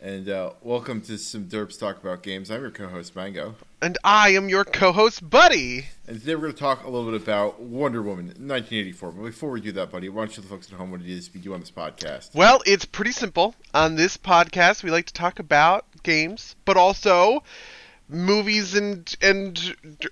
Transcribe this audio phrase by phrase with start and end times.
[0.00, 2.52] And uh, welcome to some Derps Talk About Games.
[2.52, 5.86] I'm your co-host Mango, And I am your co-host, Buddy.
[6.06, 9.10] and today we're going to talk a little bit about Wonder Woman 1984.
[9.10, 11.00] But before we do that, buddy, why don't you tell the folks at home what
[11.00, 12.32] it is we do on this podcast?
[12.32, 13.56] Well, it's pretty simple.
[13.74, 17.42] On this podcast, we like to talk about games, but also
[18.08, 19.56] movies and and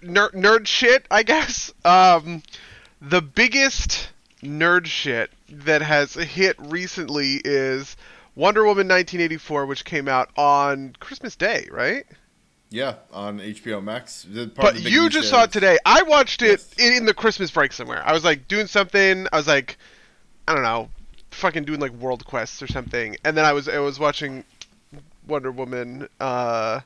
[0.03, 1.73] nerd, nerd shit, I guess.
[1.85, 2.43] Um,
[3.01, 4.09] the biggest
[4.43, 7.97] nerd shit that has hit recently is
[8.37, 12.05] Wonder Woman 1984, which came out on Christmas Day, right?
[12.71, 14.25] Yeah, on HBO Max.
[14.25, 15.79] But you just saw it today.
[15.87, 16.97] I watched it Yes.
[16.99, 18.03] in, the Christmas break somewhere.
[18.05, 19.27] I was like doing something.
[19.33, 19.79] I was like,
[20.47, 20.91] I don't know,
[21.31, 23.17] fucking doing like World Quests or something.
[23.25, 24.45] And then I was I was watching
[25.27, 26.09] Wonder Woman.
[26.21, 26.81] Uh,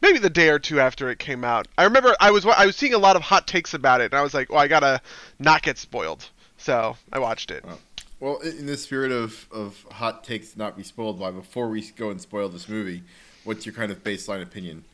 [0.00, 1.68] maybe the day or two after it came out.
[1.76, 4.04] I remember I was wa- I was seeing a lot of hot takes about it,
[4.12, 5.00] and I was like, well, I gotta
[5.38, 6.26] not get spoiled.
[6.58, 7.64] So I watched it.
[7.68, 7.76] Oh.
[8.20, 12.10] Well, in the spirit of, of hot takes not be spoiled by, before we go
[12.10, 13.02] and spoil this movie,
[13.44, 14.84] what's your kind of baseline opinion?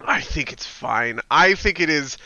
[0.00, 1.20] I think it's fine.
[1.30, 2.16] I think it is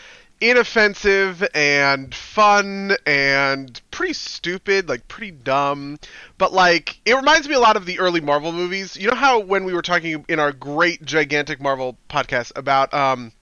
[0.41, 5.99] inoffensive and fun and pretty stupid, like pretty dumb.
[6.37, 8.97] But like it reminds me a lot of the early Marvel movies.
[8.97, 13.33] You know how when we were talking in our great gigantic Marvel podcast about um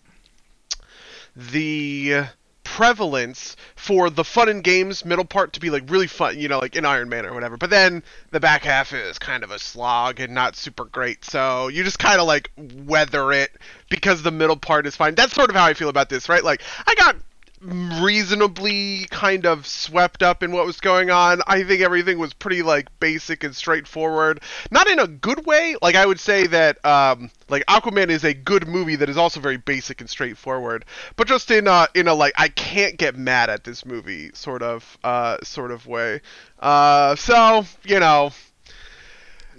[1.34, 2.24] the
[2.70, 6.60] prevalence for the fun and games middle part to be like really fun, you know,
[6.60, 7.56] like in Iron Man or whatever.
[7.56, 11.24] But then the back half is kind of a slog and not super great.
[11.24, 12.52] So you just kind of like
[12.86, 13.50] weather it
[13.88, 15.16] because the middle part is fine.
[15.16, 16.44] That's sort of how I feel about this, right?
[16.44, 17.16] Like I got
[17.62, 21.42] reasonably kind of swept up in what was going on.
[21.46, 24.40] I think everything was pretty like basic and straightforward.
[24.70, 25.76] Not in a good way.
[25.82, 29.40] Like I would say that um like Aquaman is a good movie that is also
[29.40, 30.84] very basic and straightforward.
[31.16, 34.62] But just in a in a like I can't get mad at this movie sort
[34.62, 36.22] of uh sort of way.
[36.58, 38.32] Uh so, you know,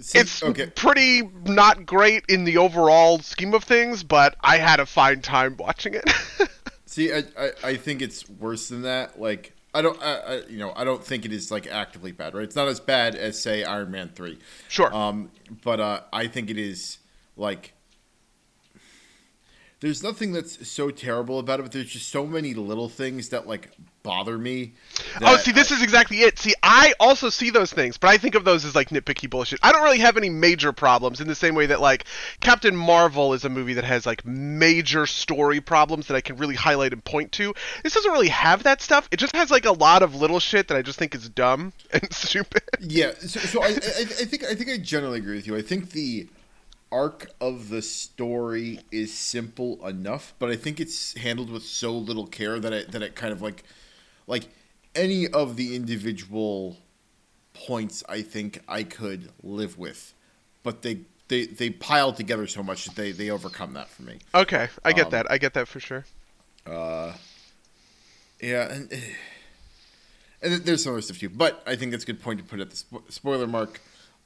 [0.00, 0.66] See, it's okay.
[0.74, 5.56] pretty not great in the overall scheme of things, but I had a fine time
[5.56, 6.04] watching it.
[6.92, 9.18] See, I, I, I think it's worse than that.
[9.18, 12.34] Like, I don't, I, I, you know, I don't think it is like actively bad,
[12.34, 12.44] right?
[12.44, 14.38] It's not as bad as say Iron Man three.
[14.68, 14.94] Sure.
[14.94, 15.30] Um,
[15.64, 16.98] but uh, I think it is
[17.34, 17.71] like
[19.82, 23.48] there's nothing that's so terrible about it, but there's just so many little things that
[23.48, 23.72] like
[24.04, 24.74] bother me.
[25.20, 26.38] Oh, see, this is exactly it.
[26.38, 29.58] See, I also see those things, but I think of those as like nitpicky bullshit.
[29.60, 32.04] I don't really have any major problems in the same way that like
[32.38, 36.54] Captain Marvel is a movie that has like major story problems that I can really
[36.54, 37.52] highlight and point to.
[37.82, 39.08] This doesn't really have that stuff.
[39.10, 41.72] It just has like a lot of little shit that I just think is dumb
[41.92, 42.62] and stupid.
[42.78, 45.56] Yeah, so, so I, I, I think I think I generally agree with you.
[45.56, 46.28] I think the
[46.92, 52.26] arc of the story is simple enough, but I think it's handled with so little
[52.26, 53.64] care that it that it kind of like
[54.26, 54.44] like
[54.94, 56.76] any of the individual
[57.54, 60.12] points I think I could live with,
[60.62, 60.98] but they
[61.28, 64.18] they they pile together so much that they they overcome that for me.
[64.34, 65.30] Okay, I get Um, that.
[65.30, 66.04] I get that for sure.
[66.66, 67.12] Uh,
[68.40, 68.92] yeah, and,
[70.42, 72.60] and there's some other stuff too, but I think that's a good point to put
[72.60, 73.80] at the spo- spoiler mark.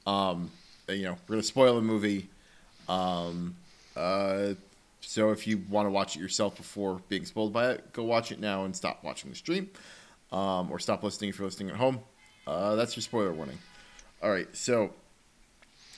[0.05, 0.51] Um,
[0.89, 2.29] you know, we're gonna spoil the movie.
[2.87, 3.55] Um,
[3.95, 4.53] uh,
[5.01, 8.31] so if you want to watch it yourself before being spoiled by it, go watch
[8.31, 9.69] it now and stop watching the stream,
[10.31, 11.99] um, or stop listening if you're listening at home.
[12.45, 13.57] Uh, that's your spoiler warning.
[14.21, 14.91] All right, so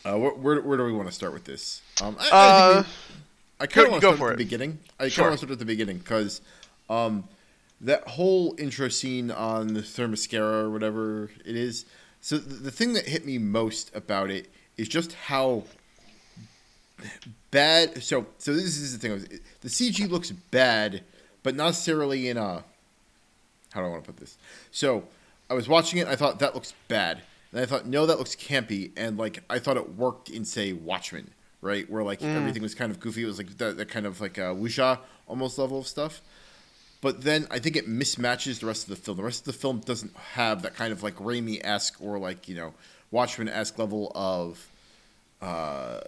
[0.05, 1.81] uh, where, where, where do we want to start with this?
[2.01, 4.79] Um, I, I, Uh, think we, I kind of want to start at the beginning.
[4.99, 6.41] I kind of want to start at the beginning because
[6.89, 7.27] um,
[7.81, 11.85] that whole intro scene on the Themyscira or whatever it is.
[12.21, 15.63] So the, the thing that hit me most about it is just how
[17.51, 18.03] bad.
[18.03, 19.39] So so this is the thing.
[19.61, 21.03] The CG looks bad,
[21.43, 22.63] but not necessarily in a.
[23.71, 24.37] How do I want to put this?
[24.71, 25.03] So
[25.49, 26.07] I was watching it.
[26.07, 27.21] I thought that looks bad.
[27.51, 28.91] And I thought, no, that looks campy.
[28.95, 31.89] And like I thought it worked in say Watchmen, right?
[31.89, 33.23] Where like everything was kind of goofy.
[33.23, 36.21] It was like that, that kind of like a wuxia almost level of stuff.
[37.01, 39.17] But then I think it mismatches the rest of the film.
[39.17, 42.47] The rest of the film doesn't have that kind of like Raimi esque or like
[42.47, 42.73] you know
[43.09, 44.67] Watchmen esque level of
[45.41, 46.01] uh,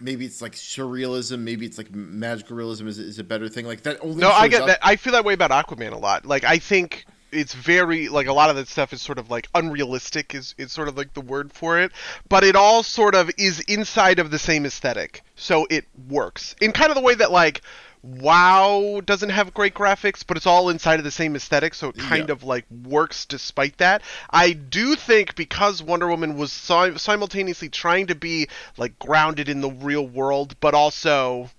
[0.00, 3.66] maybe it's like surrealism, maybe it's like magical realism is, is a better thing.
[3.66, 4.78] Like that only No, I get up- that.
[4.82, 6.26] I feel that way about Aquaman a lot.
[6.26, 9.48] Like I think it's very like a lot of that stuff is sort of like
[9.54, 11.92] unrealistic is is sort of like the word for it,
[12.28, 15.22] but it all sort of is inside of the same aesthetic.
[15.34, 16.54] So it works.
[16.60, 17.62] In kind of the way that like
[18.04, 21.96] WoW doesn't have great graphics, but it's all inside of the same aesthetic, so it
[21.98, 22.32] kind Yeah.
[22.34, 24.02] of like works despite that.
[24.28, 29.62] I do think because Wonder Woman was si- simultaneously trying to be like grounded in
[29.62, 31.50] the real world, but also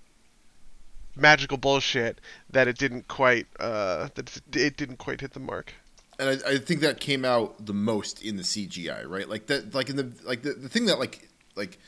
[1.16, 2.20] magical bullshit
[2.50, 5.72] that it didn't quite uh that it didn't quite hit the mark.
[6.18, 9.28] and I, I think that came out the most in the CGI, right?
[9.28, 11.78] Like that, like in the like the, the thing that like like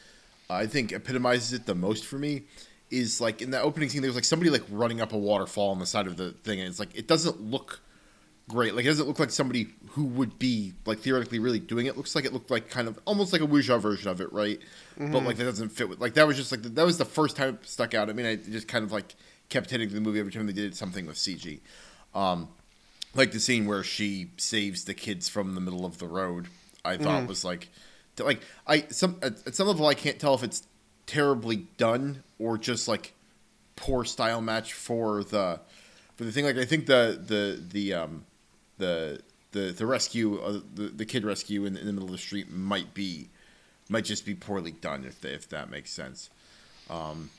[0.51, 2.43] I think epitomizes it the most for me
[2.91, 4.03] is like in the opening scene.
[4.03, 6.69] There's like somebody like running up a waterfall on the side of the thing, and
[6.69, 7.81] it's like it doesn't look
[8.49, 8.75] great.
[8.75, 11.97] Like it doesn't look like somebody who would be like theoretically really doing it.
[11.97, 14.59] Looks like it looked like kind of almost like a Wuxia version of it, right?
[14.99, 15.13] Mm-hmm.
[15.13, 17.05] But like that doesn't fit with like that was just like the, that was the
[17.05, 18.09] first time it stuck out.
[18.09, 19.15] I mean, I just kind of like
[19.49, 21.61] kept hitting the movie every time they did something with CG.
[22.15, 22.49] Um,
[23.15, 26.49] like the scene where she saves the kids from the middle of the road.
[26.85, 27.29] I thought mm.
[27.29, 27.69] was like,
[28.19, 30.67] like I some at, at some level I can't tell if it's
[31.09, 33.15] terribly done or just like
[33.75, 35.59] poor style match for the
[36.15, 36.45] for the thing.
[36.45, 38.25] Like I think the the the um
[38.77, 39.21] the
[39.51, 42.53] the the rescue uh, the the kid rescue in, in, the middle of the street
[42.53, 43.29] might be
[43.89, 46.31] might just be poorly done if they, if that makes sense.
[46.91, 47.31] Um,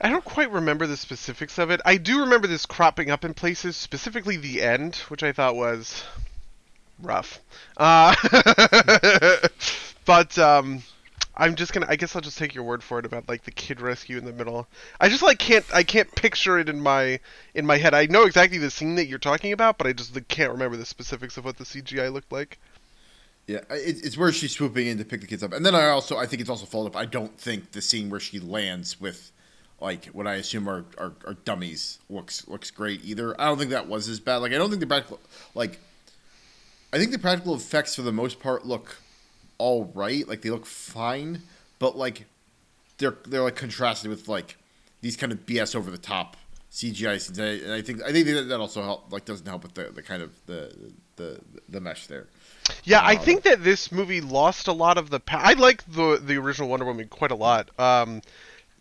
[0.00, 1.80] I don't quite remember the specifics of it.
[1.84, 6.04] I do remember this cropping up in places, specifically the end, which I thought was
[7.00, 7.40] rough.
[7.76, 8.14] Uh,
[10.04, 10.82] but um,
[11.36, 11.86] I'm just gonna.
[11.88, 14.24] I guess I'll just take your word for it about like the kid rescue in
[14.24, 14.66] the middle.
[15.00, 15.64] I just like can't.
[15.74, 17.20] I can't picture it in my
[17.54, 17.92] in my head.
[17.94, 20.76] I know exactly the scene that you're talking about, but I just like, can't remember
[20.76, 22.58] the specifics of what the CGI looked like.
[23.46, 26.16] Yeah, it's where she's swooping in to pick the kids up, and then I also
[26.16, 26.96] I think it's also followed up.
[26.96, 29.30] I don't think the scene where she lands with
[29.80, 33.38] like what I assume are, are, are, dummies looks looks great either.
[33.40, 34.38] I don't think that was as bad.
[34.38, 35.20] Like I don't think the practical
[35.54, 35.78] like
[36.92, 38.96] I think the practical effects for the most part look
[39.58, 40.26] all right.
[40.26, 41.42] Like they look fine,
[41.78, 42.26] but like
[42.98, 44.56] they're they're like contrasted with like
[45.00, 46.36] these kind of BS over the top
[46.72, 47.38] CGI scenes.
[47.38, 50.22] And I think I think that also help like doesn't help with the, the kind
[50.22, 52.26] of the the the mesh there.
[52.84, 55.20] Yeah, I um, think that this movie lost a lot of the.
[55.20, 57.70] Pa- I like the the original Wonder Woman quite a lot.
[57.78, 58.22] Um,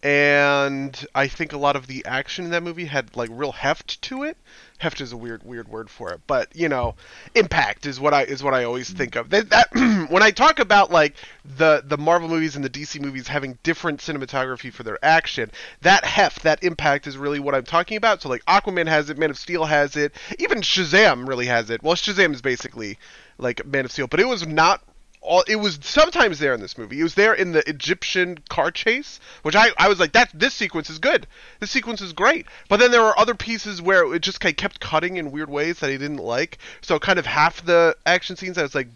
[0.03, 4.01] and I think a lot of the action in that movie had like real heft
[4.03, 4.37] to it.
[4.77, 6.95] Heft is a weird weird word for it, but you know,
[7.33, 9.29] impact is what I is what I always think of.
[9.29, 9.69] That, that
[10.09, 11.15] when I talk about like
[11.57, 15.51] the the Marvel movies and the DC movies having different cinematography for their action,
[15.81, 18.21] that heft, that impact is really what I'm talking about.
[18.21, 21.81] So like Aquaman has it, Man of Steel has it, even Shazam really has it.
[21.81, 22.97] Well, Shazam is basically
[23.37, 24.81] like Man of Steel, but it was not
[25.25, 26.99] all it was sometimes there in this movie.
[26.99, 30.53] It was there in the Egyptian car chase, which I, I was like, that this
[30.53, 31.27] sequence is good.
[31.59, 32.45] This sequence is great.
[32.69, 35.49] But then there were other pieces where it just kind of kept cutting in weird
[35.49, 36.59] ways that I didn't like.
[36.81, 38.87] So kind of half the action scenes I was like,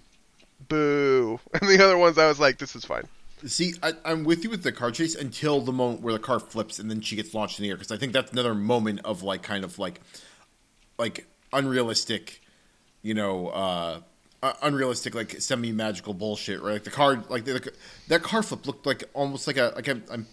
[0.67, 3.07] boo, and the other ones I was like, this is fine.
[3.45, 6.39] See, I, am with you with the car chase until the moment where the car
[6.39, 9.01] flips and then she gets launched in the air because I think that's another moment
[9.05, 10.01] of like kind of like
[10.97, 12.41] like unrealistic,
[13.01, 13.47] you know.
[13.47, 14.01] uh
[14.41, 16.73] uh, unrealistic, like semi magical bullshit, right?
[16.73, 17.71] Like the car, like the,
[18.07, 20.27] that car flip looked like almost like a like I'm, I'm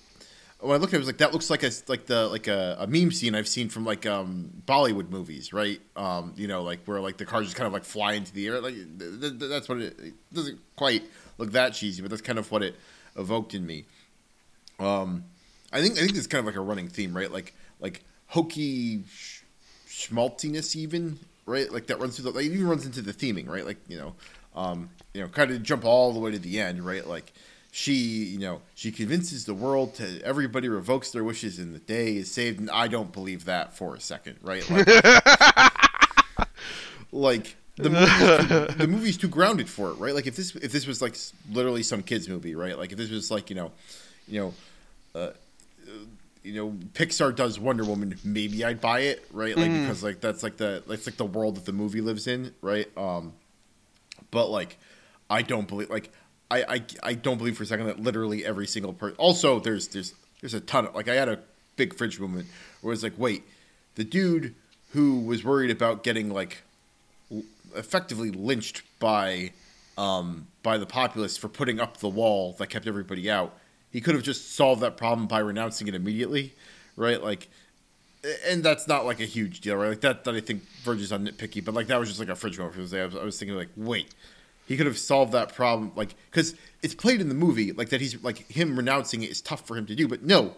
[0.61, 2.77] when I looked at it, was like that looks like a like the like a,
[2.81, 5.81] a meme scene I've seen from like um Bollywood movies, right?
[5.97, 8.47] Um, you know, like where like the cars just kind of like fly into the
[8.47, 8.61] air.
[8.61, 11.03] Like th- th- that's what it, it, doesn't quite
[11.39, 12.77] look that cheesy, but that's kind of what it
[13.17, 13.85] evoked in me.
[14.79, 15.25] Um,
[15.73, 17.31] I think I think it's kind of like a running theme, right?
[17.31, 19.43] Like like hokey sh-
[19.87, 21.73] schmaltiness, even right?
[21.73, 23.65] Like that runs through the like even runs into the theming, right?
[23.65, 24.15] Like you know,
[24.55, 27.07] um, you know, kind of jump all the way to the end, right?
[27.07, 27.33] Like
[27.71, 32.17] she, you know, she convinces the world to everybody revokes their wishes and the day
[32.17, 34.69] is saved, and I don't believe that for a second, right?
[34.69, 34.87] Like,
[37.13, 40.15] like the movie's, the movie's too grounded for it, right?
[40.15, 41.17] Like if this if this was like
[41.53, 42.77] literally some kids movie, right?
[42.77, 43.73] Like if this was like you know,
[44.27, 44.55] you know.
[45.15, 45.31] Uh,
[46.47, 49.57] you know Pixar does Wonder Woman, maybe I'd buy it, right?
[49.57, 49.83] Like mm.
[49.83, 52.87] because like that's like the that's like the world that the movie lives in, right?
[52.97, 53.33] Um,
[54.31, 54.79] but like
[55.29, 56.13] I don't believe like
[56.49, 59.17] I I, I don't believe for a second that literally every single person.
[59.19, 61.41] Also, there's there's there's a ton of like I had a
[61.75, 62.47] big fridge moment
[62.81, 63.43] where it's like, wait,
[63.97, 64.55] the dude
[64.93, 66.63] who was worried about getting like
[67.75, 69.51] effectively lynched by
[69.99, 73.59] um by the populace for putting up the wall that kept everybody out
[73.97, 76.53] he could have just solved that problem by renouncing it immediately,
[76.97, 77.23] right?
[77.23, 77.49] Like,
[78.47, 79.89] and that's not like a huge deal, right?
[79.89, 82.37] Like that, that I think verges on nitpicky, but like that was just like a
[82.37, 82.77] fridge moment.
[82.77, 84.15] I was, I was thinking like, wait,
[84.67, 88.03] he could have solved that problem, like because it's played in the movie, like that
[88.03, 90.57] he's like him renouncing it is tough for him to do, but no,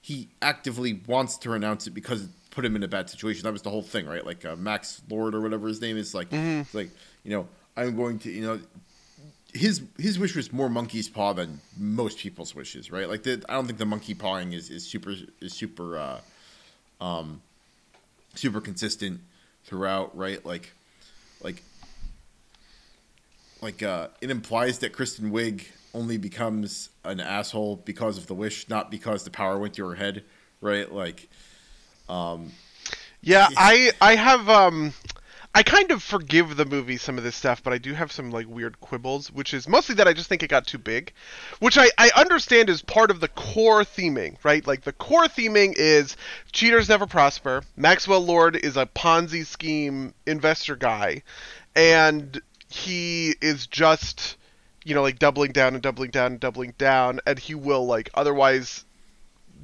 [0.00, 3.44] he actively wants to renounce it because it put him in a bad situation.
[3.44, 4.26] That was the whole thing, right?
[4.26, 6.76] Like uh, Max Lord or whatever his name is, like, mm-hmm.
[6.76, 6.90] like
[7.22, 7.46] you know,
[7.76, 8.58] I'm going to, you know,
[9.52, 13.08] his his wish was more monkey's paw than most people's wishes, right?
[13.08, 16.20] Like the, I don't think the monkey pawing is, is super is super uh,
[17.00, 17.42] um,
[18.34, 19.20] super consistent
[19.64, 20.44] throughout, right?
[20.44, 20.72] Like
[21.42, 21.62] like
[23.60, 28.68] like uh, it implies that Kristen Wiig only becomes an asshole because of the wish,
[28.68, 30.24] not because the power went to her head,
[30.60, 30.90] right?
[30.90, 31.28] Like,
[32.08, 32.52] um,
[33.20, 34.94] yeah, I I have um
[35.54, 38.30] I kind of forgive the movie some of this stuff, but I do have some
[38.30, 41.12] like weird quibbles, which is mostly that I just think it got too big,
[41.60, 44.66] which I, I understand is part of the core theming, right?
[44.66, 46.16] Like the core theming is
[46.52, 47.64] cheaters never prosper.
[47.76, 51.22] Maxwell Lord is a Ponzi scheme investor guy,
[51.76, 54.36] and he is just
[54.86, 58.08] you know like doubling down and doubling down and doubling down, and he will like
[58.14, 58.86] otherwise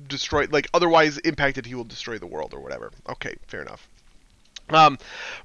[0.06, 2.92] destroy like otherwise impacted he will destroy the world or whatever.
[3.08, 3.88] Okay, fair enough.
[4.70, 4.98] Um,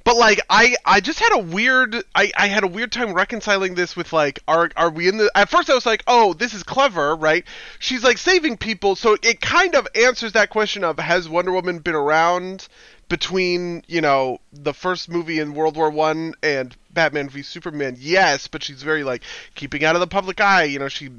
[0.03, 3.75] but like I, I just had a weird, I, I had a weird time reconciling
[3.75, 5.31] this with like, are, are we in the?
[5.35, 7.45] At first, I was like, oh, this is clever, right?
[7.79, 11.79] She's like saving people, so it kind of answers that question of has Wonder Woman
[11.79, 12.67] been around
[13.09, 17.95] between you know the first movie in World War One and Batman v Superman?
[17.99, 19.23] Yes, but she's very like
[19.55, 20.63] keeping out of the public eye.
[20.63, 21.09] You know, she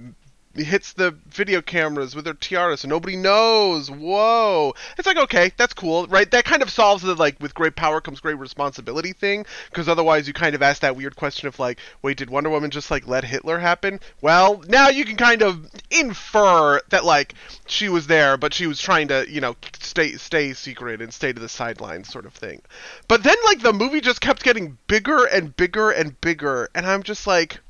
[0.56, 3.90] hits the video cameras with her tiara so nobody knows.
[3.90, 4.74] Whoa.
[4.96, 6.30] It's like, okay, that's cool, right?
[6.30, 10.28] That kind of solves the, like, with great power comes great responsibility thing, because otherwise
[10.28, 13.08] you kind of ask that weird question of, like, wait, did Wonder Woman just, like,
[13.08, 14.00] let Hitler happen?
[14.20, 17.34] Well, now you can kind of infer that, like,
[17.66, 21.32] she was there, but she was trying to, you know, stay, stay secret and stay
[21.32, 22.62] to the sidelines sort of thing.
[23.08, 27.02] But then, like, the movie just kept getting bigger and bigger and bigger, and I'm
[27.02, 27.60] just like,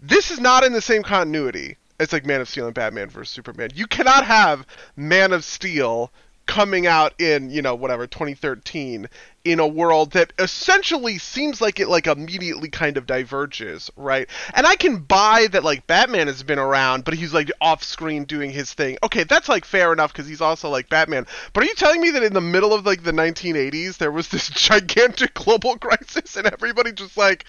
[0.00, 3.30] this is not in the same continuity it's like Man of Steel and Batman versus
[3.30, 3.70] Superman.
[3.74, 6.10] You cannot have Man of Steel
[6.46, 9.08] coming out in you know whatever 2013
[9.44, 14.28] in a world that essentially seems like it like immediately kind of diverges right?
[14.54, 18.24] And i can buy that like batman has been around but he's like off screen
[18.24, 18.96] doing his thing.
[19.02, 21.26] Okay that's like fair enough because he's also like batman.
[21.52, 24.28] But are you telling me that in the middle of like the 1980s there was
[24.28, 27.44] this gigantic global crisis and everybody just like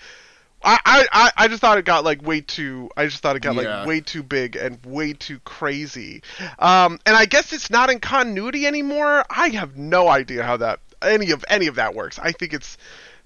[0.68, 2.90] I, I, I just thought it got like way too.
[2.98, 3.80] I just thought it got yeah.
[3.80, 6.22] like way too big and way too crazy.
[6.60, 9.24] Um, and I guess it's not in continuity anymore.
[9.30, 12.20] I have no idea how that any of any of that works.
[12.20, 12.78] I think it's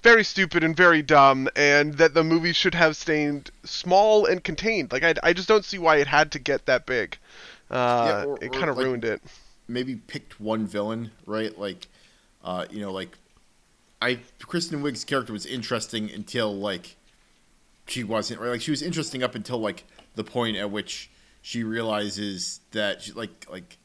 [0.03, 4.91] very stupid and very dumb, and that the movie should have stayed small and contained.
[4.91, 7.17] Like I, I just don't see why it had to get that big.
[7.69, 9.21] Uh, yeah, or, it kind of like ruined it.
[9.67, 11.57] Maybe picked one villain, right?
[11.57, 11.87] Like,
[12.43, 13.17] uh, you know, like
[14.01, 16.97] I Kristen Wiig's character was interesting until like
[17.87, 18.49] she wasn't right.
[18.49, 19.83] Like she was interesting up until like
[20.15, 21.09] the point at which
[21.41, 23.77] she realizes that she like like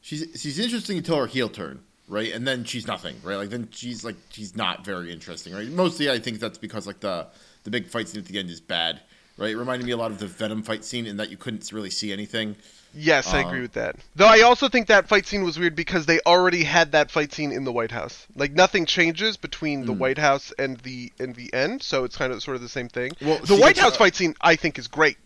[0.00, 2.32] she's she's interesting until her heel turn, right?
[2.32, 3.36] And then she's nothing, right?
[3.36, 5.68] Like then she's like she's not very interesting, right?
[5.68, 7.28] Mostly, I think that's because like the
[7.64, 9.00] the big fight scene at the end is bad,
[9.36, 9.50] right?
[9.50, 11.90] It reminded me a lot of the Venom fight scene in that you couldn't really
[11.90, 12.56] see anything.
[12.94, 13.96] Yes, I agree um, with that.
[14.16, 17.32] Though I also think that fight scene was weird because they already had that fight
[17.32, 18.26] scene in the White House.
[18.34, 19.98] Like nothing changes between the mm.
[19.98, 22.88] White House and the and the end, so it's kind of sort of the same
[22.88, 23.12] thing.
[23.20, 25.18] Well, the White House uh, fight scene I think is great.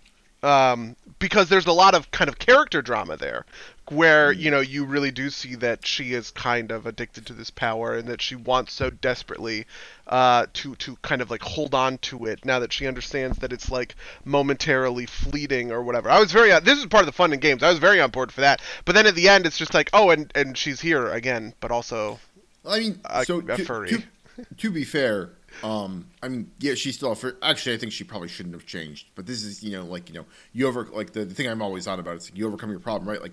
[0.45, 3.47] Um, because there's a lot of kind of character drama there
[3.91, 4.39] where mm.
[4.39, 7.97] you know you really do see that she is kind of addicted to this power
[7.97, 9.65] and that she wants so desperately
[10.09, 13.53] uh, to to kind of like hold on to it now that she understands that
[13.53, 16.11] it's like momentarily fleeting or whatever.
[16.11, 17.63] I was very uh, this is part of the fun in games.
[17.63, 18.61] I was very on board for that.
[18.85, 21.71] But then at the end, it's just like oh, and and she's here again, but
[21.71, 22.19] also
[22.67, 23.89] I mean, a, so a furry.
[23.89, 25.31] To, to, to be fair,
[25.63, 27.37] um, I mean, yeah, she's still for.
[27.43, 29.07] Actually, I think she probably shouldn't have changed.
[29.15, 31.63] But this is, you know, like you know, you over like the, the thing I'm
[31.63, 32.17] always on about.
[32.17, 33.21] It's like you overcome your problem, right?
[33.21, 33.33] Like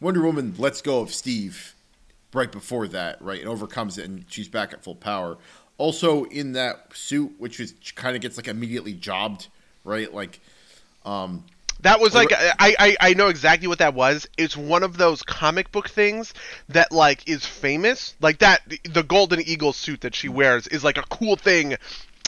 [0.00, 1.74] Wonder Woman lets go of Steve
[2.32, 5.38] right before that, right, and overcomes it, and she's back at full power.
[5.78, 9.48] Also in that suit, which is kind of gets like immediately jobbed,
[9.84, 10.12] right?
[10.12, 10.40] Like,
[11.04, 11.44] um,
[11.84, 14.26] that was like I, I I know exactly what that was.
[14.38, 16.32] It's one of those comic book things
[16.70, 18.14] that like is famous.
[18.20, 21.76] Like that the Golden Eagle suit that she wears is like a cool thing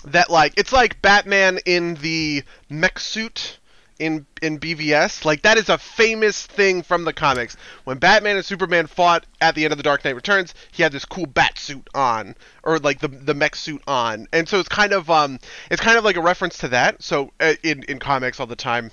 [0.04, 3.58] that like it's like Batman in the mech suit
[3.98, 5.24] in in BVS.
[5.24, 7.56] Like that is a famous thing from the comics.
[7.84, 10.92] When Batman and Superman fought at the end of the Dark Knight Returns, he had
[10.92, 14.68] this cool bat suit on, or like the the mech suit on, and so it's
[14.68, 15.38] kind of um
[15.70, 17.02] it's kind of like a reference to that.
[17.02, 18.90] So uh, in in comics all the time.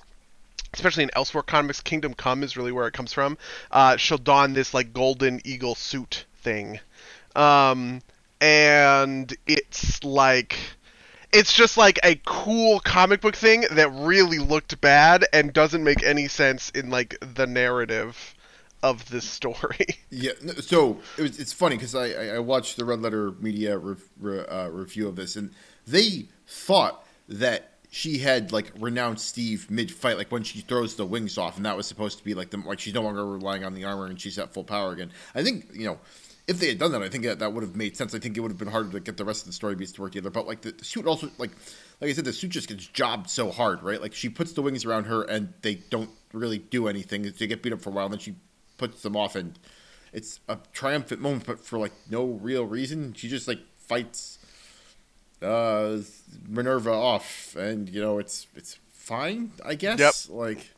[0.74, 3.38] Especially in Elseworld comics, Kingdom Come is really where it comes from.
[3.72, 6.80] Uh, she'll don this like golden eagle suit thing,
[7.36, 8.01] um,
[8.42, 10.58] and it's like
[11.32, 16.03] it's just like a cool comic book thing that really looked bad and doesn't make
[16.03, 18.36] any sense in like the narrative
[18.84, 19.88] of this story.
[20.15, 23.96] Yeah, so it was, it's funny because I, I watched the Red Letter Media re,
[24.20, 25.50] re, uh, review of this, and
[25.88, 31.05] they thought that she had like renounced Steve mid fight, like when she throws the
[31.05, 33.63] wings off, and that was supposed to be like the like she's no longer relying
[33.63, 35.12] on the armor and she's at full power again.
[35.35, 36.00] I think you know
[36.47, 38.15] if they had done that, I think that, that would have made sense.
[38.15, 39.91] I think it would have been harder to get the rest of the story beats
[39.91, 40.31] to work together.
[40.31, 41.51] But like the, the, suit also like
[42.01, 44.01] like I said, the suit just gets jobbed so hard, right?
[44.01, 47.31] Like she puts the wings around her and they don't really do anything.
[47.38, 48.33] They get beat up for a while, and then she
[48.79, 49.59] puts them off, and
[50.12, 53.13] it's a triumphant moment, but for like no real reason.
[53.13, 54.39] She just like fights
[55.43, 55.97] uh,
[56.47, 60.00] Minerva off, and you know it's it's fine, I guess.
[60.00, 60.13] Yep.
[60.29, 60.69] Like.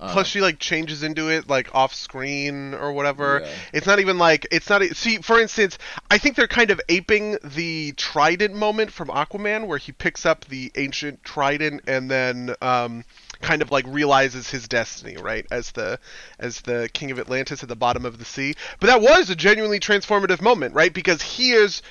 [0.00, 3.42] uh, Plus, she like changes into it like off screen or whatever.
[3.44, 3.50] Yeah.
[3.72, 4.82] It's not even like it's not.
[4.82, 5.78] See, for instance,
[6.10, 10.46] I think they're kind of aping the trident moment from Aquaman, where he picks up
[10.46, 13.04] the ancient trident and then um,
[13.40, 16.00] kind of like realizes his destiny, right, as the
[16.40, 18.54] as the king of Atlantis at the bottom of the sea.
[18.80, 20.92] But that was a genuinely transformative moment, right?
[20.92, 21.82] Because he is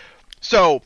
[0.41, 0.81] so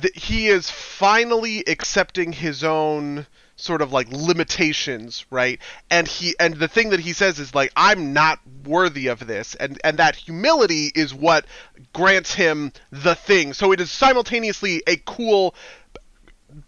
[0.00, 5.60] th- he is finally accepting his own sort of like limitations right?
[5.90, 9.54] And he and the thing that he says is like i'm not worthy of this
[9.54, 11.44] and and that humility is what
[11.92, 13.52] grants him the thing.
[13.52, 15.54] So it is simultaneously a cool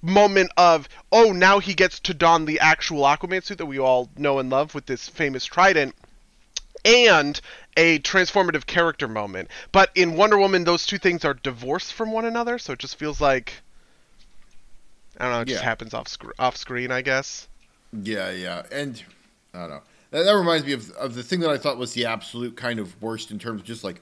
[0.00, 4.08] moment of oh now he gets to don the actual aquaman suit that we all
[4.16, 5.94] know and love with this famous trident
[6.84, 7.40] and
[7.76, 9.48] a transformative character moment.
[9.72, 12.96] But in Wonder Woman, those two things are divorced from one another, so it just
[12.96, 13.54] feels like
[15.18, 15.40] I don't know.
[15.40, 17.48] It just happens off sc- off screen, I guess.
[17.92, 19.02] Yeah, yeah, and
[19.52, 19.82] I don't know.
[20.10, 22.78] That, that reminds me of of the thing that I thought was the absolute kind
[22.78, 24.00] of worst in terms of just like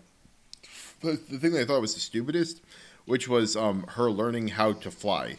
[1.00, 2.62] the, the thing that I thought was the stupidest,
[3.04, 5.36] which was um her learning how to fly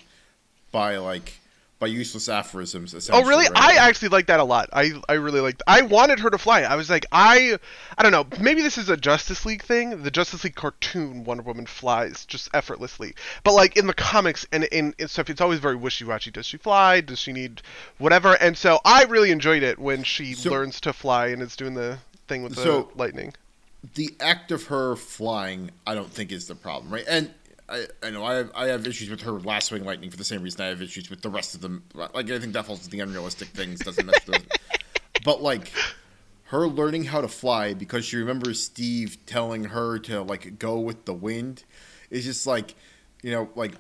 [0.72, 1.40] by like
[1.84, 3.10] by useless aphorisms.
[3.12, 3.44] Oh, really?
[3.50, 3.58] right?
[3.58, 4.70] I actually like that a lot.
[4.72, 5.62] I I really liked.
[5.68, 6.62] I wanted her to fly.
[6.62, 7.60] I was like, I
[7.98, 8.26] I don't know.
[8.40, 10.02] Maybe this is a Justice League thing.
[10.04, 13.16] The Justice League cartoon, Wonder Woman flies just effortlessly.
[13.44, 16.32] But like in the comics and in, in stuff, it's always very wishy-washy.
[16.32, 17.02] Does she fly?
[17.02, 17.62] Does she need
[17.98, 18.36] whatever?
[18.36, 21.74] And so I really enjoyed it when she So- learns to fly and is doing
[21.74, 21.98] the
[22.30, 23.34] thing with the So- lightning.
[23.96, 27.04] the act of her flying, I don't think is the problem, right?
[27.10, 27.34] And
[27.74, 30.24] I, I know I have I have issues with her last swing lightning for the
[30.24, 31.84] same reason I have issues with the rest of them.
[31.96, 34.48] Like I think that falls into the unrealistic things, doesn't mesh with.
[35.26, 35.72] But like
[36.46, 41.06] her learning how to fly because she remembers Steve telling her to like go with
[41.06, 41.64] the wind
[42.12, 42.76] is just like
[43.24, 43.74] you know like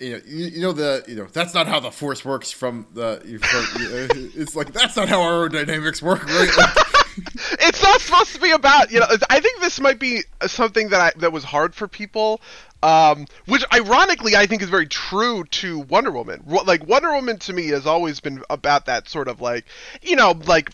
[0.00, 2.88] you know you, you know the you know that's not how the force works from
[2.92, 6.91] the from, it's like that's not how aerodynamics work right like,
[7.60, 11.00] it's not supposed to be about you know i think this might be something that
[11.00, 12.40] I, that was hard for people
[12.82, 16.42] um, which ironically i think is very true to wonder woman.
[16.46, 19.66] Like wonder woman to me has always been about that sort of like
[20.02, 20.70] you know like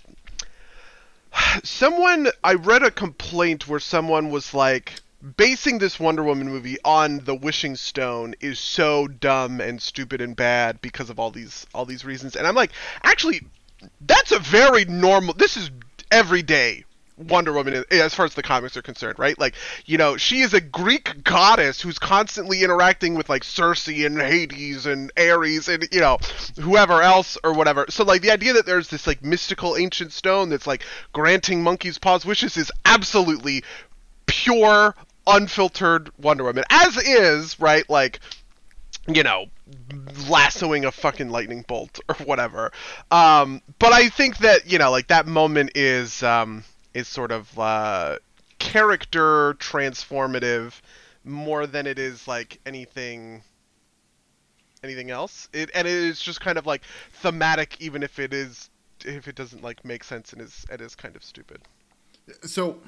[1.65, 5.01] someone i read a complaint where someone was like
[5.37, 10.37] basing this wonder woman movie on the wishing stone is so dumb and stupid and
[10.37, 12.37] bad because of all these all these reasons.
[12.37, 12.71] And i'm like
[13.03, 13.43] actually
[14.01, 15.71] that's a very normal this is
[16.11, 16.85] everyday
[17.19, 19.39] Wonder Woman as far as the comics are concerned, right?
[19.39, 19.55] Like,
[19.87, 24.87] you know, she is a Greek goddess who's constantly interacting with like Circe and Hades
[24.87, 26.19] and Ares and you know,
[26.61, 27.87] whoever else or whatever.
[27.89, 31.99] So like the idea that there's this like mystical ancient stone that's like granting monkey's
[31.99, 33.65] paws wishes is absolutely
[34.27, 34.95] pure
[35.27, 36.65] unfiltered Wonder Woman.
[36.71, 37.89] As is, right?
[37.91, 38.21] Like
[39.09, 39.47] you know,
[40.29, 42.73] lassoing a fucking lightning bolt or whatever.
[43.11, 47.59] Um, but I think that you know, like that moment is um, is sort of
[47.59, 48.19] uh,
[48.59, 50.81] character transformative
[51.25, 53.43] more than it is like anything
[54.83, 55.49] anything else.
[55.53, 58.71] It and it is just kind of like thematic, even if it is
[59.05, 61.61] if it doesn't like make sense and is it is kind of stupid.
[62.43, 62.79] so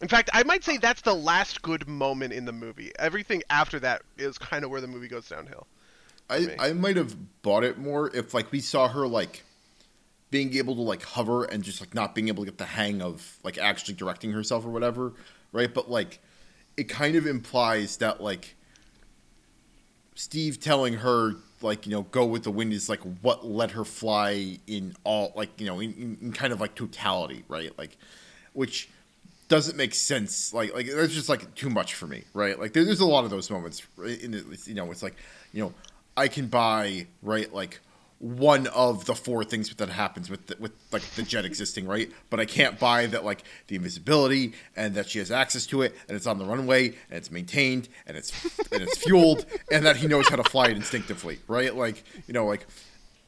[0.00, 2.90] In fact, I might say that's the last good moment in the movie.
[2.98, 5.66] Everything after that is kind of where the movie goes downhill.
[6.28, 6.56] I.
[6.58, 9.44] I might have bought it more if like we saw her like
[10.30, 13.02] being able to like hover and just like not being able to get the hang
[13.02, 15.12] of like actually directing herself or whatever,
[15.52, 15.72] right?
[15.72, 16.20] But like
[16.76, 18.56] it kind of implies that like
[20.14, 23.84] Steve telling her like you know go with the wind is like what let her
[23.84, 27.76] fly in all like you know in, in kind of like totality, right?
[27.76, 27.98] Like
[28.52, 28.88] which
[29.50, 30.54] doesn't make sense.
[30.54, 32.58] Like like that's just like too much for me, right?
[32.58, 34.42] Like there, there's a lot of those moments in.
[34.64, 35.16] You know, it's like
[35.52, 35.74] you know
[36.16, 37.80] I can buy right like
[38.20, 42.12] one of the four things that happens with the, with like the jet existing, right?
[42.28, 45.96] But I can't buy that like the invisibility and that she has access to it
[46.06, 48.32] and it's on the runway and it's maintained and it's
[48.70, 51.74] and it's fueled and that he knows how to fly it instinctively, right?
[51.74, 52.66] Like you know like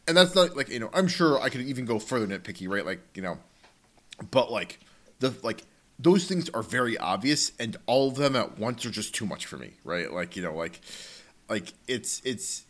[0.07, 2.87] and that's not like you know I'm sure I could even go further nitpicky, right?
[2.87, 3.39] Like you know
[4.31, 4.79] but like
[5.19, 5.65] the like
[6.03, 9.47] those things are very obvious and all of them at once are just too much
[9.47, 10.13] for me right?
[10.13, 10.81] Like you know like
[11.49, 12.65] like it's it's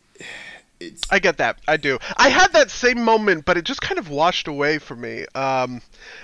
[0.87, 1.59] it's I get that.
[1.67, 1.99] I do.
[2.17, 5.27] I had that same moment, but it just kind of washed away for me.
[5.35, 5.81] Um,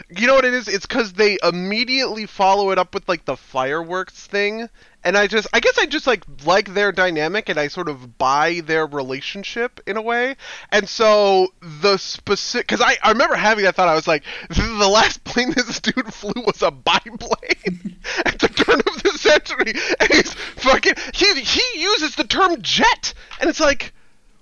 [0.08, 0.68] you know what it is?
[0.68, 4.68] It's because they immediately follow it up with like the fireworks thing,
[5.04, 8.18] and I just, I guess I just like like their dynamic, and I sort of
[8.18, 10.36] buy their relationship in a way.
[10.70, 13.88] And so the specific, because I, I remember having that thought.
[13.88, 17.96] I was like, the last plane this dude flew was a biplane.
[18.24, 20.94] At the turn of the century, and he's fucking.
[21.14, 23.92] He he uses the term jet, and it's like,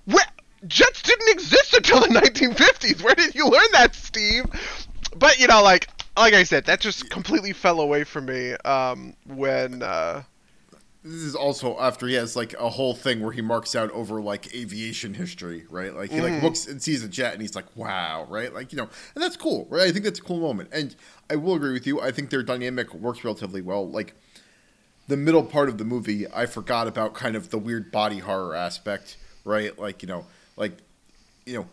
[0.07, 0.25] where
[0.67, 3.01] jets didn't exist until the 1950s.
[3.03, 4.45] Where did you learn that, Steve?
[5.15, 9.15] But you know, like like I said, that just completely fell away from me um,
[9.27, 9.83] when.
[9.83, 10.23] Uh,
[11.03, 14.19] this is also after he has like a whole thing where he marks out over
[14.21, 15.95] like aviation history, right?
[15.95, 16.23] Like he Mm.
[16.33, 18.53] like looks and sees a jet and he's like, "Wow!" Right?
[18.53, 19.83] Like you know, and that's cool, right?
[19.87, 20.95] I think that's a cool moment, and
[21.29, 22.01] I will agree with you.
[22.01, 23.87] I think their dynamic works relatively well.
[23.89, 24.15] Like
[25.07, 28.53] the middle part of the movie, I forgot about kind of the weird body horror
[28.55, 29.15] aspect,
[29.47, 29.77] right?
[29.79, 30.77] Like you know, like
[31.45, 31.67] you know,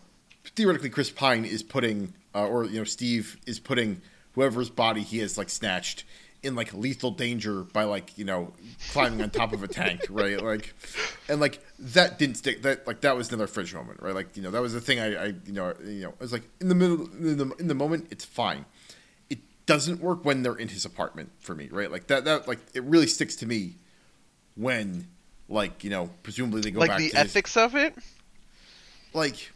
[0.55, 4.01] theoretically, Chris Pine is putting, uh, or you know, Steve is putting
[4.33, 6.03] whoever's body he has like snatched
[6.41, 8.53] in like lethal danger by like you know
[8.91, 10.41] climbing on top of a tank, right?
[10.41, 10.73] Like,
[11.27, 12.61] and like that didn't stick.
[12.61, 14.15] That like that was another fridge moment, right?
[14.15, 16.31] Like you know that was the thing I, I you know you know I was
[16.31, 18.65] like in the middle in the in the moment it's fine.
[19.29, 21.91] It doesn't work when they're in his apartment for me, right?
[21.91, 23.75] Like that that like it really sticks to me
[24.55, 25.07] when
[25.49, 27.95] like you know presumably they go like back the to his- ethics of it.
[29.13, 29.51] like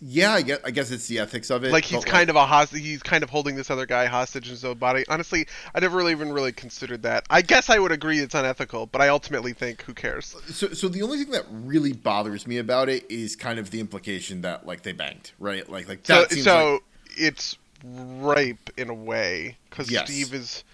[0.00, 2.46] yeah I guess, I guess it's the ethics of it Like he's kind of a
[2.46, 2.80] hostage.
[2.80, 5.04] He's kind of holding this other guy hostage in his own body.
[5.10, 7.26] Honestly, I never really even really considered that.
[7.28, 10.34] I guess I would agree it's unethical, but I ultimately think who cares?
[10.46, 13.80] so so the only thing that really bothers me about it is kind of the
[13.80, 16.82] implication that like they banged right like like So, that seems so like,
[17.18, 20.06] it's rape in a way because Yes.
[20.10, 20.64] Steve is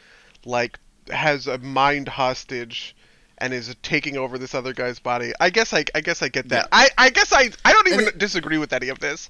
[0.45, 0.79] like
[1.11, 2.95] has a mind hostage
[3.39, 5.33] and is taking over this other guy's body.
[5.41, 6.69] I guess I I guess I get that.
[6.73, 6.79] Yeah.
[6.81, 9.29] I I guess I I don't even it- disagree with any of this.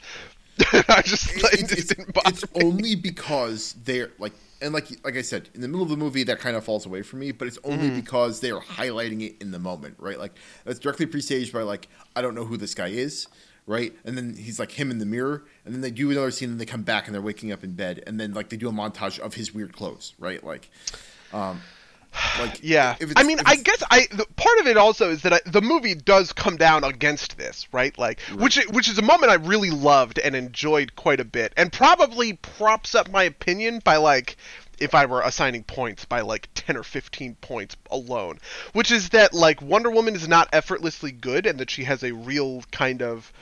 [0.89, 2.63] I just it- like, it's, it didn't bother it's me.
[2.65, 6.23] only because they're like and like like I said in the middle of the movie
[6.25, 7.97] that kind of falls away from me but it's only Mm-hmm.
[7.97, 10.33] because they are highlighting it in the moment right like
[10.65, 13.29] that's directly presaged by like I don't know who this guy is
[13.67, 16.49] right and then he's like him in the mirror and then they do another scene
[16.51, 18.69] and they come back and they're waking up in bed and then like they do
[18.69, 20.71] a montage of his weird clothes right like
[21.35, 21.61] um
[22.39, 25.41] like Yeah, I mean, I guess I the, part of it also is that I,
[25.47, 27.97] the movie does come down against this, right?
[27.99, 31.73] Like, which which is a moment I really loved and enjoyed quite a bit, and
[31.73, 34.37] probably props up my opinion by like
[34.79, 38.39] if I were assigning points by like 10 or 15 points alone,
[38.73, 42.13] which is that like Wonder Woman is not effortlessly good and that she has a
[42.13, 43.33] real kind of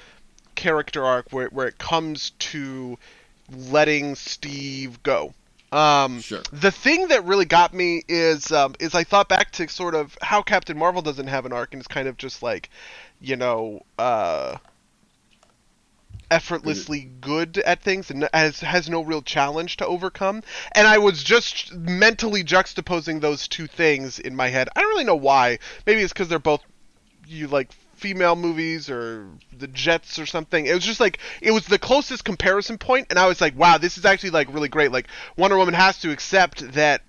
[0.55, 2.99] character arc where where it comes to
[3.51, 5.35] letting Steve go.
[5.75, 6.43] Um, Sure.
[6.53, 10.17] The thing that really got me is um, is I thought back to sort of
[10.23, 12.71] how Captain Marvel doesn't have an arc and is kind of just like,
[13.21, 14.57] you know, uh,
[16.31, 20.43] effortlessly good at things and has has no real challenge to overcome.
[20.73, 24.69] And I was just mentally juxtaposing those two things in my head.
[24.77, 25.59] I don't really know why.
[25.87, 26.63] Maybe it's because they're both
[27.27, 27.71] you like
[28.05, 30.67] female movies or the Jets or something.
[30.67, 33.79] It was just like it was the closest comparison point, and I was like, wow,
[33.79, 34.93] this is actually like really great.
[34.93, 37.01] Like Wonder Woman has to accept that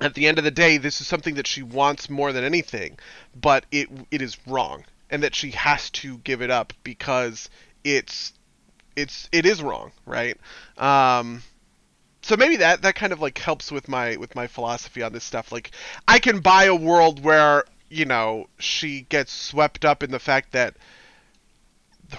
[0.00, 2.98] at the end of the day, this is something that she wants more than anything,
[3.40, 7.48] but it it is wrong, and that she has to give it up because
[7.84, 8.32] it's
[8.96, 10.36] it's it is wrong, right?
[10.78, 11.44] Um,
[12.22, 15.22] so maybe that that kind of like helps with my with my philosophy on this
[15.22, 15.52] stuff.
[15.52, 15.70] Like
[16.08, 20.52] I can buy a world where you know she gets swept up in the fact
[20.52, 20.74] that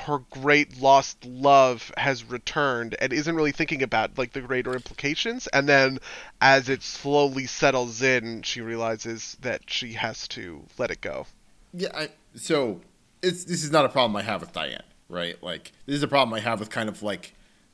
[0.05, 5.47] her great lost love has returned and isn't really thinking about like the greater implications
[5.47, 5.99] and then
[6.41, 11.25] as it slowly settles in she realizes that she has to let it go
[11.73, 12.81] Yeah, I, so
[13.23, 15.41] it's this is not a problem I have with Diana, right?
[15.41, 17.33] Like this is a problem I have with kind of like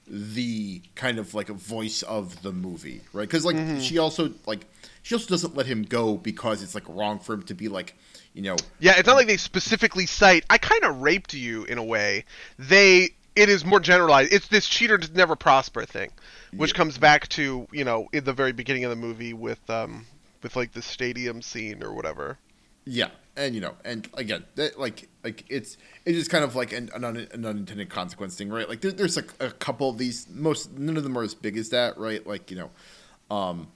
[0.10, 3.28] the kind of like a voice of the movie, right?
[3.28, 3.80] Because like Mm-hmm.
[3.80, 4.66] she also like
[5.04, 7.96] she also doesn't let him go because it's like wrong for him to be like
[8.34, 11.78] you know yeah it's not like they specifically cite i kind of raped you in
[11.80, 12.24] a way
[12.60, 16.12] they it is more generalized it's this cheater does never prosper thing
[16.56, 16.78] which Yeah.
[16.78, 20.06] comes back to you know in the very beginning of the movie with um
[20.44, 22.38] with like the stadium scene or whatever
[22.86, 26.56] yeah, and you know and again that like like it's it is just kind of
[26.56, 28.68] like an, an, un, an unintended consequence thing, right?
[28.70, 31.58] Like there, there's like a couple of these most none of them are as big
[31.58, 32.26] as that, right?
[32.28, 33.68] Like you know, um,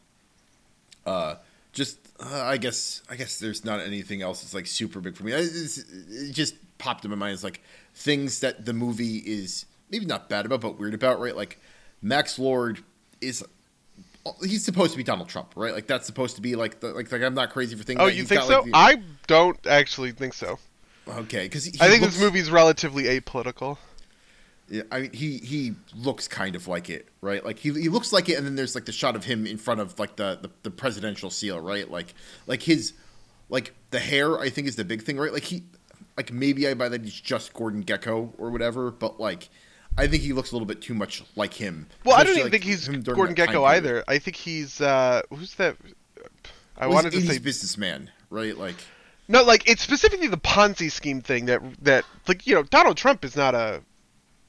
[1.05, 1.35] uh,
[1.71, 5.23] just uh, I guess I guess there's not anything else that's like super big for
[5.23, 5.31] me.
[5.31, 7.61] It's- It just popped in my mind as like
[7.95, 11.35] things that the movie is maybe not bad about, but weird about, right?
[11.35, 11.59] Like
[12.01, 12.83] Max Lord
[13.21, 13.43] is
[14.43, 15.73] he's supposed to be Donald Trump, right?
[15.73, 18.03] Like that's supposed to be like the like like I'm not crazy for thinking.
[18.03, 18.95] oh you think got, so like, the- i
[19.27, 20.59] don't actually think so
[21.07, 23.77] okay, because i think this movie's relatively apolitical
[24.69, 27.43] Yeah, I mean, he he looks kind of like it, right?
[27.43, 29.57] Like he he looks like it, and then there's like the shot of him in
[29.57, 31.89] front of like the the, the presidential seal, right?
[31.91, 32.13] Like
[32.47, 32.93] like his
[33.49, 35.33] like the hair, I think is the big thing, right?
[35.33, 35.63] Like he
[36.17, 39.49] like maybe I buy that he's just Gordon Gekko or whatever, but like
[39.97, 41.87] I think he looks a little bit too much like him.
[42.03, 44.03] Well, I don't even like, think he's Gordon Gekko either.
[44.07, 45.77] I think he's uh, who's that?
[46.77, 48.57] I Well, wanted he's to say businessman, right?
[48.57, 48.75] Like,
[49.27, 53.23] no, like it's specifically the Ponzi scheme thing that that like you know Donald Trump
[53.23, 53.81] is not a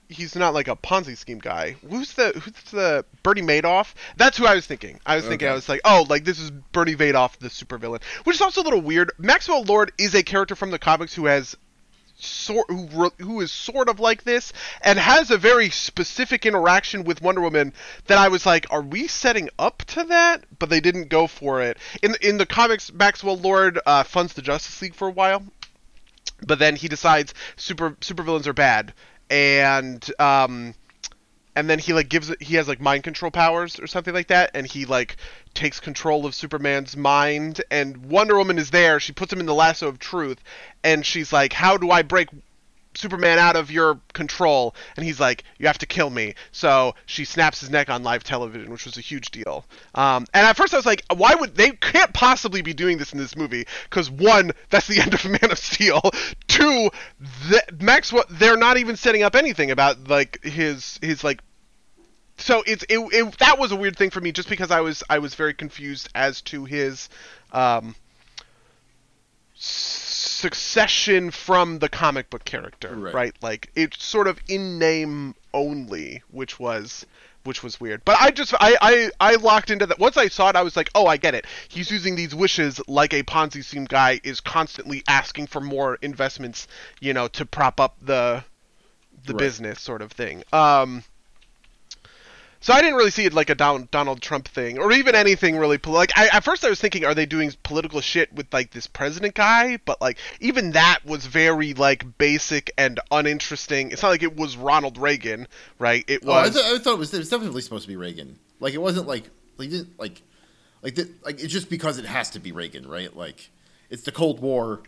[0.08, 1.76] he's not like a Ponzi scheme guy.
[1.88, 3.94] Who's the who's the Bernie Madoff?
[4.16, 5.00] That's who I was thinking.
[5.04, 8.36] I was thinking I was like, oh, like this is Bernie Madoff, the supervillain, which
[8.36, 9.12] is also a little weird.
[9.18, 11.56] Maxwell Lord is a character from the comics who has
[12.16, 17.22] sort who, who is sort of like this and has a very specific interaction with
[17.22, 17.72] Wonder Woman
[18.06, 20.44] that I was like, are we setting up to that?
[20.58, 21.78] But they didn't go for it.
[22.02, 25.42] In in the comics, Maxwell Lord uh, funds the Justice League for a while,
[26.46, 28.92] but then he decides super supervillains are bad,
[29.30, 30.74] and um,
[31.56, 34.50] and then he like gives he has like mind control powers or something like that
[34.54, 35.16] and he like
[35.54, 38.98] takes control of superman's mind and wonder woman is there.
[38.98, 40.38] She puts him in the lasso of truth
[40.82, 42.28] and she's like how do i break
[42.94, 46.34] superman out of your control and he's like you have to kill me.
[46.52, 49.64] So she snaps his neck on live television which was a huge deal.
[49.94, 53.12] Um, and at first i was like why would they can't possibly be doing this
[53.12, 56.00] in this movie because one that's the end of man of steel.
[56.48, 56.90] Two
[57.48, 61.40] th- maxwell they're not even setting up anything about like his his like
[62.36, 65.02] so it's it, it that was a weird thing for me just because I was
[65.08, 67.08] I was very confused as to his
[67.52, 67.94] um
[70.44, 73.34] succession from the comic book character Right.
[73.40, 77.06] like it's sort of in name only which was
[77.44, 78.02] which was weird.
[78.04, 79.98] But i just I, I i locked into that.
[79.98, 81.46] Once i saw it i was like oh i get it.
[81.68, 86.68] He's using these wishes like a ponzi scheme guy is constantly asking for more investments
[87.00, 88.44] you know to prop up the
[89.26, 89.38] the Right.
[89.38, 90.42] business sort of thing.
[90.52, 91.04] Um
[92.64, 95.58] so I didn't really see it like a Don- Donald Trump thing, or even anything
[95.58, 95.76] really.
[95.76, 98.70] Pol- like I, at first, I was thinking, are they doing political shit with like
[98.70, 99.76] this president guy?
[99.84, 103.90] But like even that was very like basic and uninteresting.
[103.90, 105.46] It's not like it was Ronald Reagan,
[105.78, 106.04] right?
[106.08, 106.54] It oh, I, was.
[106.54, 108.38] th- I thought it was, it was definitely supposed to be Reagan.
[108.60, 109.24] Like, it wasn't like,
[109.58, 110.22] like, didn't, like,
[110.80, 113.14] like, the, like, it's just because it has to be Reagan, right?
[113.14, 113.50] Like,
[113.90, 114.82] it's the Cold War.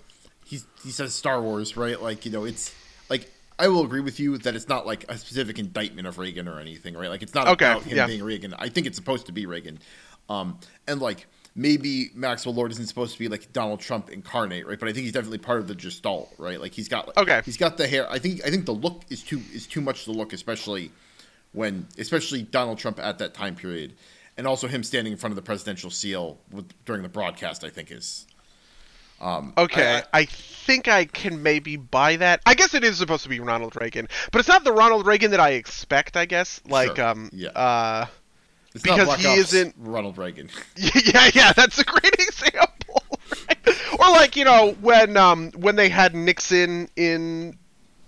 [0.46, 2.00] He's, he says Star Wars, right?
[2.00, 2.74] Like, you know, it's
[3.10, 6.46] like, I will agree with you that it's not like a specific indictment of Reagan
[6.46, 7.08] or anything, right?
[7.08, 8.06] Like, it's not Okay, about him yeah.
[8.06, 8.54] being Reagan.
[8.58, 9.78] I think it's supposed to be Reagan.
[10.28, 14.78] Um, and like, maybe Maxwell Lord isn't supposed to be like Donald Trump incarnate, right?
[14.78, 16.60] But I think he's definitely part of the Gestalt, right?
[16.60, 17.40] Like, he's got like, Okay.
[17.46, 18.10] he's got the hair.
[18.10, 20.90] I think, I think the look is too is too much the look, especially
[21.52, 23.94] when, especially Donald Trump at that time period,
[24.36, 27.64] and also him standing in front of the presidential seal with, during the broadcast.
[27.64, 28.26] I think is
[29.20, 32.40] Okay, I- I, think I can maybe buy that.
[32.44, 35.30] I guess it is supposed to be Ronald Reagan, but it's not the Ronald Reagan
[35.30, 36.16] that I expect.
[36.16, 37.50] I guess, like, Sure, um, yeah.
[37.50, 38.06] uh,
[38.74, 40.50] it's Because he Ops isn't- Ronald Reagan.
[40.76, 43.02] yeah, yeah, that's a great example.
[43.48, 43.58] right?
[44.00, 47.56] Or like you know when um when they had Nixon in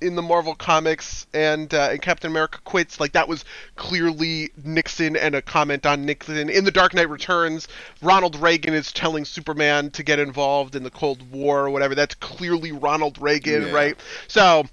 [0.01, 3.45] in the Marvel comics and uh, and Captain America quits, like that was
[3.77, 6.49] clearly Nixon and a comment on Nixon.
[6.49, 7.69] In The Dark Knight Returns,
[8.03, 11.95] Ronald Reagan is telling Superman to get involved in the Cold War or whatever.
[11.95, 13.73] That's clearly Ronald Reagan, Yeah.
[13.73, 13.97] right?
[14.29, 14.65] So.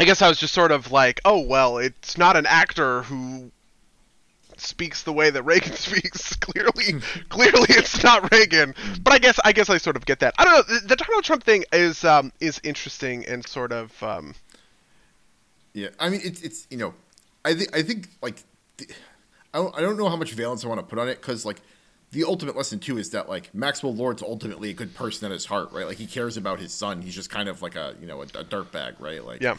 [0.00, 3.50] I guess I was just sort of like, oh well, it's not an actor who
[4.60, 6.36] speaks the way that Reagan speaks.
[6.36, 8.74] Clearly, clearly it's not Reagan.
[9.02, 10.34] But I guess I guess I sort of get that.
[10.38, 10.74] I don't know.
[10.80, 14.34] The, the Donald Trump thing is um, is interesting and sort of um,
[15.72, 16.94] Yeah, I mean it's it's you know,
[17.44, 18.42] I think I think like
[18.76, 18.88] the,
[19.54, 21.44] I don't I don't know how much valence I want to put on it because
[21.44, 21.60] like
[22.10, 25.44] the ultimate lesson too is that like Maxwell Lord's ultimately a good person at his
[25.44, 25.86] heart, right?
[25.86, 27.02] Like he cares about his son.
[27.02, 29.24] He's just kind of like a you know a, a dirtbag, right?
[29.24, 29.56] Like yeah.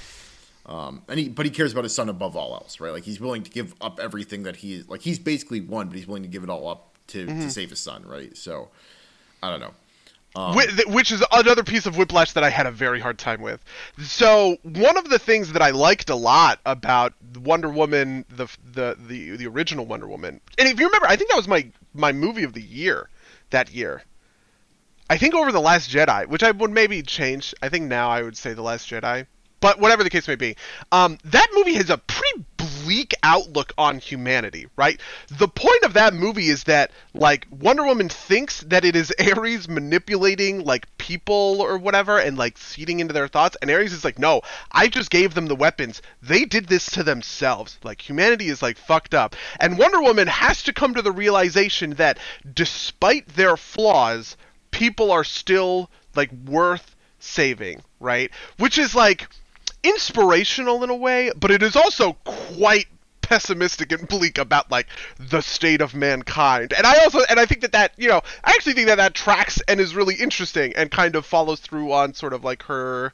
[0.70, 2.94] Um, and he, but he cares about his son above all else, right?
[2.94, 4.88] Like he's willing to give up everything that he is.
[4.88, 7.72] Like he's basically won, but he's willing to give it all up to, to save
[7.72, 8.38] his son, right?
[8.38, 8.70] So,
[9.42, 9.72] I don't know.
[10.36, 13.42] Um, Whi- which is another piece of Whiplash that I had a very hard time
[13.42, 13.60] with.
[14.04, 18.96] So one of the things that I liked a lot about Wonder Woman, the the
[19.08, 22.12] the, the original Wonder Woman, and if you remember, I think that was my my
[22.12, 23.10] movie of the year
[23.50, 24.04] that year.
[25.10, 27.56] I think over the Last Jedi, which I would maybe change.
[27.64, 29.26] I think now I would say the Last Jedi,
[29.60, 30.56] but whatever the case may be,
[30.92, 35.00] um, that movie has a pretty bleak outlook on humanity, right?
[35.38, 39.68] The point of that movie is that like Wonder Woman thinks that it is Ares
[39.68, 44.18] manipulating like people or whatever and like seeding into their thoughts, and Ares is like,
[44.20, 44.42] no,
[44.72, 46.02] I just gave them the weapons.
[46.22, 47.78] They did this to themselves.
[47.84, 51.92] Like humanity is like fucked up, and Wonder Woman has to come to the realization
[51.92, 52.18] that
[52.54, 54.38] despite their flaws,
[54.72, 58.32] people are still like worth saving, right?
[58.58, 59.28] Which is like
[59.84, 62.88] inspirational in a way, but it is also quite
[63.22, 64.88] pessimistic and bleak about like
[65.20, 66.74] the state of mankind.
[66.74, 69.14] And I also and I think that that, you know, I actually think that that
[69.14, 73.14] tracks and is really interesting and kind of follows through on sort of like her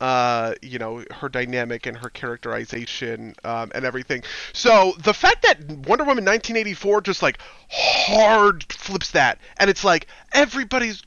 [0.00, 4.22] uh, you know, her dynamic and her characterization um, and everything.
[4.52, 7.38] So the fact that Wonder Woman 1984 just like
[7.70, 11.02] hard flips that, and it's like everybody's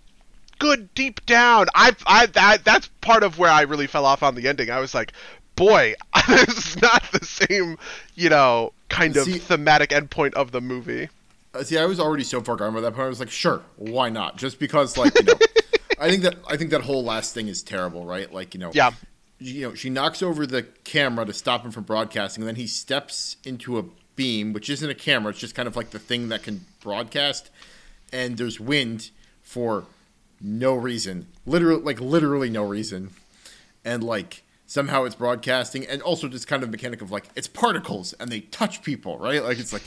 [0.59, 1.67] good deep down.
[1.75, 4.69] I, I, that, that's part of where I really fell off on the ending.
[4.69, 5.13] I was like,
[5.55, 5.95] boy,
[6.27, 7.77] this is not the same,
[8.15, 11.09] you know, kind of See- thematic endpoint of the movie.
[11.53, 13.05] Uh, see, I was already so far gone by that point.
[13.05, 14.37] I was like, sure, why not?
[14.37, 15.33] Just because, like, you know,
[15.99, 18.31] I think that I think that whole last thing is terrible, right?
[18.31, 18.91] Like, you know, Yeah.
[19.39, 22.67] you know, she knocks over the camera to stop him from broadcasting, and then he
[22.67, 23.83] steps into a
[24.15, 27.49] beam, which isn't a camera; it's just kind of like the thing that can broadcast.
[28.13, 29.09] And there's wind
[29.41, 29.85] for
[30.41, 33.11] no reason, literally, like literally no reason,
[33.83, 38.13] and like somehow it's broadcasting, and also just kind of mechanic of like it's particles
[38.13, 39.43] and they touch people, right?
[39.43, 39.83] Like it's like.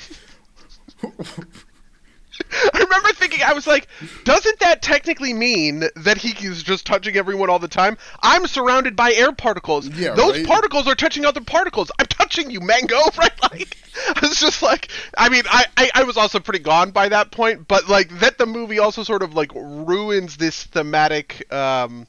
[2.74, 3.88] I remember thinking, I was like,
[4.24, 7.98] doesn't that technically mean that he is just touching everyone all the time?
[8.22, 9.88] I'm surrounded by air particles.
[9.88, 10.46] Yeah, Those right?
[10.46, 11.90] particles are touching other particles.
[11.98, 13.32] I'm touching you, Mango, right?
[13.42, 13.76] Like,
[14.16, 17.30] I was just like, I mean, I, I, I was also pretty gone by that
[17.30, 22.06] point, but like, that the movie also sort of like ruins this thematic, um,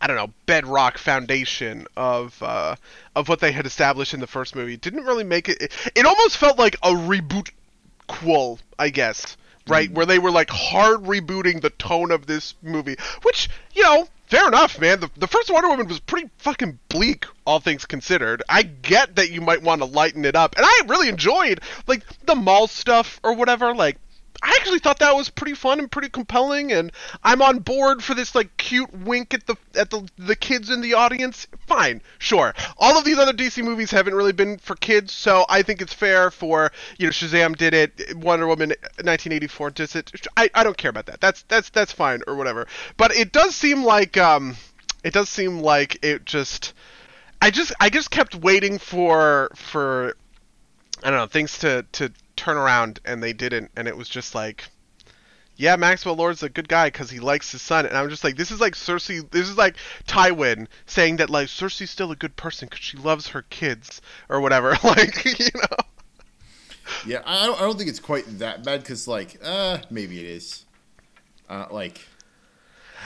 [0.00, 2.74] I don't know, bedrock foundation of uh,
[3.14, 4.76] of what they had established in the first movie.
[4.76, 5.62] Didn't really make it.
[5.62, 7.50] It, it almost felt like a reboot
[8.06, 9.36] quel, I guess,
[9.66, 9.90] right?
[9.90, 9.94] Mm.
[9.94, 14.08] Where they were like hard rebooting the tone of this movie, which you know.
[14.26, 14.98] Fair enough, man.
[14.98, 18.42] The, the first Wonder Woman was pretty fucking bleak, all things considered.
[18.48, 22.02] I get that you might want to lighten it up, and I really enjoyed like
[22.24, 23.74] the mall stuff or whatever.
[23.74, 23.98] Like,
[24.42, 26.90] I actually thought that was pretty fun and pretty compelling, and
[27.22, 30.80] I'm on board for this like cute wink at the at the the kids in
[30.80, 31.46] the audience.
[31.68, 32.52] Fine, sure.
[32.76, 35.94] All of these other DC movies haven't really been for kids, so I think it's
[35.94, 40.26] fair for you know Shazam did it, Wonder Woman 1984 did it.
[40.36, 41.20] I, I don't care about that.
[41.20, 42.66] That's that's that's fine or whatever.
[42.96, 44.56] But it does seem like um
[45.04, 46.72] it does seem like it just
[47.40, 50.16] I just I just kept waiting for for
[51.02, 54.34] I don't know things to to turn around and they didn't and it was just
[54.34, 54.64] like
[55.56, 58.36] yeah Maxwell Lord's a good guy because he likes his son and I'm just like
[58.36, 59.76] this is like Cersei this is like
[60.08, 64.40] Tywin saying that like Cersei's still a good person because she loves her kids or
[64.40, 65.76] whatever like you know
[67.06, 70.26] Yeah, I don't, I don't think it's quite that bad because, like, uh, maybe it
[70.26, 70.64] is.
[71.48, 72.00] Uh, like,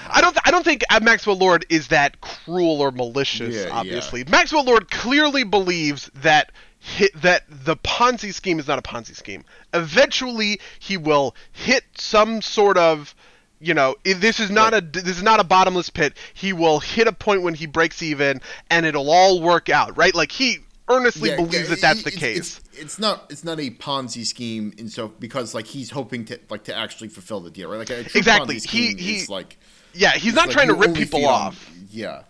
[0.08, 0.32] I don't.
[0.32, 3.54] Th- I don't think Maxwell Lord is that cruel or malicious.
[3.54, 6.52] Yeah, obviously, Maxwell Lord clearly believes that
[6.86, 9.44] hit that the Ponzi scheme is not a Ponzi scheme.
[9.74, 13.14] Eventually, he will hit some sort of.
[13.58, 16.12] You know, this is not a this is not a bottomless pit.
[16.34, 20.14] He will hit a point when he breaks even, and it'll all work out, right?
[20.14, 22.36] Like he earnestly yeah, believes yeah, that that's the it's, case.
[22.36, 23.26] It's, it's not.
[23.30, 27.08] It's not a Ponzi scheme, and so because like he's hoping to like to actually
[27.08, 27.78] fulfill the deal, right?
[27.78, 28.56] Like Exactly.
[28.56, 29.56] He- scheme he- is like
[29.94, 31.70] yeah, he's not like trying to rip people feed on- off.
[31.90, 32.24] yeah,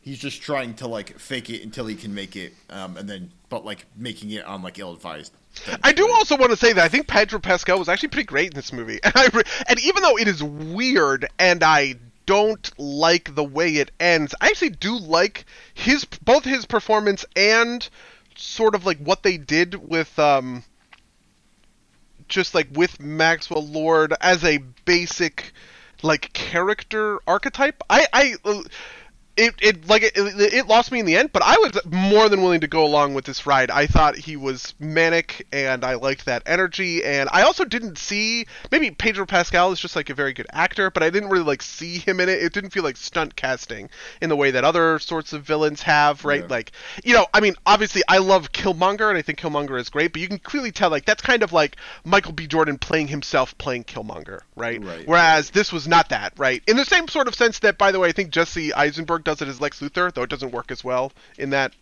[0.00, 3.30] he's just trying to like fake it until he can make it, um, and then
[3.48, 5.32] but like making it on like ill-advised.
[5.82, 8.50] I do also want to say that I think Pedro Pascal was actually pretty great
[8.50, 12.70] in this movie, and I re- and even though it is weird and I don't
[12.78, 17.88] like the way it ends, I actually do like his both his performance and
[18.36, 20.64] sort of like what they did with um
[22.28, 25.52] just like with Maxwell Lord as a basic
[26.02, 27.82] like character archetype.
[27.90, 28.62] I I uh,
[29.36, 32.42] it, it like it, it lost me in the end, but I was more than
[32.42, 33.70] willing to go along with this ride.
[33.70, 37.02] I thought he was manic, and I liked that energy.
[37.04, 40.90] And I also didn't see maybe Pedro Pascal is just like a very good actor,
[40.90, 42.42] but I didn't really like see him in it.
[42.42, 43.88] It didn't feel like stunt casting
[44.20, 46.42] in the way that other sorts of villains have, right?
[46.42, 46.46] Yeah.
[46.48, 46.72] Like
[47.04, 50.20] you know, I mean, obviously I love Killmonger, and I think Killmonger is great, but
[50.20, 52.46] you can clearly tell like that's kind of like Michael B.
[52.46, 54.82] Jordan playing himself playing Killmonger, right?
[54.84, 56.62] Right, Whereas this was not that, right?
[56.66, 59.42] In the same sort of sense that, by the way, I think Jesse Eisenberg does
[59.42, 61.72] it as Lex Luthor, though it doesn't work as well in that,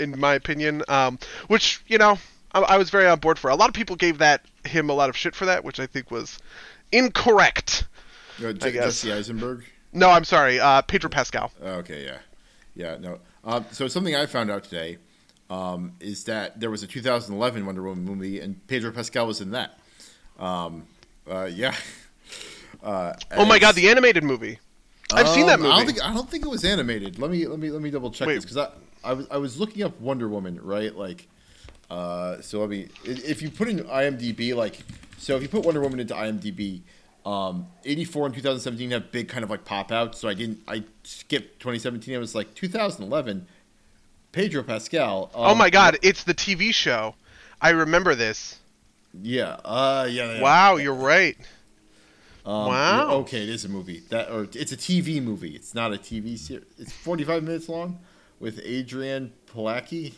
[0.00, 0.82] in my opinion.
[0.88, 2.18] Um, which you know,
[2.52, 3.50] I, I was very on board for.
[3.50, 5.86] A lot of people gave that him a lot of shit for that, which I
[5.86, 6.38] think was
[6.92, 7.86] incorrect.
[8.42, 9.02] Uh, I J- guess.
[9.02, 9.64] Jesse Eisenberg.
[9.92, 11.52] No, I'm sorry, uh, Pedro Pascal.
[11.62, 12.18] Okay, yeah,
[12.74, 13.18] yeah, no.
[13.44, 14.98] Um, so something I found out today
[15.48, 19.52] um, is that there was a 2011 Wonder Woman movie, and Pedro Pascal was in
[19.52, 19.78] that.
[20.38, 20.86] Um,
[21.30, 21.74] uh, yeah.
[22.82, 24.60] Uh, Oh my god, the animated movie.
[25.12, 25.72] I've seen that Um, movie.
[25.72, 27.18] I don't think I don't think it was animated.
[27.18, 28.36] Let me let me let me double check Wait.
[28.36, 28.70] this because I,
[29.08, 31.28] I was I was looking up Wonder Woman right like,
[31.90, 34.80] uh, so let me if you put in IMDb like
[35.18, 36.80] so if you put Wonder Woman into IMDb,
[37.24, 40.18] um, 84 and 2017 have big kind of like pop outs.
[40.18, 42.14] So I didn't I skipped 2017.
[42.14, 43.46] I was like 2011,
[44.32, 45.30] Pedro Pascal.
[45.34, 47.14] Um, oh my god, it's the TV show.
[47.60, 48.58] I remember this.
[49.22, 49.56] Yeah.
[49.64, 50.06] Uh.
[50.10, 50.34] Yeah.
[50.34, 50.42] yeah.
[50.42, 51.36] Wow, you're right.
[52.46, 53.10] Um, Wow.
[53.22, 54.02] Okay, it is a movie.
[54.10, 55.54] That or it's a TV movie.
[55.56, 56.64] It's not a TV series.
[56.78, 57.98] It's 45 minutes long
[58.38, 60.14] with Adrianne Palicki.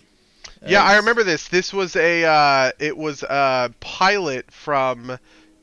[0.67, 1.49] Yeah, I remember this.
[1.49, 5.19] This was a uh, it was a pilot from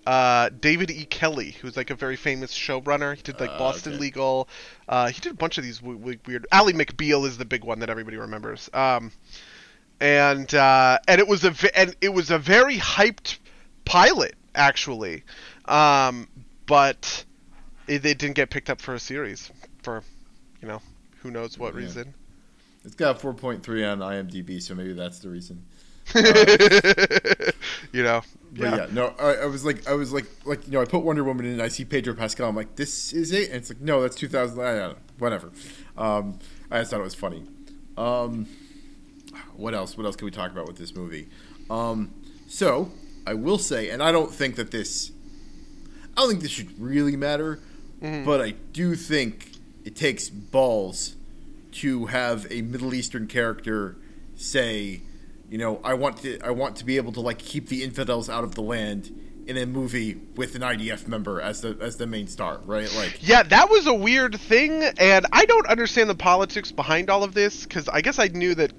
[0.08, 1.06] uh, David E.
[1.06, 3.16] Kelley, who's like a very famous showrunner.
[3.16, 4.02] He did like Ah, Boston okay.
[4.02, 4.48] Legal.
[4.88, 6.48] Uh, he did a bunch of these w- w- weird.
[6.52, 8.70] Ally McBeal is the big one that everybody remembers.
[8.74, 9.12] Um,
[10.00, 13.38] and uh, and it was a and it was a very hyped
[13.86, 15.24] pilot actually,
[15.66, 16.28] um,
[16.68, 17.26] but
[17.88, 19.52] it, it didn't get picked up for a series
[19.84, 20.04] for
[20.62, 20.82] you know
[21.22, 21.80] who knows what Yeah.
[21.82, 22.14] reason.
[22.84, 25.64] It's got 4.3 on IMDb, so maybe that's the reason.
[27.92, 28.22] you know.
[28.54, 31.00] But yeah, no, I, I was like, I was like, like you know, I put
[31.04, 32.48] Wonder Woman in, and I see Pedro Pascal.
[32.48, 34.60] I'm like, this is it, and it's like, no, that's 2000.
[34.60, 35.52] I don't know, whatever.
[35.98, 36.40] Um,
[36.72, 37.44] I just thought it was funny.
[37.98, 38.46] Um,
[39.58, 39.98] what else?
[39.98, 41.28] What else can we talk about with this movie?
[41.70, 42.14] Um,
[42.48, 42.92] so
[43.28, 45.12] I will say, and I don't think that this,
[46.16, 47.60] I don't think this should really matter,
[48.02, 48.26] mm-hmm.
[48.26, 49.52] but I do think
[49.84, 51.16] it takes balls
[51.74, 53.98] to have a Middle Eastern character
[54.36, 55.02] say,
[55.50, 58.30] you know, I want to I want to be able to like keep the infidels
[58.30, 59.12] out of the land
[59.48, 62.92] in a movie with an IDF member as the as the main star, right?
[62.96, 67.24] Like Yeah, that was a weird thing, and I don't understand the politics behind all
[67.24, 68.72] of this because I guess I knew that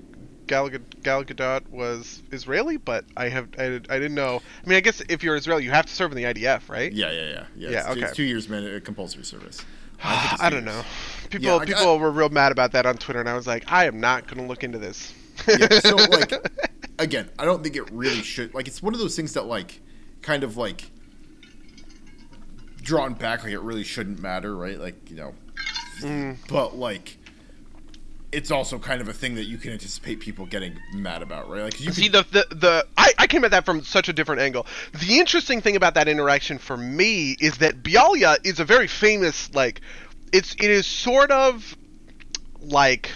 [0.46, 0.68] Gal,
[1.02, 4.40] Gal Gadot was Israeli, but I have I, I didn't know.
[4.64, 6.92] I mean, I guess if you're Israeli, you have to serve in the IDF, right?
[6.92, 7.44] yeah, yeah, yeah.
[7.56, 8.00] Yeah, Yeah, it's, okay.
[8.02, 9.64] it's two years man compulsory service.
[10.04, 10.76] I, I don't years.
[10.76, 10.84] know.
[11.30, 13.70] People Yeah, people I- were real mad about that on Twitter, and I was like,
[13.70, 15.12] I am not going to look into this.
[15.48, 16.32] yeah, so like
[16.98, 19.80] again, I don't think it really should like it's one of those things that like
[20.22, 20.90] kind of like
[22.82, 24.78] drawn back like it really shouldn't matter, right?
[24.78, 25.34] Like, you know.
[26.00, 26.36] Mm.
[26.48, 27.18] But like
[28.36, 31.62] it's also kind of a thing that you can anticipate people getting mad about, right?
[31.62, 34.12] Like you See could, the the, the I, I came at that from such a
[34.12, 34.66] different angle.
[34.92, 39.54] The interesting thing about that interaction for me is that Bialya is a very famous
[39.54, 39.80] like
[40.34, 41.78] it's it is sort of
[42.60, 43.10] like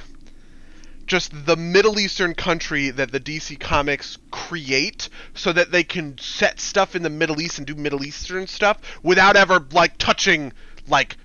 [1.06, 6.60] just the Middle Eastern country that the DC Comics create so that they can set
[6.60, 10.54] stuff in the Middle East and do Middle Eastern stuff without ever like touching
[10.88, 11.18] like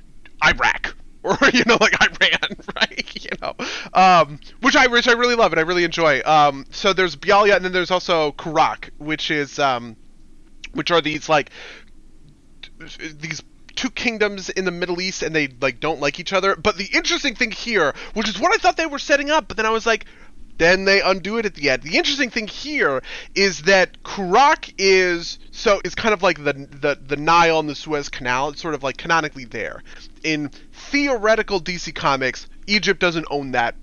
[0.46, 0.96] Iraq
[1.26, 3.24] or you know like Iran, right?
[3.24, 3.56] You know,
[3.94, 6.22] um, which I which I really love and I really enjoy.
[6.24, 9.96] Um, so there's Bialya and then there's also Kurak, which is um,
[10.74, 11.50] which are these like
[13.00, 13.42] these
[13.76, 16.56] two kingdoms in the Middle East and they like don't like each other.
[16.56, 19.58] But the interesting thing here, which is what I thought they were setting up, but
[19.58, 20.06] then I was like,
[20.58, 21.84] then they undo it at the end.
[21.84, 23.01] The interesting thing here
[23.34, 27.76] is that Kurak is so it's kind of like the the the Nile and the
[27.76, 28.49] Suez Canal.
[28.49, 29.84] It's sort of like canonically there.
[30.24, 33.76] In theoretical DC Comics, Egypt doesn't own that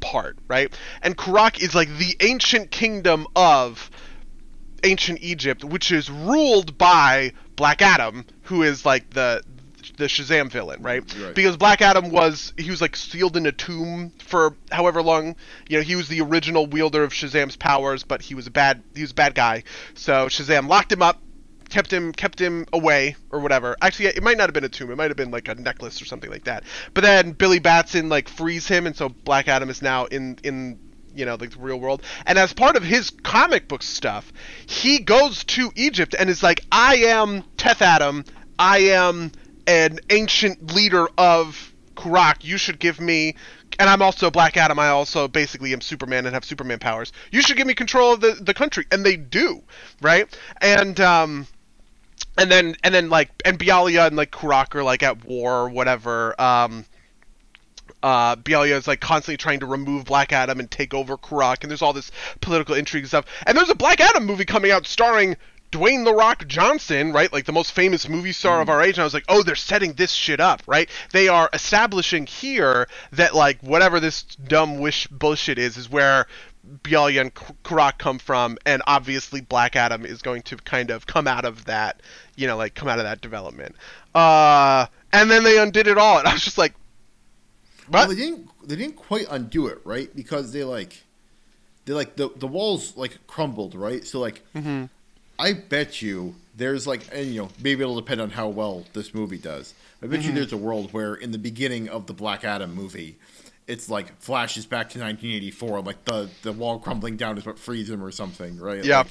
[0.00, 0.72] part, right?
[1.02, 3.90] And Kurak is like the ancient kingdom of
[4.82, 9.42] ancient Egypt, which is ruled by Black Adam, who is like the
[9.96, 11.14] the Shazam villain, mm, right?
[11.20, 11.34] Right.
[11.34, 15.36] Because Black Adam was he was like sealed in a tomb for however long.
[15.68, 18.82] You know, he was the original wielder of Shazam's powers, but he was a bad
[18.94, 19.64] he was a bad guy.
[19.94, 21.20] So Shazam locked him up,
[21.68, 23.76] kept him kept him away or whatever.
[23.80, 24.90] Actually, it might not have been a tomb.
[24.90, 26.64] It might have been like a necklace or something like that.
[26.94, 30.78] But then Billy Batson like frees him, and so Black Adam is now in in
[31.14, 32.02] you know, like the real world.
[32.26, 34.32] And as part of his comic book stuff,
[34.66, 38.24] he goes to Egypt and is like, I am Teth Adam.
[38.58, 39.32] I am
[39.70, 42.42] an ancient leader of Kurak.
[42.42, 43.36] You should give me.
[43.78, 44.78] And I'm also Black Adam.
[44.78, 47.12] I also basically am Superman and have Superman powers.
[47.30, 48.84] You should give me control of the, the country.
[48.90, 49.62] And they do,
[50.02, 50.26] right?
[50.60, 51.46] And, um,
[52.36, 55.68] and then, and then like, and Bialya and like Kurak are like at war or
[55.70, 56.38] whatever.
[56.40, 56.84] Um,
[58.02, 61.70] uh, Bialya is like constantly trying to remove Black Adam and take over Kurak, and
[61.70, 62.10] there's all this
[62.40, 63.26] political intrigue and stuff.
[63.46, 65.36] And there's a Black Adam movie coming out starring
[65.72, 67.32] Dwayne the Rock Johnson, right?
[67.32, 68.96] Like the most famous movie star of our age.
[68.96, 70.88] And I was like, oh, they're setting this shit up, right?
[71.12, 76.26] They are establishing here that like whatever this dumb wish bullshit is, is where
[76.82, 81.06] Bialya and K- Kurak come from, and obviously Black Adam is going to kind of
[81.06, 82.00] come out of that,
[82.36, 83.76] you know, like come out of that development.
[84.14, 86.74] Uh, and then they undid it all, and I was just like,
[87.90, 90.14] well, they didn't they didn't quite undo it, right?
[90.14, 91.02] Because they like
[91.86, 94.04] they like the the walls like crumbled, right?
[94.04, 94.84] So like Mm-hmm.
[95.40, 99.14] I bet you there's like and you know maybe it'll depend on how well this
[99.14, 99.74] movie does.
[100.02, 100.28] I bet Mm-hmm.
[100.28, 103.16] you there's a world where in the beginning of the Black Adam movie,
[103.66, 107.88] it's like flashes back to 1984, like the the wall crumbling down is what frees
[107.90, 108.84] him or something, right?
[108.84, 108.98] Yeah.
[108.98, 109.06] Like,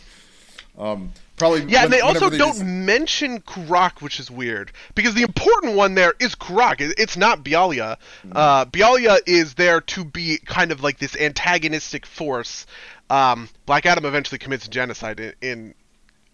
[0.78, 1.64] um, probably.
[1.66, 5.76] Yeah, and they also whenever don't just- mention Kurak, which is weird because the important
[5.76, 6.78] one there is Kurak.
[6.98, 7.98] It's not Bialya.
[7.98, 8.32] Mm-hmm.
[8.36, 12.66] Uh, Bialya is there to be kind of like this antagonistic force.
[13.10, 15.74] Um, Black Adam eventually commits genocide in in,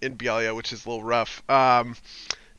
[0.01, 1.43] in Bialya, which is a little rough.
[1.49, 1.95] Um,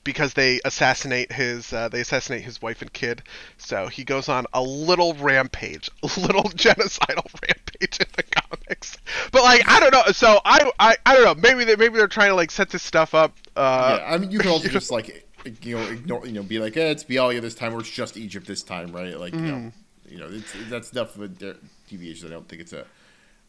[0.05, 3.23] because they assassinate his uh, they assassinate his wife and kid.
[3.59, 8.97] So he goes on a little rampage, a little genocidal rampage in the comics.
[9.33, 10.05] But like I don't know.
[10.13, 11.35] So I I, I don't know.
[11.35, 13.37] Maybe they maybe they're trying to like set this stuff up.
[13.57, 15.27] Uh, yeah, I mean, you can also just like
[15.63, 18.17] you know ignore you know be like, eh, it's Bialya this time, or it's just
[18.17, 19.19] Egypt this time, right?
[19.19, 19.73] Like you know, Mm.
[20.09, 21.57] you know, it's, that's enough of a
[21.89, 22.29] deviation.
[22.29, 22.85] I don't think it's a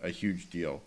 [0.01, 0.81] a huge deal.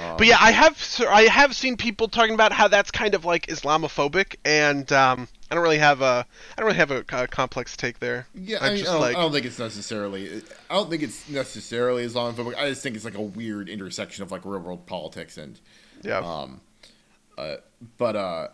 [0.00, 0.76] Um, But yeah, I have
[1.08, 5.54] I have seen people talking about how that's kind of like Islamophobic, and um, I
[5.54, 6.26] don't really have a
[6.56, 8.26] I don't really have a, a complex take there.
[8.34, 10.42] Yeah, I I, mean, just I, don't, like- I don't think it's necessarily.
[10.70, 12.56] I don't think it's necessarily Islamophobic.
[12.56, 15.58] I just think it's like a weird intersection of like real world politics and,
[16.02, 16.18] Yeah.
[16.18, 16.60] um,
[17.36, 17.56] uh,
[17.96, 18.48] but uh,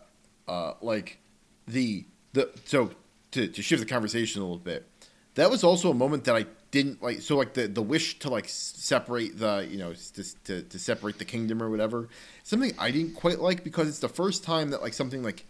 [0.47, 1.19] uh, like
[1.67, 2.91] the the so
[3.31, 4.87] to to shift the conversation a little bit,
[5.35, 7.21] that was also a moment that I didn't like.
[7.21, 11.19] So like the the wish to like separate the you know to to, to separate
[11.19, 12.09] the kingdom or whatever,
[12.43, 15.45] something I didn't quite like because it's the first time that like something like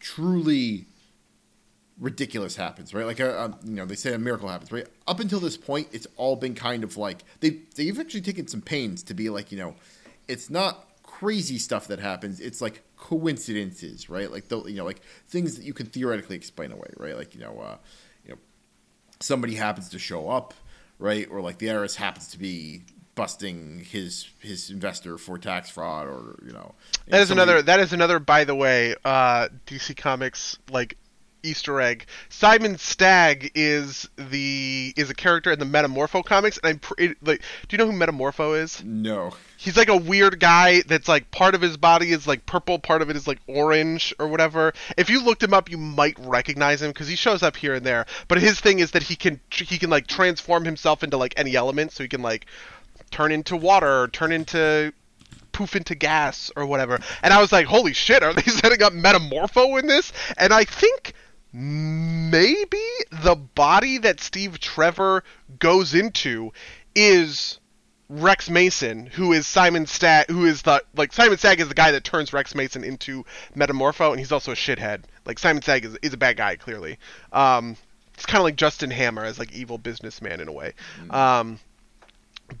[0.00, 0.86] truly
[1.98, 3.06] ridiculous happens, right?
[3.06, 4.86] Like, a, um, you know, they say a miracle happens, right?
[5.06, 8.60] Up until this point, it's all been kind of like they they've actually taken some
[8.60, 9.74] pains to be like, you know,
[10.26, 12.40] it's not crazy stuff that happens.
[12.40, 14.30] It's like coincidences, right?
[14.30, 17.16] Like the you know, like things that you can theoretically explain away, right?
[17.16, 17.76] Like you know, uh,
[19.20, 20.54] somebody happens to show up,
[20.98, 21.26] right?
[21.30, 22.82] Or like the heiress happens to be
[23.14, 26.74] busting his his investor for tax fraud, or you know,
[27.08, 27.62] That is somebody- another.
[27.62, 28.18] That is another.
[28.20, 30.96] By the way, uh, DC Comics like
[31.42, 32.06] Easter egg.
[32.28, 37.42] Simon Stagg is the is a character in the Metamorpho comics, and I'm pre- like,
[37.68, 38.82] do you know who Metamorpho is?
[38.84, 42.78] No, He's like a weird guy that's like part of his body is like purple,
[42.78, 44.72] part of it is like orange or whatever.
[44.96, 47.84] If you looked him up, you might recognize him because he shows up here and
[47.84, 48.06] there.
[48.28, 51.56] But his thing is that he can he can like transform himself into like any
[51.56, 52.46] element, so he can like
[53.10, 54.92] turn into water, or turn into
[55.50, 57.00] poof into gas or whatever.
[57.24, 60.12] And I was like, holy shit, are they setting up Metamorpho in this?
[60.36, 61.14] And I think
[61.52, 65.24] maybe the body that Steve Trevor
[65.58, 66.52] goes into
[66.94, 67.58] is
[68.08, 71.90] Rex Mason, who is Simon Stagg, who is the like Simon Stagg is the guy
[71.92, 73.24] that turns Rex Mason into
[73.54, 75.02] Metamorpho, and he's also a shithead.
[75.24, 76.98] Like Simon Stagg is, is a bad guy, clearly.
[77.32, 77.76] Um,
[78.14, 80.72] it's kind of like Justin Hammer as like evil businessman in a way.
[81.10, 81.60] Um,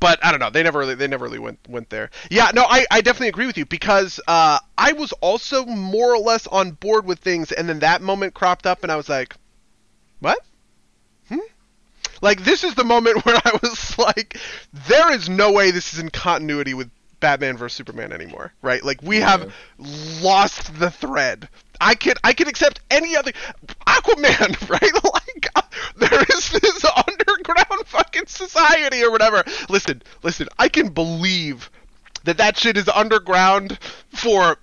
[0.00, 0.50] but I don't know.
[0.50, 2.10] They never really, they never really went went there.
[2.30, 6.18] Yeah, no, I, I definitely agree with you because uh, I was also more or
[6.18, 9.34] less on board with things, and then that moment cropped up, and I was like,
[10.20, 10.38] what?
[11.28, 11.38] Hmm?
[12.20, 14.38] Like this is the moment where I was like,
[14.88, 18.84] there is no way this is in continuity with Batman vs Superman anymore, right?
[18.84, 19.52] Like we have
[20.22, 21.48] lost the thread.
[21.80, 23.32] I can I can accept any other
[23.86, 25.04] Aquaman, right?
[25.04, 25.62] Like uh,
[25.96, 26.84] there is this
[27.38, 29.44] underground fucking society or whatever.
[29.68, 31.70] Listen, listen, I can believe
[32.24, 33.78] that that shit is underground
[34.10, 34.58] for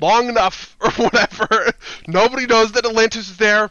[0.00, 1.72] long enough or whatever.
[2.06, 3.70] Nobody knows that Atlantis is there.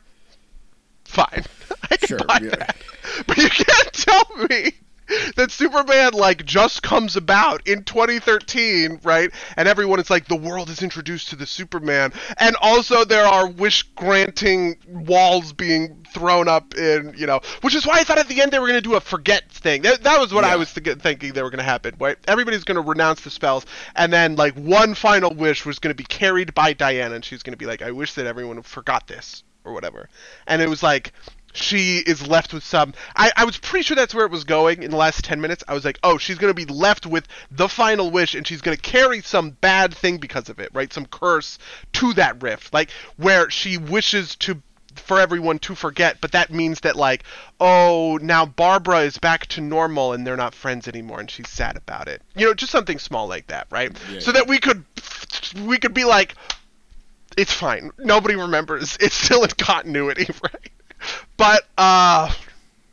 [1.06, 1.44] Fine.
[1.92, 2.56] I can Sure, buy yeah.
[2.56, 2.78] that.
[3.28, 4.72] But you can't tell me
[5.36, 9.32] that Superman like just comes about in 2013, right?
[9.58, 13.48] And everyone is like the world is introduced to the Superman, and also there are
[13.48, 18.28] wish granting walls being thrown up in, you know, which is why I thought at
[18.28, 19.82] the end they were going to do a forget thing.
[19.84, 22.18] That, that was what I was th- thinking they were going to happen, right?
[22.28, 25.96] Everybody's going to renounce the spells, and then like one final wish was going to
[25.96, 29.08] be carried by Diana, and she's going to be like, I wish that everyone forgot
[29.08, 30.10] this or whatever.
[30.48, 31.14] And it was like
[31.54, 34.84] she is left with some I, I was pretty sure that's where it was going
[34.84, 37.28] in the last 10 minutes i was like oh she's going to be left with
[37.50, 40.92] the final wish and she's going to carry some bad thing because of it right
[40.94, 41.58] some curse
[41.94, 44.62] to that rift like where she wishes to
[44.96, 47.24] for everyone to forget but that means that like
[47.60, 51.78] oh now barbara is back to normal and they're not friends anymore and she's sad
[51.78, 54.20] about it you know just something small like that right Yeah.
[54.20, 54.84] so that we could
[55.66, 56.36] we could be like
[57.38, 57.92] it's fine.
[57.98, 58.98] Nobody remembers.
[59.00, 60.72] It's still in continuity, right?
[61.38, 62.34] But uh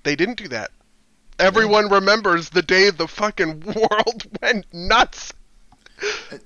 [0.03, 0.71] they didn't do that.
[1.39, 5.33] Everyone remembers the day the fucking world went nuts.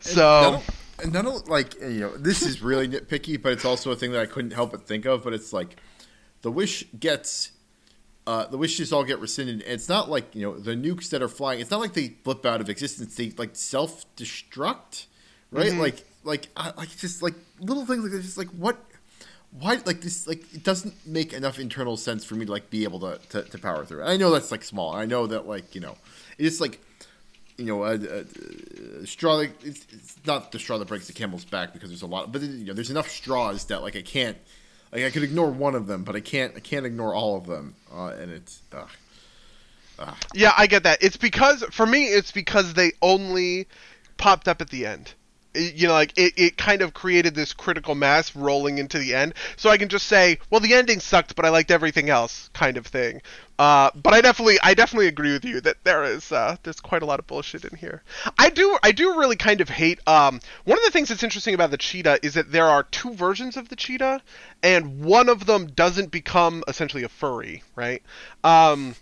[0.00, 0.62] So
[1.00, 4.12] And and not like you know, this is really nitpicky, but it's also a thing
[4.12, 5.24] that I couldn't help but think of.
[5.24, 5.76] But it's like
[6.42, 7.50] the wish gets.
[8.24, 9.62] Uh, the wishes all get rescinded.
[9.62, 11.58] And it's not like you know the nukes that are flying.
[11.58, 13.16] It's not like they flip out of existence.
[13.16, 15.06] They like self destruct,
[15.50, 15.72] right?
[15.74, 18.24] Like like uh, like just like little things like this.
[18.24, 18.78] Just like what,
[19.58, 22.84] why like this like it doesn't make enough internal sense for me to like be
[22.84, 24.02] able to to, to power through.
[24.02, 24.06] it.
[24.06, 24.94] I know that's like small.
[24.94, 25.96] I know that like you know
[26.38, 26.80] it's like
[27.62, 29.38] you know, a, a, a straw.
[29.38, 32.32] That, it's, it's not the straw that breaks the camel's back because there's a lot,
[32.32, 34.36] but you know, there's enough straws that like I can't,
[34.92, 37.46] like I could ignore one of them, but I can't, I can't ignore all of
[37.46, 38.60] them, uh, and it's.
[40.34, 41.02] Yeah, I get that.
[41.02, 43.68] It's because for me it's because they only
[44.16, 45.14] popped up at the end.
[45.54, 49.34] You know, like it, it kind of created this critical mass rolling into the end.
[49.56, 52.76] So I can just say, well, the ending sucked, but I liked everything else, kind
[52.76, 53.22] of thing.
[53.58, 57.02] Uh, but I definitely, I definitely agree with you that there is, uh, there's quite
[57.02, 58.02] a lot of bullshit in here.
[58.38, 60.00] I do, I do really kind of hate.
[60.08, 63.14] Um, one of the things that's interesting about the cheetah is that there are two
[63.14, 64.20] versions of the cheetah,
[64.62, 68.02] and one of them doesn't become essentially a furry, right?
[68.42, 68.96] Um,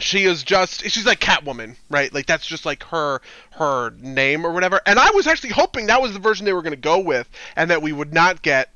[0.00, 2.12] she is just she's like Catwoman, right?
[2.12, 3.20] Like that's just like her
[3.52, 4.80] her name or whatever.
[4.86, 7.28] And I was actually hoping that was the version they were going to go with,
[7.56, 8.72] and that we would not get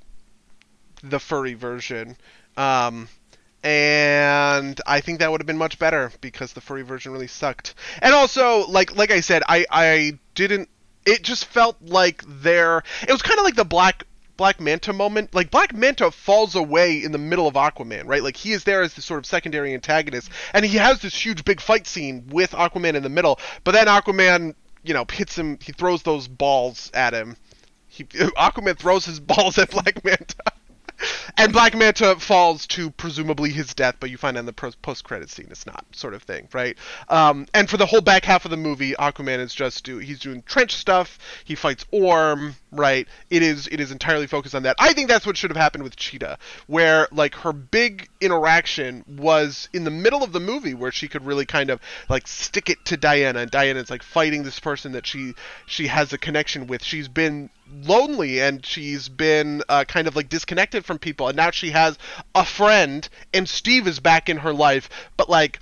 [1.03, 2.17] the furry version.
[2.57, 3.09] Um,
[3.65, 7.75] and I think that would have been much better because the furry version really sucked.
[8.01, 10.69] And also, like like I said, I I didn't.
[11.05, 12.83] It just felt like there.
[13.03, 14.05] It was kind of like the Black
[14.43, 15.33] Black Manta moment.
[15.37, 18.25] Like Black Manta falls away in the middle of Aquaman, right?
[18.25, 21.45] Like he is there as the sort of secondary antagonist, and he has this huge
[21.45, 23.39] big fight scene with Aquaman in the middle.
[23.63, 25.59] But then Aquaman, you know, hits him.
[25.63, 27.37] He throws those balls at him.
[27.87, 28.03] He,
[28.37, 30.52] Aquaman throws his balls at Black Manta.
[31.37, 35.31] And Black Manta falls to presumably his death, but you find in the post credit
[35.31, 36.77] scene it's not, sort of thing, right?
[37.09, 40.19] Um, and for the whole back half of the movie, Aquaman is just do he's
[40.19, 41.19] doing trench stuff.
[41.45, 43.07] He fights Orm, right?
[43.31, 44.77] It is it is entirely focused on that.
[44.79, 49.69] I think that's what should have happened with Cheetah, where like her big interaction was
[49.73, 52.85] in the middle of the movie, where she could really kind of like stick it
[52.87, 55.35] to Diana, and Diana's like fighting this person that she
[55.67, 56.83] she has a connection with.
[56.83, 61.29] She's been lonely and she's been uh, kind of like disconnected from people.
[61.29, 61.99] And now she has
[62.35, 64.89] a friend and steve is back in her life.
[65.17, 65.61] But like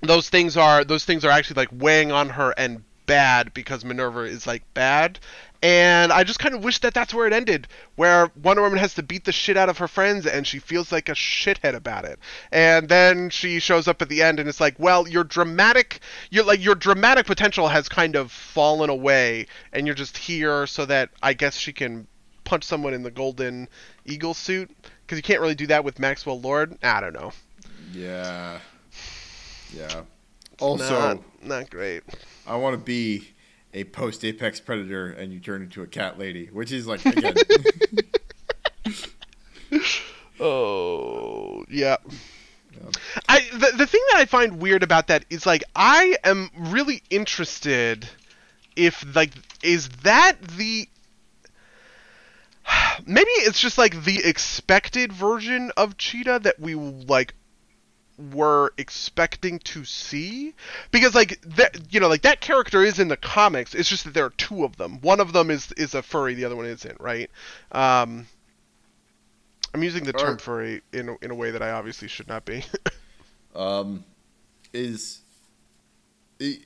[0.00, 4.20] those things are those things are actually like weighing on her and bad because minerva
[4.20, 5.18] is like bad.
[5.62, 8.94] And i just kind of wish that that's where it ended where wonder woman has
[8.94, 12.04] to beat the shit out of her friends and she feels like a shithead about
[12.04, 12.18] it.
[12.52, 16.00] And then she shows up at the end and it's like well your dramatic
[16.30, 20.84] your like your dramatic potential has kind of fallen away and you're just here so
[20.86, 22.06] that i guess she can
[22.44, 23.68] punch someone in the golden
[24.04, 24.70] eagle suit?
[25.02, 26.78] Because you can't really do that with maxwell lord?
[26.82, 27.32] I don't know.
[27.92, 28.60] Yeah.
[29.72, 30.02] Yeah.
[30.60, 32.02] Also, not, not great
[32.46, 33.28] I want to be
[33.72, 37.34] a post Apex Predator and you turn into a cat lady, which is like again.
[40.40, 41.96] Oh, yeah.
[43.28, 47.02] I the, the thing that I find weird about that is like I am really
[47.08, 48.08] interested
[48.74, 49.30] if like
[49.62, 50.88] is that the
[53.06, 57.34] maybe it's just like the expected version of Cheetah that we like
[58.32, 60.54] were expecting to see.
[60.90, 63.74] Because like that you know like that character is in the comics.
[63.74, 65.00] It's just that there are two of them.
[65.00, 67.30] One of them is is a furry the other one isn't right?
[67.72, 68.26] Um
[69.72, 72.44] i'm using the term furry in a, in a way that i obviously should not
[72.44, 72.62] be.
[73.54, 74.04] Um,
[74.72, 75.20] is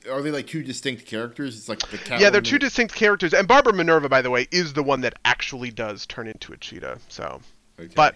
[0.09, 1.55] are they like two distinct characters?
[1.55, 3.33] It's like the yeah they're two distinct characters.
[3.33, 6.57] And barbara minerva by the way is the one that actually does turn into a
[6.57, 7.41] cheetah so.
[7.79, 7.93] Okay.
[7.95, 8.15] but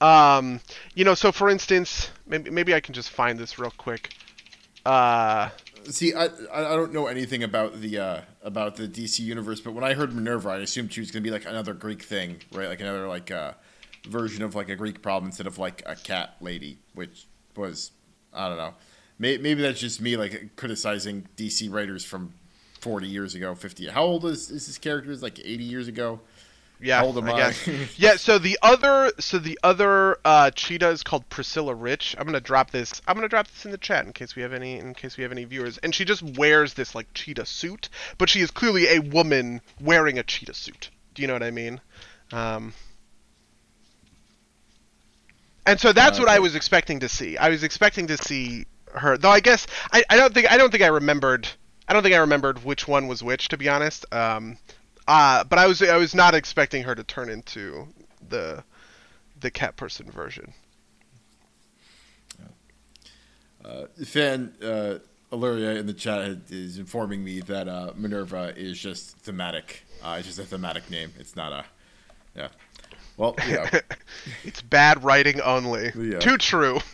[0.00, 0.60] um
[0.94, 4.12] you know so for instance maybe maybe i can just find this real quick
[4.84, 5.48] uh
[5.90, 9.84] See, I I don't know anything about the uh, about the DC universe, but when
[9.84, 12.68] I heard Minerva, I assumed she was gonna be like another Greek thing, right?
[12.68, 13.52] Like another like uh,
[14.08, 17.26] version of like a Greek problem instead of like a cat lady, which
[17.56, 17.92] was
[18.32, 18.74] I don't know.
[19.18, 22.34] Maybe, maybe that's just me like criticizing DC writers from
[22.80, 23.86] forty years ago, fifty.
[23.86, 25.12] How old is, is this character?
[25.12, 26.20] Is like eighty years ago.
[26.78, 27.36] Yeah, How old I I?
[27.36, 27.66] guess.
[27.96, 28.16] yeah.
[28.16, 32.14] So the other, so the other uh, cheetah is called Priscilla Rich.
[32.18, 33.00] I'm gonna drop this.
[33.08, 35.22] I'm gonna drop this in the chat in case we have any, in case we
[35.22, 35.78] have any viewers.
[35.78, 40.18] And she just wears this like cheetah suit, but she is clearly a woman wearing
[40.18, 40.90] a cheetah suit.
[41.14, 41.80] Do you know what I mean?
[42.32, 42.74] Um,
[45.66, 47.36] and so that's Uh, what I was expecting to see.
[47.36, 49.30] I was expecting to see her, though.
[49.30, 51.48] I guess I, I don't think I don't think I remembered.
[51.88, 54.04] I don't think I remembered which one was which, to be honest.
[54.12, 54.58] Um,
[55.06, 57.88] uh, but I was I was not expecting her to turn into
[58.28, 58.64] the
[59.40, 60.52] the cat person version.
[63.64, 64.98] Uh, fan uh,
[65.32, 69.84] Illyria in the chat is informing me that uh, Minerva is just thematic.
[70.02, 71.12] Uh, it's just a thematic name.
[71.18, 71.64] It's not a.
[72.36, 72.48] Yeah.
[73.16, 73.80] Well, yeah.
[74.44, 75.90] it's bad writing only.
[75.96, 76.20] Yeah.
[76.20, 76.78] Too true.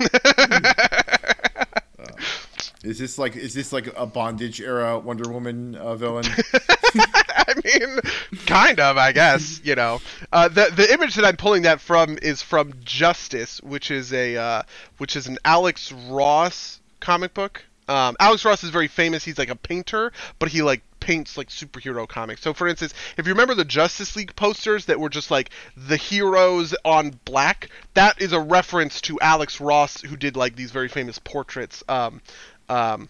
[2.82, 6.24] Is this like is this like a bondage era Wonder Woman uh, villain?
[7.48, 8.00] I mean,
[8.46, 9.60] kind of, I guess.
[9.72, 10.00] You know,
[10.32, 14.36] uh, the the image that I'm pulling that from is from Justice, which is a
[14.36, 14.62] uh,
[14.98, 17.64] which is an Alex Ross comic book.
[17.88, 19.24] Um, Alex Ross is very famous.
[19.24, 22.40] He's like a painter, but he like paints like superhero comics.
[22.42, 25.96] So, for instance, if you remember the Justice League posters that were just like the
[25.96, 30.88] heroes on black, that is a reference to Alex Ross, who did like these very
[30.88, 31.82] famous portraits.
[31.88, 32.20] Um,
[32.68, 33.08] um,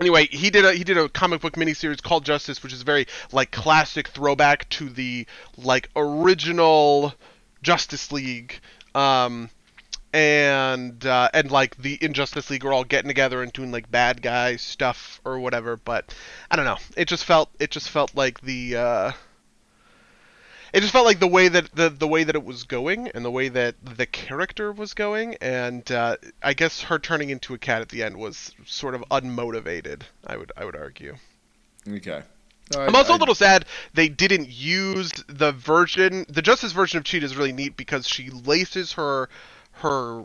[0.00, 3.06] anyway, he did a he did a comic book miniseries called Justice, which is very
[3.32, 5.26] like classic throwback to the
[5.56, 7.14] like original
[7.62, 8.60] Justice League.
[8.94, 9.50] Um,
[10.12, 14.22] and uh, and like the Injustice League are all getting together and doing like bad
[14.22, 15.76] guy stuff or whatever.
[15.76, 16.14] But
[16.50, 16.78] I don't know.
[16.96, 19.12] It just felt it just felt like the uh,
[20.72, 23.24] it just felt like the way that the the way that it was going and
[23.24, 25.36] the way that the character was going.
[25.40, 29.02] And uh, I guess her turning into a cat at the end was sort of
[29.10, 30.02] unmotivated.
[30.26, 31.16] I would I would argue.
[31.88, 32.22] Okay.
[32.76, 33.64] I'm also a little sad
[33.94, 36.26] they didn't use the version.
[36.28, 39.30] The Justice version of Cheetah is really neat because she laces her
[39.72, 40.24] her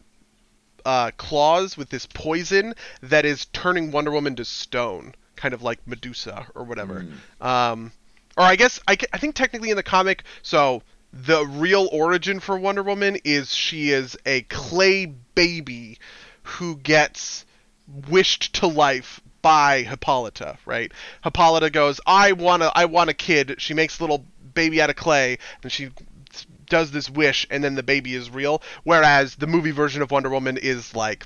[0.85, 5.87] uh, claws with this poison that is turning Wonder Woman to stone, kind of like
[5.87, 7.05] Medusa or whatever.
[7.41, 7.45] Mm.
[7.45, 7.91] Um,
[8.37, 12.57] or I guess I, I think technically in the comic, so the real origin for
[12.57, 15.99] Wonder Woman is she is a clay baby
[16.43, 17.45] who gets
[18.09, 20.91] wished to life by Hippolyta, right?
[21.23, 24.89] Hippolyta goes, "I want to I want a kid." She makes a little baby out
[24.89, 25.89] of clay and she
[26.67, 28.61] does this wish and then the baby is real.
[28.83, 31.25] Whereas the movie version of Wonder Woman is like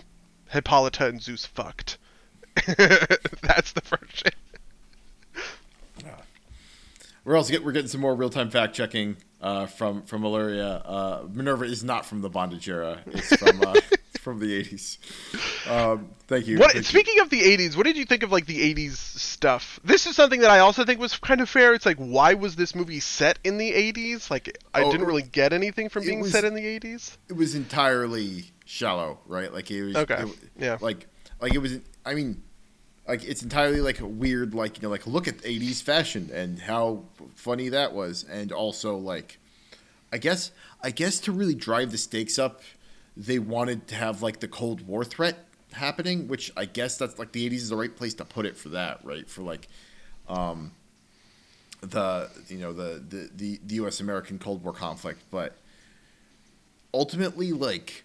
[0.50, 1.98] Hippolyta and Zeus fucked.
[2.66, 4.32] That's the version.
[7.28, 10.66] We're also get, we're getting some more real time fact checking uh, from from Valeria.
[10.78, 13.02] Uh, Minerva is not from the bondage era.
[13.08, 13.76] It's from uh,
[14.22, 14.98] from the eighties.
[15.70, 16.58] Um, thank you.
[16.58, 17.24] What, thank speaking you.
[17.24, 19.78] of the '80s, what did you think of like the '80s stuff?
[19.84, 21.74] This is something that I also think was kind of fair.
[21.74, 24.32] It's like, why was this movie set in the '80s?
[24.32, 27.18] Like, I Oh, didn't really get anything from being was- set in the '80s.
[27.28, 29.54] it was entirely shallow, right?
[29.54, 29.98] Like it was.
[29.98, 30.78] Okay, it- yeah.
[30.80, 31.06] Like
[31.42, 31.78] like it was.
[32.06, 32.42] I mean,
[33.08, 37.04] like it's entirely like weird, like you know, like look at '80s fashion and how
[37.36, 39.40] funny that was, and also like,
[40.12, 40.52] I guess
[40.84, 42.62] I guess to really drive the stakes up,
[43.16, 47.32] they wanted to have like the Cold War threat happening, which I guess that's like
[47.32, 49.30] the '80s is the right place to put it for that, right?
[49.30, 49.70] For like,
[50.28, 50.72] um,
[51.80, 54.02] the you know the the the, the U.S.
[54.02, 55.56] American Cold War conflict, but
[56.94, 58.04] ultimately, like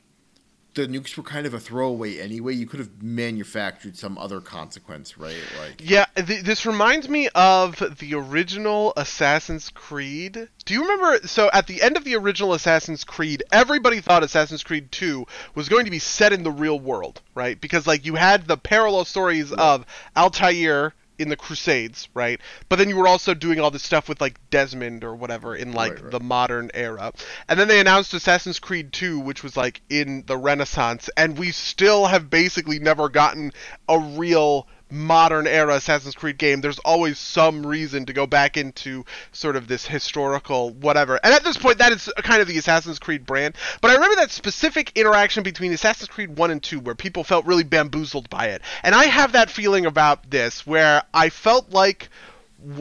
[0.74, 2.54] the nukes were kind of a throwaway anyway.
[2.54, 5.36] You could have manufactured some other consequence, right?
[5.60, 10.48] Like, Yeah, th- this reminds me of the original Assassin's Creed.
[10.64, 11.26] Do you remember?
[11.26, 15.68] So, at the end of the original Assassin's Creed, everybody thought Assassin's Creed 2 was
[15.68, 17.60] going to be set in the real world, right?
[17.60, 19.84] Because, like, you had the parallel stories of
[20.16, 22.40] Altair in the Crusades, right?
[22.68, 25.72] But then you were also doing all this stuff with, like, Desmond or whatever in,
[25.72, 26.10] like, Right, right.
[26.10, 27.12] the modern era.
[27.48, 31.08] And then they announced Assassin's Creed 2, which was, like, in the Renaissance.
[31.16, 33.52] And we still have basically never gotten
[33.88, 39.04] a real modern era Assassin's Creed game, there's always some reason to go back into
[39.32, 41.18] sort of this historical whatever.
[41.24, 43.54] And at this point, that is kind of the Assassin's Creed brand.
[43.80, 47.46] But I remember that specific interaction between Assassin's Creed 1 and 2 where people felt
[47.46, 48.62] really bamboozled by it.
[48.82, 52.10] And I have that feeling about this where I felt like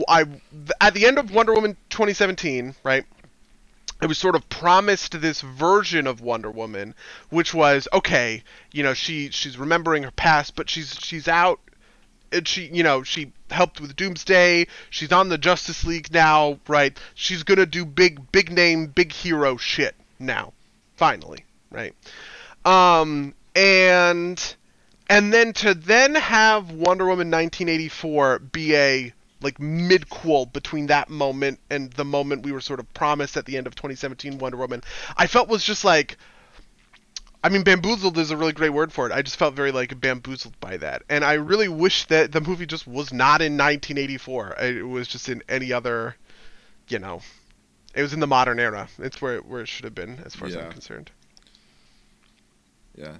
[0.06, 0.26] I
[0.80, 3.04] at the end of Wonder Woman 2017, right?
[4.02, 6.92] it was sort of promised this version of Wonder Woman,
[7.30, 8.42] which was okay.
[8.72, 11.60] You know, she she's remembering her past, but she's she's out.
[12.32, 14.66] And she, you know, she helped with Doomsday.
[14.90, 16.98] She's on the Justice League now, right?
[17.14, 20.52] She's gonna do big, big name, big hero shit now,
[20.96, 21.94] finally, right?
[22.64, 24.56] Um, and
[25.10, 29.12] and then to then have Wonder Woman 1984 be a
[29.42, 33.56] like mid-quel between that moment and the moment we were sort of promised at the
[33.56, 34.82] end of 2017 Wonder Woman,
[35.16, 36.16] I felt was just like
[37.44, 39.12] I mean bamboozled is a really great word for it.
[39.12, 41.02] I just felt very like bamboozled by that.
[41.08, 44.56] And I really wish that the movie just was not in 1984.
[44.60, 46.16] It was just in any other,
[46.88, 47.20] you know,
[47.94, 48.88] it was in the modern era.
[48.98, 51.10] It's where it, where it should have been as far as I'm concerned.
[52.94, 53.16] yeah.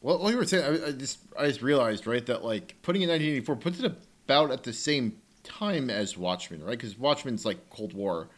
[0.00, 3.02] Well, while you were saying, I, I just I just realized right that like putting
[3.02, 3.92] in 1984 puts it
[4.26, 6.78] about at the same time as Watchmen, right?
[6.78, 8.28] Because Watchmen's like Cold War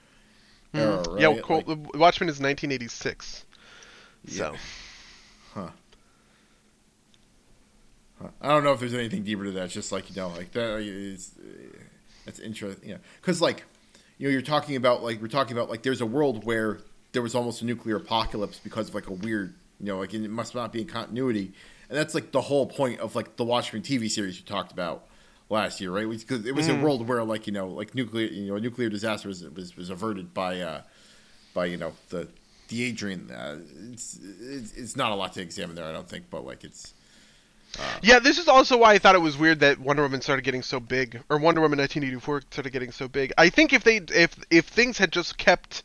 [0.73, 0.79] mm-hmm.
[0.79, 1.21] era, right?
[1.21, 3.45] Yeah, well, Like- Watchmen is 1986.
[4.27, 4.55] So,
[5.55, 5.61] Huh.
[5.63, 5.71] Huh.
[8.41, 9.65] I don't know if there's anything deeper to that.
[9.65, 10.81] It's just like you know, like that.
[12.25, 12.91] that's interesting.
[12.91, 13.65] Yeah, because like
[14.19, 16.79] you know, you're talking about like we're talking about like there's a world where
[17.13, 20.29] there was almost a nuclear apocalypse because of like a weird, you know, like it
[20.29, 21.53] must not be in continuity,
[21.89, 25.07] and that's like the whole point of like the Watchmen TV series you talked about
[25.49, 26.09] last year, right?
[26.09, 28.89] Because it was a world where like you know, like nuclear, you know, a nuclear
[28.89, 30.83] disaster was was, was averted by uh
[31.55, 32.29] by you know the
[32.69, 33.31] the Adrian.
[33.31, 33.59] Uh,
[33.93, 36.95] it's, it's it's not a lot to examine there, I don't think, but like it's
[38.03, 40.63] yeah, this is also why I thought it was weird that Wonder Woman started getting
[40.63, 43.33] so big, or Wonder Woman 1984 started getting so big.
[43.39, 45.83] I think if they if if things had just kept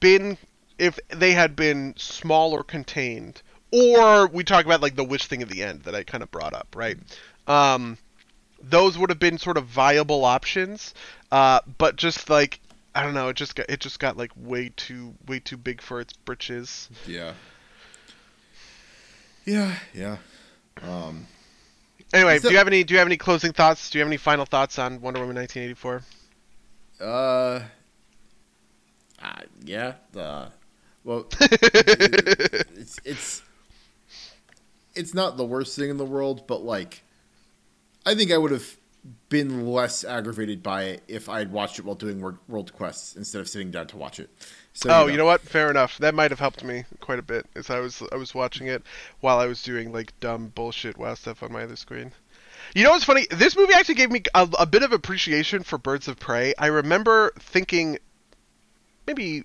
[0.00, 0.38] been
[0.78, 5.42] if they had been small or contained, or we talk about like the witch thing
[5.42, 6.96] at the end that I kind of brought up, right?
[7.46, 7.98] Um,
[8.62, 10.94] those would have been sort of viable options.
[11.30, 12.60] Uh, but just like
[12.94, 15.80] I don't know, it just got it just got like way too way too big
[15.80, 16.88] for its britches.
[17.06, 17.34] Yeah.
[19.44, 20.18] Yeah, yeah.
[20.82, 21.26] Um,
[22.12, 23.90] Anyway, So- do you have any do you have any closing thoughts?
[23.90, 26.02] Do you have any final thoughts on Wonder Woman 1984?
[27.00, 27.62] uh,
[29.22, 29.94] uh yeah.
[30.16, 30.48] Uh,
[31.04, 33.42] well, it's it's
[34.94, 37.02] it's not the worst thing in the world, but like,
[38.04, 38.76] I think I would have
[39.28, 43.40] been less aggravated by it if I had watched it while doing world quests instead
[43.40, 44.30] of sitting down to watch it.
[44.72, 45.40] So oh, you know what?
[45.42, 45.98] Fair enough.
[45.98, 48.82] That might have helped me quite a bit as I was I was watching it
[49.20, 52.12] while I was doing like dumb bullshit wow stuff on my other screen.
[52.74, 53.26] You know what's funny?
[53.30, 56.54] This movie actually gave me a, a bit of appreciation for Birds of Prey.
[56.56, 57.98] I remember thinking
[59.06, 59.44] maybe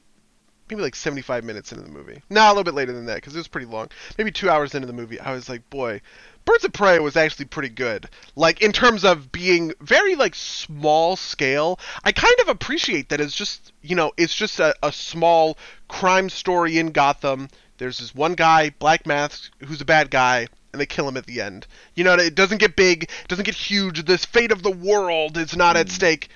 [0.69, 2.21] maybe like 75 minutes into the movie.
[2.29, 3.89] No, a little bit later than that because it was pretty long.
[4.17, 6.01] Maybe 2 hours into the movie, I was like, "Boy,
[6.45, 8.07] Birds of Prey was actually pretty good.
[8.35, 11.79] Like in terms of being very like small scale.
[12.03, 16.29] I kind of appreciate that it's just, you know, it's just a, a small crime
[16.29, 17.49] story in Gotham.
[17.77, 21.25] There's this one guy, Black Mask, who's a bad guy, and they kill him at
[21.25, 21.67] the end.
[21.95, 24.05] You know, it doesn't get big, it doesn't get huge.
[24.05, 26.29] This fate of the world is not at stake.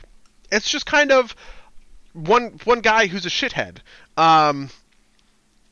[0.51, 1.35] It's just kind of
[2.13, 3.77] one one guy who's a shithead.
[4.17, 4.69] Um,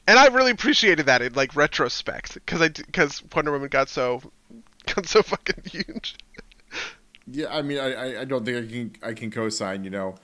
[0.08, 4.22] and I really appreciated that in like retrospect because I because Wonder Woman got so
[4.96, 6.16] got so fucking huge.
[7.30, 9.84] Yeah, I mean, I, I- don't think I can I can co-sign.
[9.84, 10.16] You know,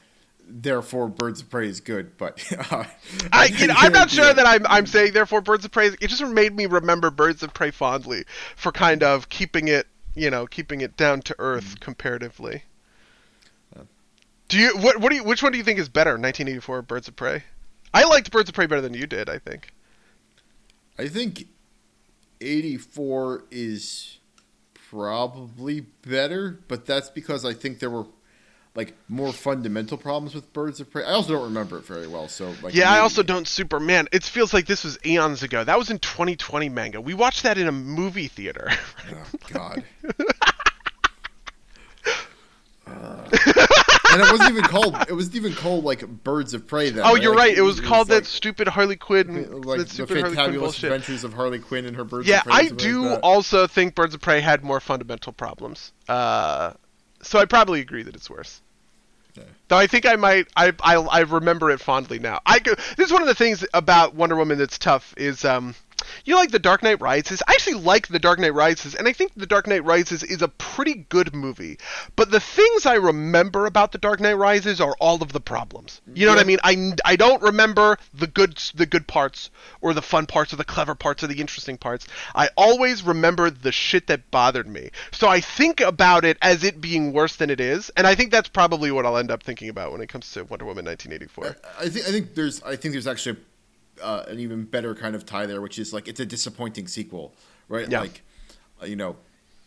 [0.47, 2.85] therefore, Birds of Prey is good, but uh,
[3.31, 4.23] I, you know, I'm not yeah.
[4.23, 5.87] sure that I'm I'm saying therefore Birds of Prey.
[5.87, 8.23] It just made me remember Birds of Prey fondly
[8.55, 12.63] for kind of keeping it you know keeping it down to earth comparatively.
[14.47, 16.81] Do you what what do you which one do you think is better, 1984 or
[16.81, 17.43] Birds of Prey?
[17.93, 19.29] I liked Birds of Prey better than you did.
[19.29, 19.72] I think.
[20.97, 21.47] I think
[22.41, 24.19] 84 is
[24.89, 28.05] probably better, but that's because I think there were
[28.75, 31.03] like more fundamental problems with Birds of Prey.
[31.03, 34.07] I also don't remember it very well, so like Yeah, I also don't super man.
[34.11, 35.63] It feels like this was eons ago.
[35.63, 37.01] That was in 2020 manga.
[37.01, 38.69] We watched that in a movie theater.
[39.11, 39.83] Oh God.
[42.85, 43.62] Uh,
[44.13, 44.95] and it wasn't even called.
[45.07, 46.89] It wasn't even called like Birds of Prey.
[46.89, 47.57] Then oh, you're Like, right.
[47.57, 50.83] It was called like, that stupid Harley Quinn, like that the stupid Harley Quinn fantabulous
[50.83, 52.53] adventures of Harley Quinn and her Birds Yeah, of Prey.
[52.53, 55.91] I do like also think Birds of Prey had more fundamental problems.
[56.07, 56.73] Uh,
[57.21, 58.61] so I probably agree that it's worse.
[59.35, 59.43] Yeah.
[59.67, 62.39] Though I think I might, I, I, I remember it fondly now.
[62.45, 65.73] I go, this is one of the things about Wonder Woman that's tough is, um,
[66.25, 67.41] you like The Dark Knight Rises.
[67.47, 70.41] I actually like The Dark Knight Rises, and I think The Dark Knight Rises is
[70.41, 71.77] a pretty good movie.
[72.15, 76.01] But the things I remember about The Dark Knight Rises are all of the problems.
[76.13, 76.59] You know what I mean?
[76.63, 79.49] I, I don't remember the good the good parts
[79.81, 82.07] or the fun parts or the clever parts or the interesting parts.
[82.35, 84.91] I always remember the shit that bothered me.
[85.11, 88.31] So I think about it as it being worse than it is, and I think
[88.31, 91.55] that's probably what I'll end up thinking about when it comes to Wonder Woman 1984.
[91.79, 93.37] I think I think there's I think there's actually
[94.03, 97.33] uh, an even better kind of tie there, which is like it's a disappointing sequel,
[97.69, 97.89] right?
[97.89, 98.01] Yeah.
[98.01, 98.21] Like,
[98.81, 99.15] uh, you know,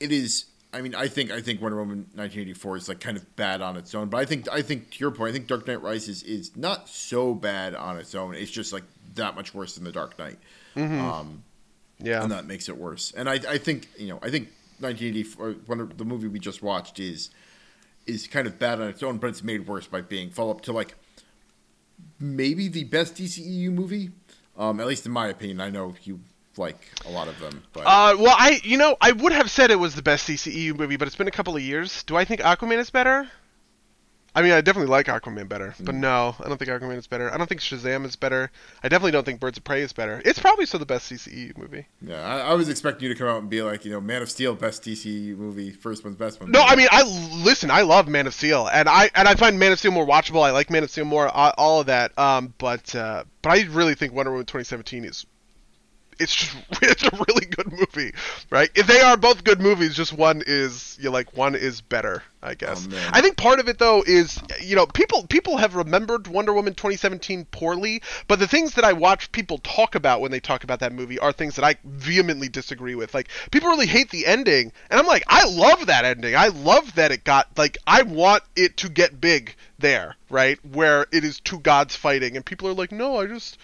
[0.01, 0.45] it is.
[0.73, 3.77] I mean, I think I think Wonder Woman 1984 is like kind of bad on
[3.79, 6.23] its own, but I think I think to your point, I think Dark Knight Rises
[6.23, 8.35] is not so bad on its own.
[8.35, 8.83] It's just like
[9.15, 10.39] that much worse than the Dark Knight,
[10.77, 11.43] um,
[11.99, 12.23] Yeah.
[12.23, 13.13] and that makes it worse.
[13.17, 14.49] And I I think you know I think
[14.81, 17.31] 1984 Wonder, the movie we just watched is
[18.07, 20.61] is kind of bad on its own, but it's made worse by being follow up
[20.63, 20.95] to like
[22.21, 24.11] maybe the best DCEU movie,
[24.59, 25.61] um, at least in my opinion.
[25.61, 26.21] I know you
[26.57, 29.71] like a lot of them, but Uh, well, I you know I would have said
[29.71, 32.03] it was the best DCEU movie, but it's been a couple of years.
[32.05, 33.29] Do I think Aquaman is better?
[34.37, 37.33] I mean, I definitely like Aquaman better, but no, I don't think Aquaman is better.
[37.33, 38.51] I don't think Shazam is better.
[38.85, 40.21] I definitely don't think Birds of Prey is better.
[40.27, 41.87] It's probably still the best DCEU movie.
[42.03, 44.21] yeah, I, I was expecting you to come out and be like, you know, Man
[44.21, 46.51] of Steel, best DCEU movie, first one's best one.
[46.51, 47.03] No, I mean, I
[47.43, 47.71] listen.
[47.71, 50.43] I love Man of Steel, and I and I find Man of Steel more watchable.
[50.45, 51.29] I like Man of Steel more.
[51.29, 52.17] All of that.
[52.19, 55.25] Um, but uh, but I really think Wonder Woman 2017 is.
[56.19, 58.13] It's just it's a really good movie,
[58.51, 58.71] right?
[58.75, 62.55] If they are both good movies, just one is you like one is better, I
[62.55, 62.89] guess.
[62.91, 63.11] Oh.
[63.13, 66.75] I think part of it though is you know people people have remembered Wonder Woman
[66.75, 70.81] 2017 poorly, but the things that I watch people talk about when they talk about
[70.81, 73.15] that movie are things that I vehemently disagree with.
[73.15, 76.35] Like people really hate the ending, and I'm like, I love that ending.
[76.35, 80.59] I love that it got like I want it to get big there, right?
[80.65, 83.59] Where it is two gods fighting, and people are like, no, I just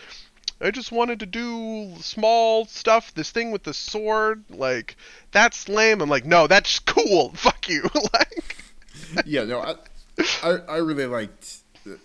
[0.63, 3.13] I just wanted to do small stuff.
[3.15, 4.97] This thing with the sword, like
[5.33, 6.01] that's lame.
[6.01, 7.31] I'm like, no, that's cool.
[7.35, 7.83] Fuck you.
[8.13, 8.57] like,
[9.27, 9.75] yeah, no, I,
[10.43, 11.97] I, I really liked uh,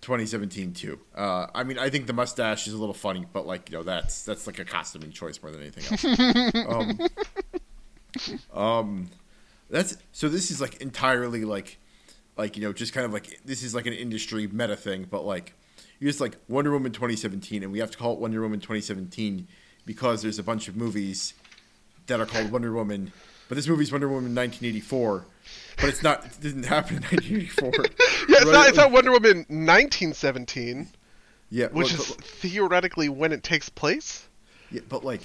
[0.00, 0.98] 2017 too.
[1.14, 3.84] Uh, I mean, I think the mustache is a little funny, but like, you know,
[3.84, 6.98] that's that's like a costuming choice more than anything else.
[8.54, 9.10] um, um,
[9.70, 10.28] That's so.
[10.28, 11.78] This is like entirely like,
[12.36, 15.24] like you know, just kind of like this is like an industry meta thing, but
[15.24, 15.54] like
[16.02, 19.46] you just like Wonder Woman 2017, and we have to call it Wonder Woman 2017
[19.86, 21.32] because there's a bunch of movies
[22.08, 23.12] that are called Wonder Woman,
[23.48, 25.24] but this movie's Wonder Woman 1984,
[25.76, 26.24] but it's not.
[26.26, 27.70] It didn't happen in 1984.
[27.74, 28.52] yeah, it's right?
[28.52, 28.68] not.
[28.68, 30.88] It's not Wonder Woman 1917,
[31.50, 34.26] Yeah, which but- is but- theoretically when it takes place.
[34.72, 35.20] Yeah, but like,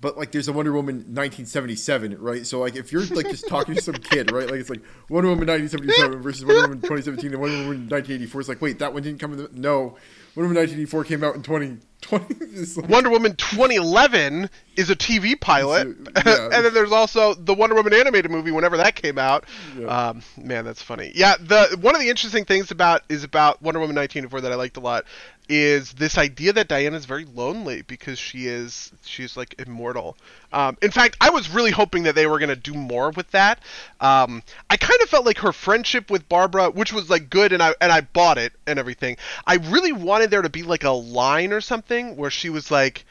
[0.00, 2.46] but like, there's a Wonder Woman 1977, right?
[2.46, 4.50] So like, if you're like just talking to some kid, right?
[4.50, 8.40] Like it's like Wonder Woman 1977 versus Wonder Woman 2017 and Wonder Woman 1984.
[8.40, 9.96] It's like, wait, that one didn't come in the no.
[10.36, 11.84] Wonder Woman 1984 came out in 2020.
[12.60, 15.88] It's like- Wonder Woman 2011 is a TV pilot,
[16.24, 16.44] yeah.
[16.52, 18.52] and then there's also the Wonder Woman animated movie.
[18.52, 19.44] Whenever that came out,
[19.76, 19.86] Yeah.
[20.10, 21.10] um, man, that's funny.
[21.14, 24.54] Yeah, the one of the interesting things about is about Wonder Woman 1984 that I
[24.54, 25.04] liked a lot
[25.48, 30.16] is this idea that Diana's very lonely because she is she's like immortal.
[30.52, 33.60] Um, in fact, I was really hoping that they were to do more with that.
[34.00, 37.62] Um, I kind of felt like her friendship with Barbara, which was like good, and
[37.62, 39.16] I and I bought it and everything.
[39.46, 43.04] I really wanted there to be like a line or something where she was like,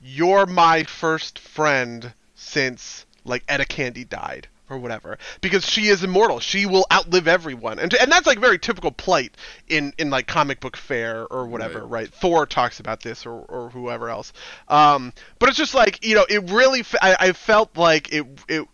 [0.00, 6.40] "You're my first friend since like Etta Candy died." Or whatever, because she is immortal.
[6.40, 9.36] She will outlive everyone, and and that's like very typical plight
[9.68, 11.88] in in like comic book fare or whatever, Right.
[11.88, 12.08] right?
[12.12, 14.32] Thor talks about this, or, or whoever else.
[14.66, 16.82] Um, but it's just like you know, it really.
[17.00, 18.66] I, I felt like it it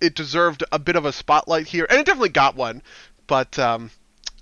[0.00, 2.82] it deserved a bit of a spotlight here, and it definitely got one.
[3.28, 3.92] But um,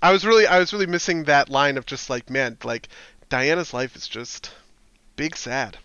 [0.01, 2.89] I was really I was really missing that line of just like man, like
[3.29, 4.51] Diana's life is just
[5.15, 5.77] big sad.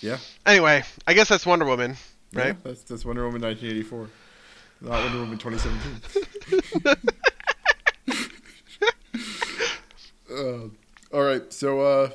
[0.00, 1.96] yeah, Anyway, I guess that's Wonder Woman,
[2.36, 2.64] yeah, right?
[2.64, 4.08] that's that's Wonder Woman 1984,
[4.82, 6.96] not Wonder Woman 2017.
[11.12, 12.10] uh, all right, so uh,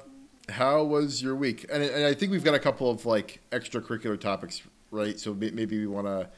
[0.50, 1.66] how was your week?
[1.72, 4.62] And, and I think we've got a couple of like extracurricular topics,
[4.92, 5.20] right?
[5.20, 6.30] So may- maybe we want to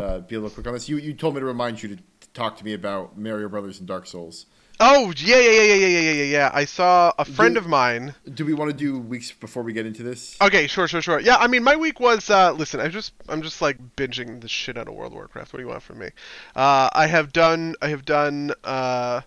[0.00, 0.88] uh, be a little quick on this.
[0.88, 3.78] You you told me to remind you to, to talk to me about Mario Brothers
[3.78, 4.46] and Dark Souls.
[4.78, 6.24] Oh yeah yeah yeah yeah yeah yeah yeah.
[6.24, 6.50] yeah.
[6.52, 8.14] I saw a friend do, of mine.
[8.32, 10.36] Do we want to do weeks before we get into this?
[10.40, 11.18] Okay, sure, sure, sure.
[11.18, 12.28] Yeah, I mean, my week was.
[12.28, 15.52] Uh, listen, I just I'm just like binging the shit out of World of Warcraft.
[15.52, 16.10] What do you want from me?
[16.54, 19.22] Uh, I have done I have done uh,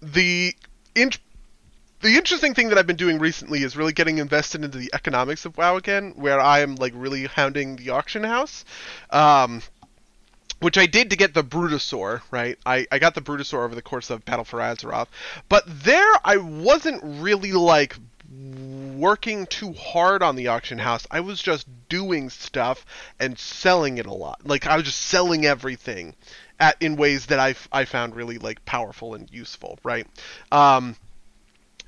[0.00, 0.54] the
[0.94, 1.10] in
[2.00, 5.44] the interesting thing that I've been doing recently is really getting invested into the economics
[5.44, 8.64] of WoW again, where I am like really hounding the auction house.
[9.10, 9.62] Um,
[10.62, 12.58] which I did to get the Brutosaur, right?
[12.64, 15.08] I, I got the Brutosaur over the course of Battle for Azeroth.
[15.48, 17.96] But there I wasn't really like
[18.96, 21.06] working too hard on the auction house.
[21.10, 22.86] I was just doing stuff
[23.18, 24.46] and selling it a lot.
[24.46, 26.14] Like I was just selling everything
[26.60, 30.06] at in ways that I, I found really like powerful and useful, right?
[30.52, 30.96] Um,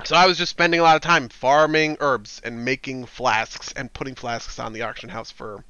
[0.02, 3.92] so I was just spending a lot of time farming herbs and making flasks and
[3.92, 5.64] putting flasks on the auction house for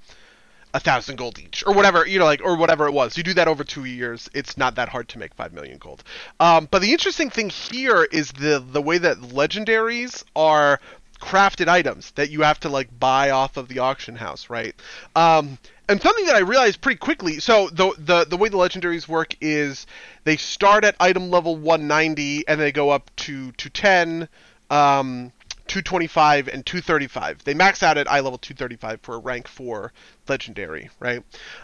[0.75, 3.16] a thousand gold each or whatever you know like or whatever it was.
[3.16, 6.03] You do that over two years it's not that hard to make five million gold.
[6.41, 10.81] Um, but the interesting thing here is the the way that legendaries are
[11.20, 14.75] crafted items that you have to like buy off of the auction house right?
[15.16, 15.59] Um,
[15.89, 19.37] and something that i realized pretty quickly so the, the the way the legendaries work
[19.41, 19.87] is
[20.25, 24.29] they start at item level 190 and they go up to 210
[24.70, 25.31] um,
[25.67, 27.45] 225 and 235.
[27.45, 29.93] They max out at eye level 235 for a rank 4
[30.29, 31.23] legendary, right?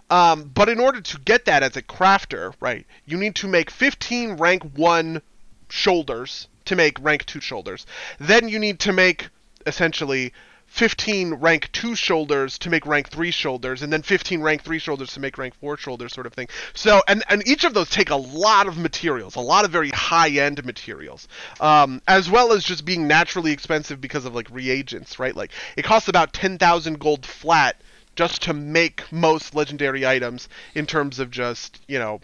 [0.08, 3.70] Um, but in order to get that as a crafter, right, you need to make
[3.70, 5.22] 15 rank 1
[5.68, 7.86] shoulders to make rank 2 shoulders.
[8.18, 9.28] Then you need to make
[9.66, 10.32] essentially
[10.70, 15.12] 15 rank 2 shoulders to make rank 3 shoulders and then 15 rank 3 shoulders
[15.12, 16.48] to make rank 4 shoulders sort of thing.
[16.74, 19.90] So and and each of those take a lot of materials, a lot of very
[19.90, 21.26] high-end materials.
[21.60, 25.34] Um, as well as just being naturally expensive because of like reagents, right?
[25.34, 27.76] Like it costs about 10,000 gold flat
[28.14, 32.20] just to make most legendary items in terms of just, you know,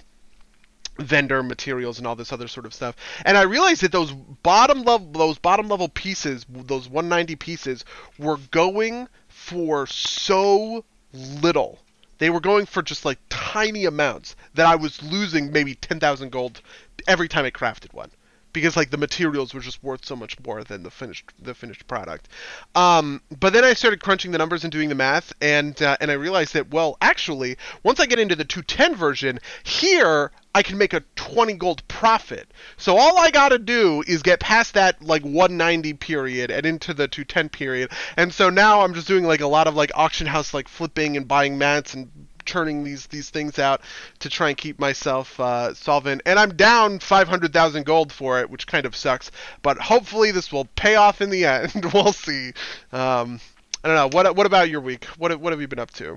[0.99, 2.97] vendor materials and all this other sort of stuff.
[3.25, 7.85] And I realized that those bottom level those bottom level pieces, those 190 pieces
[8.19, 11.79] were going for so little.
[12.19, 16.63] They were going for just like tiny amounts that I was losing maybe 10,000 gold
[17.07, 18.11] every time I crafted one
[18.57, 21.87] because like the materials were just worth so much more than the finished the finished
[21.87, 22.31] product.
[22.75, 26.11] Um, but then I started crunching the numbers and doing the math, and uh, and
[26.11, 30.79] I realized that well, actually, once I get into the 210 version, here I can
[30.79, 32.51] make a 20 gold profit.
[32.79, 36.95] So all I got to do is get past that like 190 period and into
[36.95, 37.91] the 210 period.
[38.17, 41.19] And so now I'm just doing like a lot of like auction house like flipping
[41.19, 42.11] and buying mats and
[42.47, 43.83] churning these these things out
[44.21, 46.23] to try and keep myself uh, solvent.
[46.25, 49.31] And I'm down 500,000 gold for it, which kind of sucks.
[49.61, 51.93] But hopefully this will pay off in the end.
[51.93, 52.55] we'll see.
[52.93, 53.41] Um,
[53.85, 54.09] I don't know.
[54.17, 55.05] What what about your week?
[55.19, 56.17] What what have you been up to?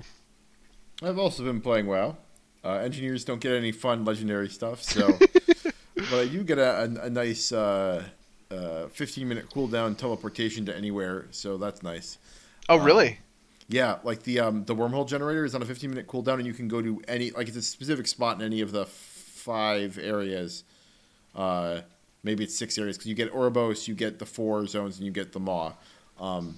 [1.02, 2.16] I've also been playing WoW.
[2.64, 5.18] Uh, engineers don't get any fun legendary stuff, so
[5.94, 8.04] but I do get a, a, a nice uh,
[8.50, 12.18] uh, 15 minute cooldown teleportation to anywhere, so that's nice.
[12.68, 13.18] Oh, really?
[13.68, 16.52] Yeah, like the um, the wormhole generator is on a 15 minute cooldown, and you
[16.52, 20.64] can go to any like it's a specific spot in any of the five areas.
[21.34, 21.80] Uh,
[22.22, 25.12] maybe it's six areas because you get Oribos, you get the four zones, and you
[25.12, 25.72] get the Maw.
[26.20, 26.56] Um,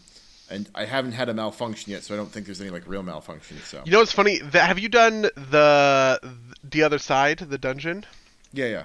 [0.52, 3.02] and I haven't had a malfunction yet, so I don't think there's any like real
[3.02, 3.58] malfunction.
[3.64, 4.38] So You know what's funny?
[4.38, 6.20] That, have you done the
[6.62, 8.04] the other side, the dungeon?
[8.52, 8.84] yeah, yeah.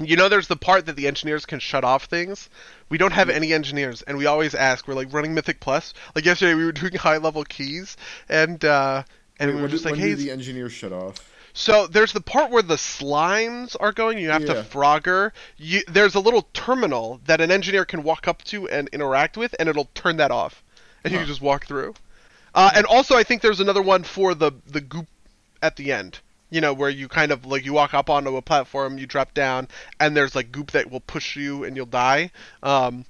[0.00, 2.48] You know, there's the part that the engineers can shut off things.
[2.88, 4.88] We don't have any engineers, and we always ask.
[4.88, 5.92] We're like running Mythic Plus.
[6.14, 7.96] Like yesterday, we were doing high level keys,
[8.28, 9.02] and uh,
[9.38, 10.14] and Wait, we were just do, like, hey.
[10.14, 11.28] the engineers shut off?
[11.52, 14.18] So there's the part where the slimes are going.
[14.18, 15.32] You have to Frogger.
[15.58, 19.54] You, there's a little terminal that an engineer can walk up to and interact with,
[19.58, 20.62] and it'll turn that off,
[21.04, 21.94] and you can just walk through.
[22.54, 25.06] Uh, and also, I think there's another one for the the goop
[25.62, 26.20] at the end.
[26.50, 29.32] You know, where you kind of like you walk up onto a platform, you drop
[29.32, 32.30] down, and there's like goop that will push you and you'll die.
[32.62, 33.06] Um,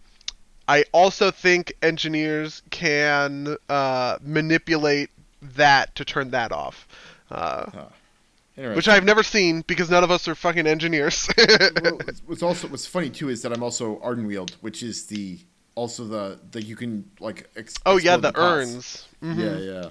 [0.68, 5.10] I also think engineers can uh, manipulate
[5.56, 6.86] that to turn that off.
[7.32, 7.66] Uh,
[8.56, 8.76] Interesting.
[8.76, 11.28] which I've never seen because none of us are fucking engineers.
[11.82, 15.38] well, what's- what's also what's funny too is that I'm also Ardenweald, which is the
[15.74, 17.48] also the the you can like.
[17.56, 19.06] Ex- oh yeah, the urns.
[19.22, 19.38] Mhm.
[19.38, 19.90] Yeah, yeah.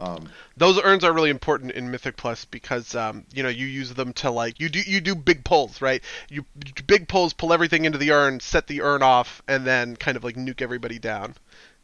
[0.00, 3.94] Um, Those urns are really important in Mythic Plus because um, you know you use
[3.94, 6.02] them to like you do you do big pulls, right?
[6.30, 6.44] You
[6.86, 10.22] big pulls, pull everything into the urn, set the urn off, and then kind of
[10.22, 11.34] like nuke everybody down.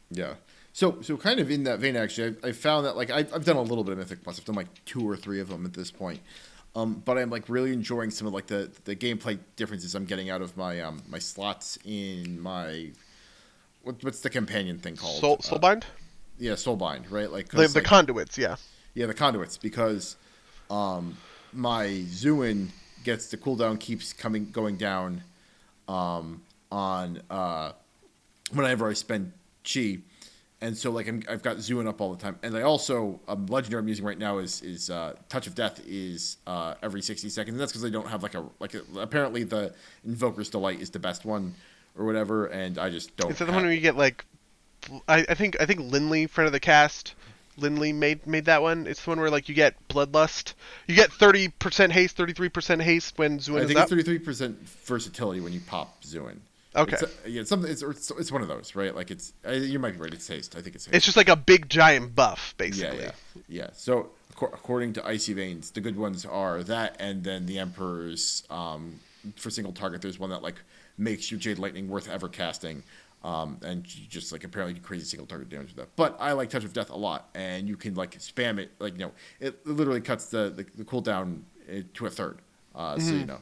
[0.09, 0.35] yeah.
[0.71, 3.45] So so kind of in that vein, actually, I, I found that like I, I've
[3.45, 4.39] done a little bit of Mythic Plus.
[4.39, 6.19] I've done like two or three of them at this point.
[6.75, 10.29] Um, but I'm like really enjoying some of like the, the gameplay differences I'm getting
[10.29, 12.91] out of my um my slots in my
[13.85, 15.19] what, what's the companion thing called?
[15.19, 15.83] Soul Uh, Soulbind,
[16.39, 17.31] yeah, Soulbind, right?
[17.31, 18.55] Like, the, the like, conduits, yeah.
[18.95, 20.15] Yeah, the conduits because
[20.69, 21.17] um,
[21.53, 22.69] my Xuen
[23.03, 25.21] gets the cooldown keeps coming going down
[25.87, 27.73] um, on uh,
[28.51, 29.31] whenever I spend
[29.63, 29.99] chi,
[30.61, 33.45] and so like I'm, I've got Xuen up all the time, and I also um,
[33.47, 37.29] legendary I'm using right now is is uh, Touch of Death is uh, every sixty
[37.29, 39.73] seconds, and that's because I don't have like a like a, apparently the
[40.07, 41.53] Invoker's Delight is the best one
[41.97, 43.31] or whatever, and I just don't.
[43.31, 44.25] Is that the one where you get like?
[45.07, 47.15] I, I think I think Lindley, friend of the cast,
[47.57, 48.87] Lindley made made that one.
[48.87, 50.53] It's the one where like you get bloodlust.
[50.87, 54.03] You get thirty percent haste, thirty three percent haste when Xuen I think it's thirty
[54.03, 56.37] three percent versatility when you pop Xuen.
[56.75, 56.97] Okay.
[56.99, 57.71] It's, yeah, it's something.
[57.71, 58.93] It's, it's it's one of those, right?
[58.93, 59.33] Like it's.
[59.49, 60.13] You might be right.
[60.13, 60.55] It's haste.
[60.57, 60.95] I think it's haste.
[60.95, 62.97] It's just like a big giant buff, basically.
[62.99, 63.41] yeah, yeah.
[63.47, 63.69] yeah.
[63.73, 68.99] So according to Icy Veins, the good ones are that, and then the Emperor's um,
[69.37, 70.01] for single target.
[70.01, 70.55] There's one that like
[70.97, 72.83] makes your Jade Lightning worth ever casting.
[73.23, 75.95] Um, and you just like apparently crazy single target damage with that.
[75.95, 78.71] But I like Touch of Death a lot, and you can like spam it.
[78.77, 82.39] Like you know, it literally cuts the the, the cooldown uh, to a third.
[82.75, 83.39] Uh, So you know,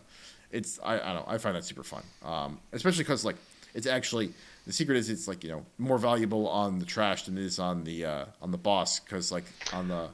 [0.52, 3.36] it's I, I don't know I find that super fun, um, especially because like
[3.74, 4.32] it's actually
[4.66, 7.60] the secret is it's like you know more valuable on the trash than it is
[7.60, 10.08] on the uh, on the boss because like on the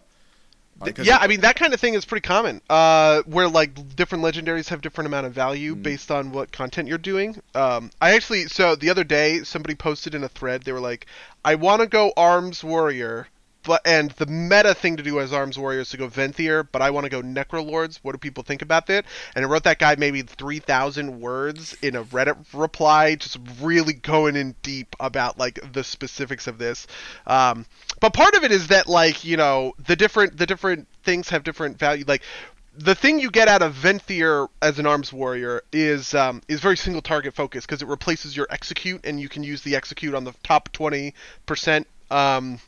[0.84, 2.62] Th- yeah, I mean that kind of thing is pretty common.
[2.70, 5.84] Uh, where like different legendaries have different amount of value Mm.
[5.84, 7.42] based on what content you're doing.
[7.56, 11.06] Um, I actually so the other day somebody posted in a thread they were like,
[11.44, 13.28] I want to go arms warrior,
[13.64, 16.82] but and the meta thing to do as arms warrior is to go Venthyr, but
[16.82, 18.00] I want to go Necrolords.
[18.02, 19.06] What do people think about that?
[19.36, 23.94] And I wrote that guy maybe three thousand words in a Reddit reply, just really
[23.94, 26.88] going in deep about like the specifics of this.
[27.28, 27.66] Um,
[28.00, 31.44] but part of it is that like you know the different the different things have
[31.44, 32.06] different value.
[32.08, 32.24] Like
[32.78, 36.78] the thing you get out of Venthyr as an arms warrior is um, is very
[36.78, 40.24] single target focused because it replaces your execute and you can use the execute on
[40.24, 41.14] the top twenty
[41.46, 41.88] percent.
[42.10, 42.60] Um,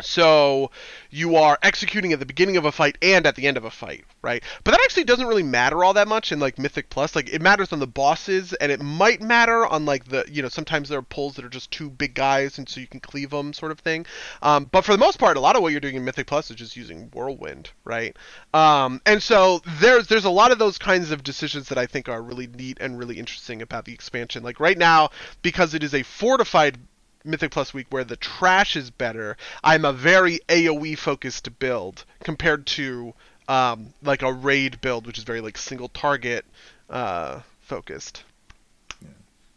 [0.00, 0.70] so
[1.10, 3.70] you are executing at the beginning of a fight and at the end of a
[3.70, 4.42] fight, right?
[4.64, 7.14] But that actually doesn't really matter all that much in like Mythic Plus.
[7.14, 10.48] Like it matters on the bosses and it might matter on like the you know
[10.48, 13.30] sometimes there are pulls that are just two big guys and so you can cleave
[13.30, 14.06] them sort of thing.
[14.42, 16.50] Um, but for the most part, a lot of what you're doing in Mythic Plus
[16.50, 18.16] is just using Whirlwind, right?
[18.52, 22.08] Um, and so there's there's a lot of those kinds of decisions that I think
[22.08, 24.42] are really neat and really interesting about the expansion.
[24.42, 25.10] Like right now,
[25.42, 26.78] because it is a fortified
[27.24, 32.66] Mythic Plus week where the trash is better, I'm a very AoE focused build compared
[32.66, 33.14] to
[33.48, 36.44] um, like a raid build, which is very like single target
[36.90, 38.24] uh, focused.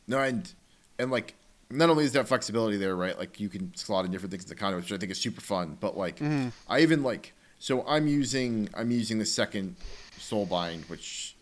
[0.07, 0.51] No, and
[0.97, 1.33] and like
[1.69, 3.17] not only is there flexibility there, right?
[3.17, 5.41] Like you can slot in different things in the conduit, which I think is super
[5.41, 5.77] fun.
[5.79, 6.21] But like
[6.69, 9.75] I even like so I'm using I'm using the second
[10.17, 11.35] Soulbind, which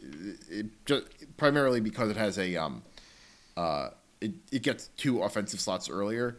[0.50, 1.04] it just
[1.38, 2.82] primarily because it has a um
[3.56, 3.90] uh
[4.26, 6.38] it, it gets two offensive slots earlier.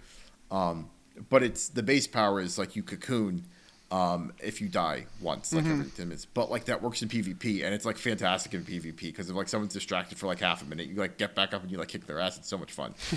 [0.51, 0.91] Um
[1.31, 3.45] but it's the base power is like you cocoon
[3.91, 6.27] um, if you die once, like every ten minutes.
[6.27, 9.49] But like that works in PvP, and it's like fantastic in PvP because if like
[9.49, 11.89] someone's distracted for like half a minute, you like get back up and you like
[11.89, 12.37] kick their ass.
[12.37, 12.95] It's so much fun.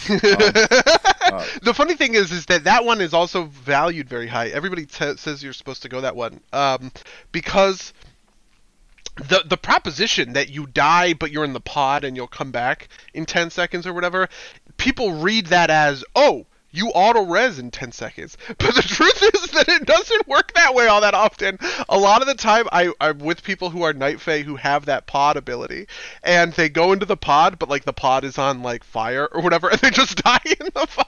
[1.63, 4.49] The funny thing is, is that that one is also valued very high.
[4.49, 6.91] Everybody t- says you're supposed to go that one um,
[7.31, 7.93] because
[9.27, 12.87] the the proposition that you die but you're in the pod and you'll come back
[13.13, 14.29] in 10 seconds or whatever,
[14.79, 16.45] people read that as oh.
[16.71, 18.37] You auto res in 10 seconds.
[18.47, 21.57] But the truth is that it doesn't work that way all that often.
[21.89, 24.85] A lot of the time, I, I'm with people who are Night Fae who have
[24.85, 25.87] that pod ability.
[26.21, 29.41] And they go into the pod, but like the pod is on like fire or
[29.41, 31.05] whatever, and they just die in the fire.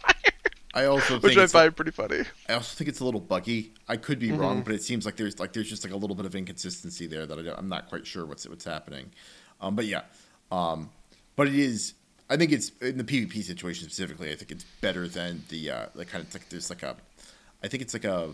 [0.74, 2.22] I also think Which I find pretty funny.
[2.48, 3.74] I also think it's a little buggy.
[3.90, 6.16] I could be wrong, but it seems like there's like there's just like a little
[6.16, 9.12] bit of inconsistency there that I don't, I'm not quite sure what's what's happening.
[9.60, 10.04] Um, but yeah,
[10.50, 10.90] um,
[11.36, 11.94] but it is.
[12.32, 14.32] I think it's in the PvP situation specifically.
[14.32, 16.96] I think it's better than the uh, the kind of like there's like a.
[17.62, 18.30] I think it's like a.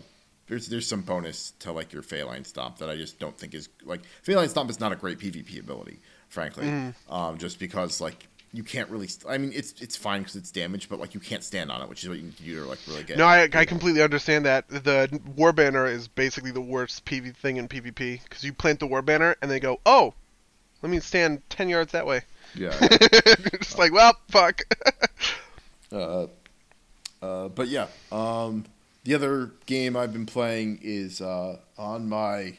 [0.46, 3.68] There's there's some bonus to like your Faeline Stomp that I just don't think is
[3.84, 5.98] like Faeline Stomp is not a great PvP ability,
[6.28, 6.68] frankly.
[7.10, 9.08] Um, just because like you can't really.
[9.28, 11.88] I mean, it's it's fine because it's damage, but like you can't stand on it,
[11.88, 13.18] which is what you do to like really get.
[13.18, 14.68] No, I, I completely understand that.
[14.68, 18.86] The War Banner is basically the worst PV thing in PvP because you plant the
[18.86, 20.14] War Banner and they go, oh,
[20.82, 22.22] let me stand 10 yards that way.
[22.54, 22.76] Yeah.
[23.60, 24.62] Just like, well, fuck.
[25.90, 26.26] Uh,
[27.22, 28.62] uh, but yeah, um,
[29.04, 32.58] the other game I've been playing is uh, on my.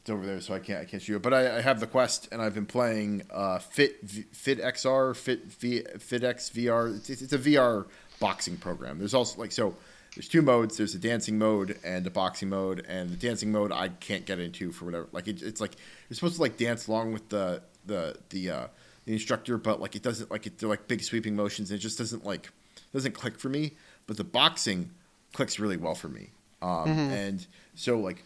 [0.00, 1.18] It's over there, so I can't I can't show you.
[1.18, 5.14] But I, I have the Quest, and I've been playing uh, Fit v, Fit XR,
[5.14, 6.96] Fit v, FitX VR.
[6.96, 7.84] It's, it's a VR
[8.18, 8.98] boxing program.
[8.98, 9.76] There's also like so.
[10.14, 10.76] There's two modes.
[10.76, 12.84] There's a dancing mode and a boxing mode.
[12.88, 15.08] And the dancing mode I can't get into for whatever.
[15.12, 15.72] Like it, it's like
[16.08, 18.66] you're supposed to like dance along with the the the uh,
[19.04, 21.70] the instructor, but like it doesn't like it, they're like big sweeping motions.
[21.70, 22.50] And it just doesn't like
[22.92, 23.72] doesn't click for me.
[24.06, 24.90] But the boxing
[25.32, 26.30] clicks really well for me.
[26.60, 28.24] Um, And so like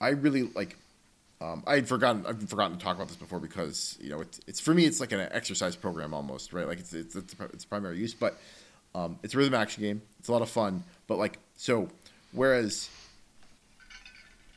[0.00, 0.76] I really like.
[1.40, 2.24] Um, I had forgotten.
[2.24, 4.84] I've forgotten to talk about this before because you know it's it's for me.
[4.84, 6.68] It's like an exercise program almost, right?
[6.68, 8.38] Like it's it's it's, it's primary use, but
[8.94, 10.02] um, it's a rhythm action game.
[10.20, 11.88] It's a lot of fun, but like so.
[12.32, 12.88] Whereas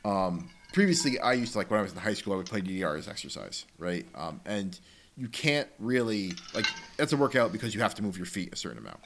[0.06, 2.62] um, previously, I used to like when I was in high school, I would play
[2.62, 4.06] DDR as exercise, right?
[4.14, 4.78] Um, and
[5.18, 6.64] you can't really like
[6.96, 9.00] that's a workout because you have to move your feet a certain amount.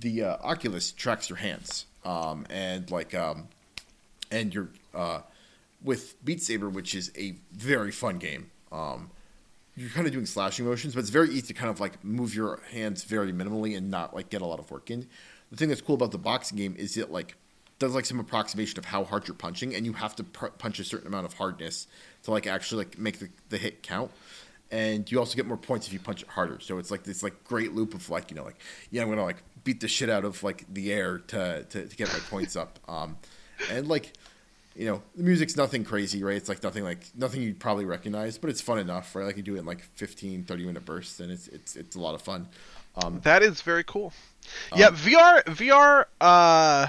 [0.00, 3.48] The uh, Oculus tracks your hands, um, and like um,
[4.30, 5.20] and your uh,
[5.84, 8.50] with Beat Saber, which is a very fun game.
[8.72, 9.10] Um,
[9.76, 12.34] you're kind of doing slashing motions, but it's very easy to kind of like move
[12.34, 15.06] your hands very minimally and not like get a lot of work in.
[15.50, 17.36] The thing that's cool about the boxing game is it like
[17.78, 20.78] does like some approximation of how hard you're punching, and you have to pr- punch
[20.78, 21.86] a certain amount of hardness
[22.22, 24.10] to like actually like make the, the hit count.
[24.70, 26.60] And you also get more points if you punch it harder.
[26.60, 28.60] So it's like this like great loop of like you know like
[28.90, 31.96] yeah I'm gonna like beat the shit out of like the air to to, to
[31.96, 32.78] get my points up.
[32.88, 33.16] Um,
[33.70, 34.12] and like
[34.76, 36.36] you know, the music's nothing crazy, right?
[36.36, 39.26] It's like nothing like nothing you'd probably recognize, but it's fun enough, right?
[39.26, 42.00] Like you do it in like 15, 30 minute bursts, and it's it's it's a
[42.00, 42.48] lot of fun.
[42.96, 44.12] Um, That is very cool.
[44.76, 46.88] Yeah, VR VR uh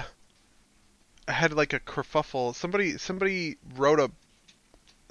[1.28, 2.54] had like a kerfuffle.
[2.54, 4.10] Somebody somebody wrote a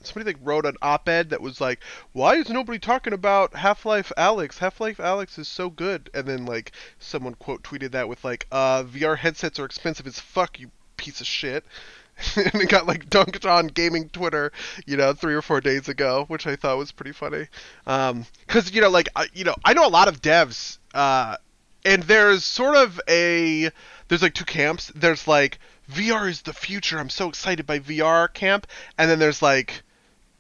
[0.03, 1.79] somebody like wrote an op-ed that was like,
[2.11, 4.57] "Why is nobody talking about Half-Life Alyx?
[4.57, 8.83] Half-Life Alyx is so good." And then like someone quote tweeted that with like, "Uh
[8.83, 11.63] VR headsets are expensive as fuck, you piece of shit."
[12.35, 14.51] and it got like dunked on gaming Twitter,
[14.85, 17.47] you know, three or four days ago, which I thought was pretty funny.
[17.87, 21.37] Um, cause you know, like, I- you know, I know a lot of devs, uh,
[21.85, 23.69] and there's sort of a,
[24.07, 24.91] there's like two camps.
[24.95, 25.59] There's like,
[25.91, 26.99] VR is the future.
[26.99, 28.67] I'm so excited by VR camp.
[28.97, 29.83] And then there's like,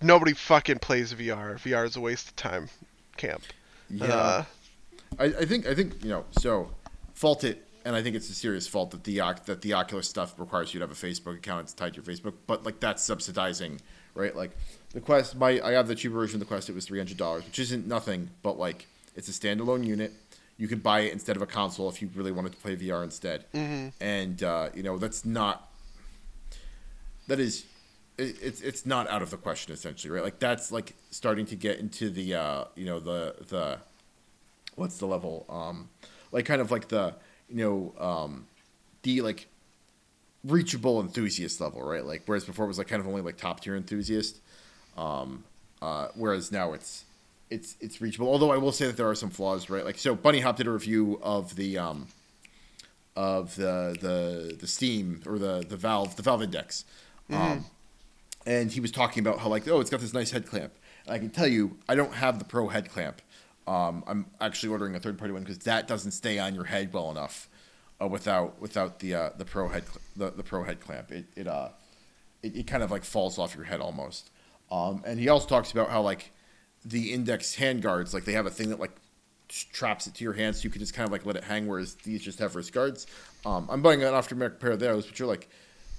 [0.01, 1.59] nobody fucking plays VR.
[1.59, 2.69] VR is a waste of time
[3.17, 3.43] camp.
[3.89, 4.43] yeah, Uh,
[5.19, 6.25] I, I think I think you know.
[6.39, 6.71] So
[7.13, 10.39] fault it, and I think it's a serious fault that the that the Oculus stuff
[10.39, 11.63] requires you to have a Facebook account.
[11.63, 13.81] It's tied to your Facebook, but like that's subsidizing,
[14.15, 14.35] right?
[14.35, 14.51] Like
[14.93, 16.69] the Quest, my I have the cheaper version of the Quest.
[16.69, 20.13] It was three hundred dollars, which isn't nothing, but like it's a standalone unit.
[20.61, 23.03] You could buy it instead of a console if you really wanted to play VR
[23.03, 23.45] instead.
[23.99, 25.55] And uh, you know that's not
[27.27, 27.65] that is
[28.17, 30.23] it, it's it's not out of the question essentially, right?
[30.23, 33.79] Like that's like starting to get into the uh, you know the the
[34.75, 35.89] what's the level um
[36.31, 37.13] like kind of like the
[37.49, 38.45] you know um
[39.03, 39.47] the like
[40.43, 42.05] reachable enthusiast level, right?
[42.05, 44.39] Like whereas before it was like kind of only like top tier enthusiast.
[44.97, 45.43] Um
[45.81, 47.05] uh whereas now it's
[47.51, 48.27] it's it's reachable.
[48.27, 49.85] Although I will say that there are some flaws, right?
[49.85, 52.07] Like so Bunny Hop did a review of the um
[53.15, 56.85] of the the the Steam or the the Valve the Valve Index.
[57.31, 57.65] Um
[58.45, 60.73] and he was talking about how like oh it's got this nice head clamp.
[61.05, 63.21] And I can tell you I don't have the pro head clamp.
[63.67, 66.91] Um, I'm actually ordering a third party one because that doesn't stay on your head
[66.91, 67.47] well enough
[68.01, 71.11] uh, without without the uh, the pro head cl- the, the pro head clamp.
[71.11, 71.69] It it uh
[72.41, 74.31] it, it kind of like falls off your head almost.
[74.71, 76.31] Um, and he also talks about how like
[76.85, 78.91] the index handguards, like they have a thing that like
[79.47, 81.67] traps it to your hand, so you can just kind of like let it hang,
[81.67, 83.07] whereas these just have wrist guards.
[83.45, 85.49] Um, I'm buying an aftermarket pair of those, which are like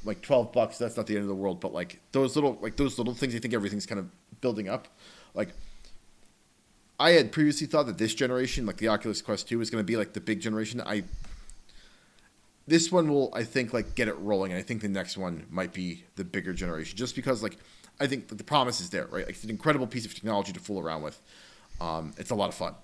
[0.05, 0.79] like 12 bucks.
[0.79, 3.35] That's not the end of the world, but like those little like those little things,
[3.35, 4.11] I think everything's kind of
[4.41, 4.89] building up.
[5.35, 5.51] Like
[6.99, 9.87] I had previously thought that this generation, like the Oculus Quest 2, was going to
[9.87, 10.81] be like the big generation.
[10.81, 11.05] I
[12.67, 15.47] this one will, I think, like get it rolling, and I think the next one
[15.51, 17.57] might be the bigger generation, just because like
[18.03, 19.27] I think the promise is there, right?
[19.27, 21.21] Like, it's an incredible piece of technology to fool around with.
[21.81, 22.75] Um, it's a lot of fun,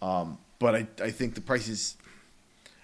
[0.00, 1.96] um, but I I think the price is.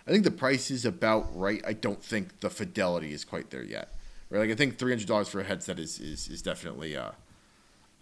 [0.06, 1.62] I think the price is about right.
[1.66, 3.88] I don't think the fidelity is quite there yet.
[4.30, 4.40] Right?
[4.40, 7.10] Like I think three hundred dollars for a headset is, is, is definitely uh,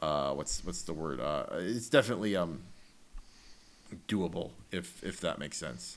[0.00, 1.20] uh, what's what's the word?
[1.20, 2.62] Uh, it's definitely um,
[4.08, 5.96] doable if if that makes sense,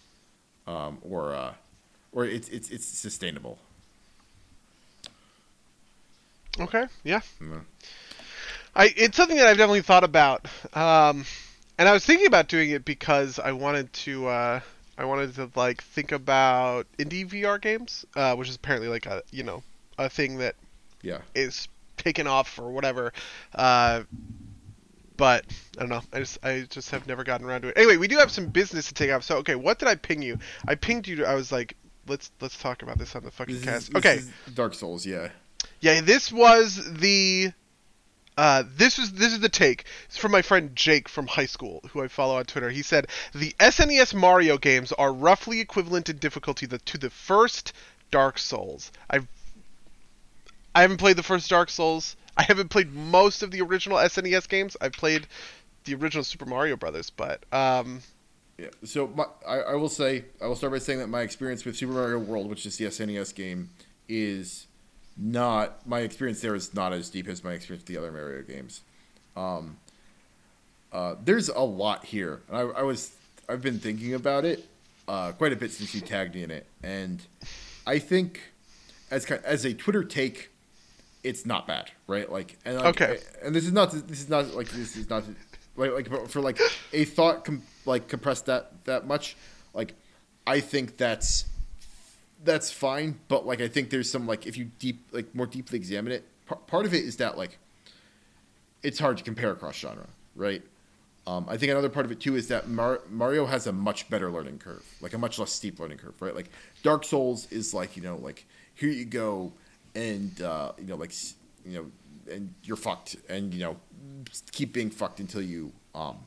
[0.68, 1.54] um, or uh,
[2.12, 3.60] or it's it's it's sustainable.
[6.60, 6.86] Okay.
[7.04, 7.22] Yeah.
[8.76, 10.46] I it's something that I've definitely thought about,
[10.76, 11.26] um,
[11.78, 14.28] and I was thinking about doing it because I wanted to.
[14.28, 14.60] Uh,
[14.98, 19.24] I wanted to like think about indie VR games, uh, which is apparently like a
[19.32, 19.64] you know
[19.98, 20.56] a thing that
[21.02, 21.20] Yeah.
[21.36, 21.68] is
[21.98, 23.12] taken off or whatever.
[23.56, 24.04] Uh,
[25.18, 25.46] but
[25.78, 26.02] I don't know.
[26.14, 27.78] I just I just have never gotten around to it.
[27.78, 29.24] Anyway, we do have some business to take off.
[29.24, 30.38] So okay, what did I ping you?
[30.68, 31.26] I pinged you.
[31.26, 31.76] I was like,
[32.08, 33.90] let's let's talk about this on the fucking This cast.
[33.90, 34.22] is, okay.
[34.54, 35.30] Dark Souls, yeah.
[35.82, 37.52] Yeah, this was the
[38.38, 39.84] uh, this was this is the take.
[40.06, 42.70] It's from my friend Jake from high school, who I follow on Twitter.
[42.70, 47.74] He said the SNES Mario games are roughly equivalent in difficulty to the first
[48.12, 48.92] Dark Souls.
[49.10, 49.28] I've
[50.74, 52.16] I haven't played the first Dark Souls.
[52.38, 54.78] I haven't played most of the original SNES games.
[54.80, 55.28] I've played
[55.84, 58.02] the original Super Mario Brothers, but um,
[58.58, 58.68] Yeah.
[58.84, 61.76] So my, I, I will say I will start by saying that my experience with
[61.76, 63.70] Super Mario World, which is the SNES game,
[64.08, 64.68] is
[65.22, 68.42] not my experience there is not as deep as my experience with the other Mario
[68.44, 68.82] games.
[69.36, 69.78] Um,
[70.92, 73.12] uh, there's a lot here, and I, I was
[73.48, 74.66] I've been thinking about it
[75.08, 77.22] uh, quite a bit since you tagged me in it, and
[77.86, 78.42] I think
[79.12, 80.50] as as a Twitter take,
[81.24, 82.32] it's not bad, right?
[82.32, 83.20] Like, and like, Okay.
[83.44, 85.24] and this is not this is not like this is not
[85.76, 86.60] like like for like
[86.94, 89.36] a thought com- like compressed that that much.
[89.74, 89.94] Like,
[90.48, 91.46] I think that's
[92.44, 95.78] that's fine, but like I think there's some like if you deep like more deeply
[95.78, 97.58] examine it, par- part of it is that like
[98.84, 100.62] it's hard to compare across genre, right?
[101.28, 104.10] Um, I think another part of it too is that Mar- Mario has a much
[104.10, 106.34] better learning curve, like a much less steep learning curve, right?
[106.34, 106.50] Like
[106.82, 108.46] Dark Souls is like you know like
[108.76, 109.52] here you go,
[109.96, 111.14] and uh, you know like
[111.66, 113.78] you know and you're fucked, and you know
[114.52, 116.18] keep being fucked until you um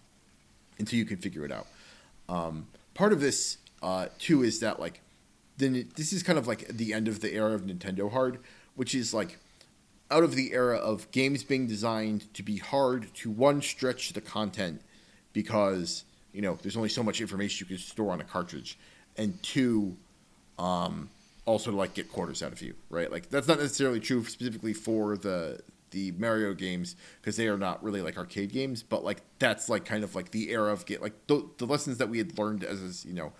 [0.78, 1.66] until you can figure it out.
[2.28, 5.00] Um, part of this uh, too is that like
[5.62, 8.38] then it, this is kind of like the end of the era of Nintendo hard,
[8.74, 9.38] which is like
[10.10, 14.20] out of the era of games being designed to be hard to one stretch the
[14.20, 14.82] content
[15.32, 18.78] because you know there's only so much information you can store on a cartridge,
[19.16, 19.96] and two,
[20.58, 21.08] um,
[21.46, 23.10] also to like get quarters out of you, right?
[23.10, 25.60] Like that's not necessarily true specifically for the
[25.92, 29.84] the Mario games because they are not really like arcade games, but like that's like
[29.84, 32.64] kind of like the era of get like the, the lessons that we had learned
[32.64, 33.32] as you know,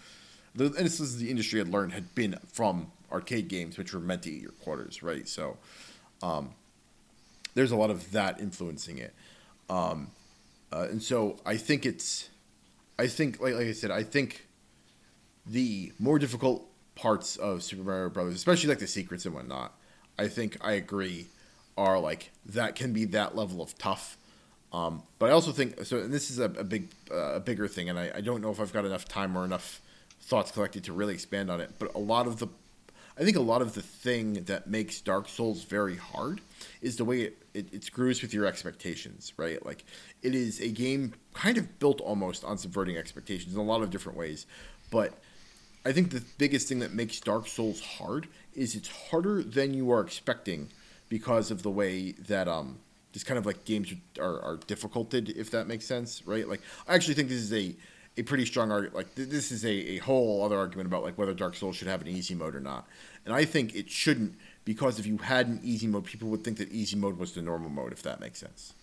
[0.55, 4.01] the and this is the industry had learned had been from arcade games, which were
[4.01, 5.29] meant to eat your quarters, right?
[5.29, 5.57] So,
[6.23, 6.51] um,
[7.55, 9.15] there's a lot of that influencing it,
[9.69, 10.11] um,
[10.73, 12.29] uh, and so I think it's,
[12.99, 14.47] I think like like I said, I think
[15.47, 19.73] the more difficult parts of Super Mario Brothers, especially like the secrets and whatnot,
[20.19, 21.27] I think I agree,
[21.77, 24.17] are like that can be that level of tough.
[24.73, 27.69] Um, but I also think so, and this is a, a big, uh, a bigger
[27.69, 29.82] thing, and I, I don't know if I've got enough time or enough
[30.23, 31.73] thoughts collected to really expand on it.
[31.79, 32.49] But a lot of the,
[33.19, 36.41] I think a lot of the thing that makes Dark Souls very hard
[36.81, 39.65] is the way it, it, it screws with your expectations, right?
[39.65, 39.85] Like
[40.23, 43.91] it is a game kind of built almost on subverting expectations in a lot of
[43.91, 44.47] different ways,
[44.91, 45.19] but
[45.85, 49.91] I think the biggest thing that makes Dark Souls hard is it's harder than you
[49.91, 50.69] are expecting
[51.09, 52.79] because of the way that um
[53.13, 56.49] just kind of like games are, are difficulted, if that makes sense, right?
[56.49, 57.75] Like I actually think this is a
[58.17, 58.95] a pretty strong argument.
[58.95, 61.89] Like th- this is a, a whole other argument about like whether Dark Souls should
[61.89, 62.87] have an easy mode or not,
[63.25, 64.35] and I think it shouldn't
[64.65, 67.43] because if you had an easy mode, people would think that easy mode was the
[67.43, 68.75] normal mode, if that makes sense,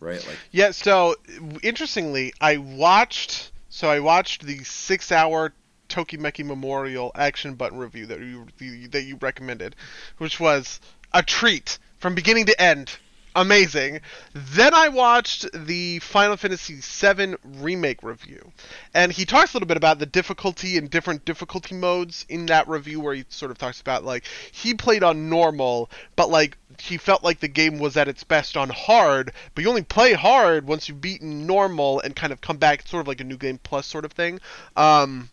[0.00, 0.24] right?
[0.26, 1.16] Like Yeah, so
[1.62, 5.52] interestingly, I watched so I watched the six hour
[5.88, 8.46] Tokimeki Memorial action button review that you
[8.88, 9.76] that you recommended,
[10.18, 10.80] which was
[11.12, 12.96] a treat from beginning to end.
[13.36, 14.00] Amazing.
[14.32, 18.52] Then I watched the Final Fantasy VII remake review,
[18.94, 22.66] and he talks a little bit about the difficulty and different difficulty modes in that
[22.66, 26.96] review, where he sort of talks about like he played on normal, but like he
[26.96, 30.66] felt like the game was at its best on hard, but you only play hard
[30.66, 33.60] once you've beaten normal and kind of come back, sort of like a new game
[33.62, 34.40] plus sort of thing.
[34.76, 35.30] Um,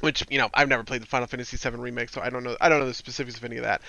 [0.00, 2.56] which you know I've never played the Final Fantasy VII remake, so I don't know
[2.60, 3.82] I don't know the specifics of any of that.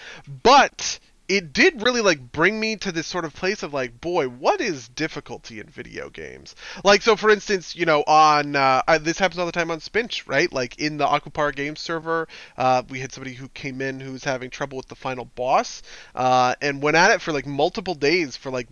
[0.44, 1.00] But
[1.32, 4.60] it did really like bring me to this sort of place of like, boy, what
[4.60, 6.56] is difficulty in video games?
[6.84, 9.80] Like, so for instance, you know, on uh, uh, this happens all the time on
[9.80, 10.52] Spinch, right?
[10.52, 12.28] Like in the Aquapar game server,
[12.58, 15.82] uh, we had somebody who came in who was having trouble with the final boss,
[16.16, 18.68] uh, and went at it for like multiple days for like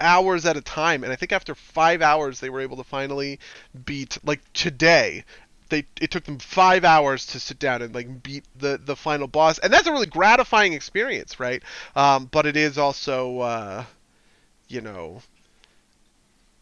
[0.00, 3.40] hours at a time and i think after five hours they were able to finally
[3.84, 5.24] beat like today
[5.68, 9.26] they it took them five hours to sit down and like beat the the final
[9.26, 11.62] boss, and that's a really gratifying experience, right?
[11.96, 13.84] Um, but it is also, uh,
[14.68, 15.22] you know,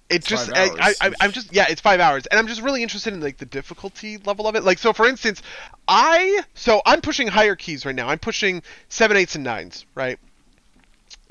[0.08, 2.82] it It's just I, I i'm just yeah, it's five hours, and I'm just really
[2.82, 4.62] interested in like the difficulty level of it.
[4.62, 5.42] Like so, for instance,
[5.88, 8.08] I so I'm pushing higher keys right now.
[8.08, 10.18] I'm pushing seven, eights, and nines, right?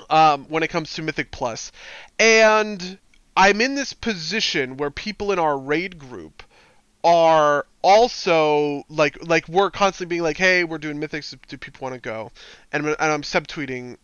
[0.10, 1.72] Um, when it comes to Mythic Plus,
[2.20, 2.98] and
[3.38, 6.44] I'm in this position where people in our raid group
[7.04, 11.36] are also like like we're constantly being like, hey, we're doing mythics.
[11.48, 12.32] Do people want to go?
[12.72, 13.98] And I'm, and I'm subtweeting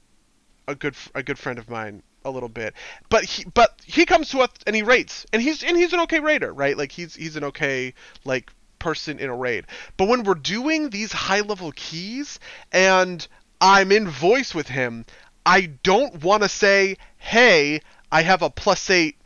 [0.68, 2.74] a good a good friend of mine a little bit,
[3.10, 6.02] but he but he comes to us and he rates, and he's and he's an
[6.02, 6.78] okay raider, right?
[6.78, 7.94] Like he's he's an okay
[8.26, 9.66] like person in a raid.
[9.96, 12.40] But when we're doing these high level keys
[12.72, 13.26] and
[13.60, 15.06] I'm in voice with him,
[15.46, 19.18] I don't want to say, hey, I have a plus eight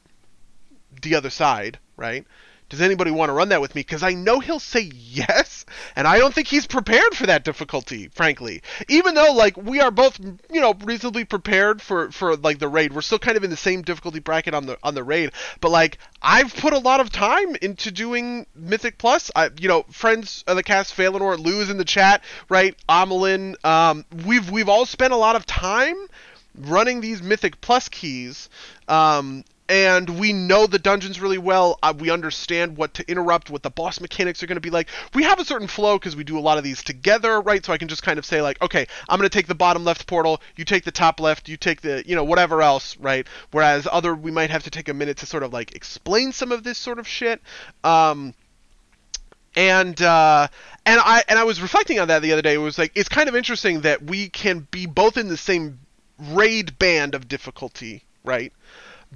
[1.01, 2.25] the other side, right?
[2.71, 3.81] Does anybody want to run that with me?
[3.81, 8.07] Because I know he'll say yes, and I don't think he's prepared for that difficulty,
[8.13, 8.61] frankly.
[8.87, 10.17] Even though, like, we are both,
[10.49, 12.93] you know, reasonably prepared for for like the raid.
[12.93, 15.33] We're still kind of in the same difficulty bracket on the on the raid.
[15.59, 19.29] But like, I've put a lot of time into doing Mythic Plus.
[19.35, 22.73] I, you know, friends of the cast, Phalanor, Lou's in the chat, right?
[22.87, 25.97] Amelin, um, we've we've all spent a lot of time
[26.57, 28.49] running these Mythic Plus keys.
[28.87, 31.79] Um, and we know the dungeons really well.
[31.81, 34.89] Uh, we understand what to interrupt, what the boss mechanics are going to be like.
[35.13, 37.65] We have a certain flow because we do a lot of these together, right?
[37.65, 39.85] So I can just kind of say like, okay, I'm going to take the bottom
[39.85, 43.25] left portal, you take the top left, you take the, you know, whatever else, right?
[43.51, 46.51] Whereas other, we might have to take a minute to sort of like explain some
[46.51, 47.41] of this sort of shit.
[47.85, 48.33] Um,
[49.55, 50.49] and uh,
[50.85, 52.55] and I and I was reflecting on that the other day.
[52.55, 55.79] It was like it's kind of interesting that we can be both in the same
[56.17, 58.51] raid band of difficulty, right?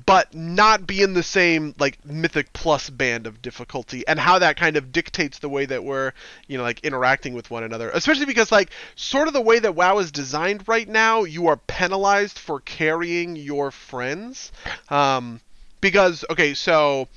[0.05, 4.57] But not be in the same like mythic plus band of difficulty, and how that
[4.57, 6.11] kind of dictates the way that we're,
[6.47, 7.89] you know, like interacting with one another.
[7.91, 11.55] Especially because like sort of the way that WoW is designed right now, you are
[11.55, 14.51] penalized for carrying your friends.
[14.89, 15.39] Um,
[15.79, 17.07] because okay, so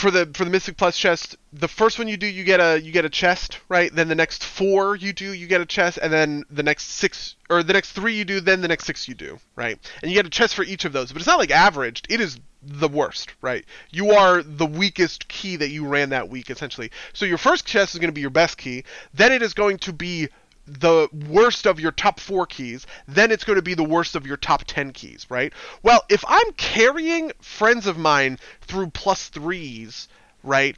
[0.00, 2.80] for the for the Mythic Plus chest, the first one you do, you get a
[2.80, 3.94] you get a chest, right?
[3.94, 7.36] Then the next four you do, you get a chest, and then the next six
[7.50, 9.78] or the next three you do, then the next six you do, right?
[10.02, 11.12] And you get a chest for each of those.
[11.12, 13.64] But it's not like averaged; it is the worst, right?
[13.90, 16.90] You are the weakest key that you ran that week, essentially.
[17.12, 18.84] So your first chest is going to be your best key.
[19.14, 20.28] Then it is going to be
[20.66, 24.26] the worst of your top four keys, then it's going to be the worst of
[24.26, 25.52] your top 10 keys, right?
[25.82, 30.08] Well, if I'm carrying friends of mine through plus threes,
[30.42, 30.76] right?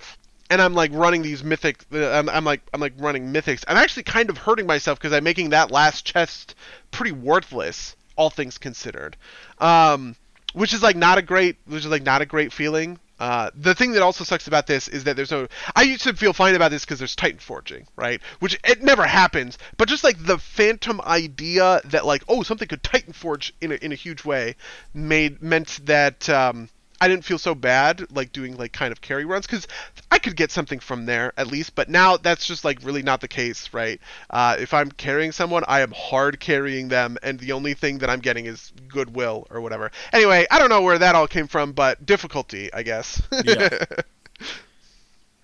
[0.50, 3.64] And I'm like running these mythic, uh, I'm, I'm like I'm like running mythics.
[3.68, 6.54] I'm actually kind of hurting myself because I'm making that last chest
[6.90, 9.16] pretty worthless, all things considered.
[9.58, 10.16] Um,
[10.52, 12.98] which is like not a great, which is like not a great feeling.
[13.22, 15.46] Uh, the thing that also sucks about this is that there's no.
[15.76, 18.20] I used to feel fine about this because there's Titan forging, right?
[18.40, 22.82] Which it never happens, but just like the phantom idea that like oh something could
[22.82, 24.56] Titan forge in a, in a huge way,
[24.92, 26.68] made meant that um,
[27.02, 29.66] I didn't feel so bad like doing like kind of carry runs because
[30.12, 31.74] I could get something from there at least.
[31.74, 34.00] But now that's just like really not the case, right?
[34.30, 38.08] Uh, if I'm carrying someone, I am hard carrying them, and the only thing that
[38.08, 39.90] I'm getting is goodwill or whatever.
[40.12, 43.20] Anyway, I don't know where that all came from, but difficulty, I guess.
[43.44, 43.84] Yeah.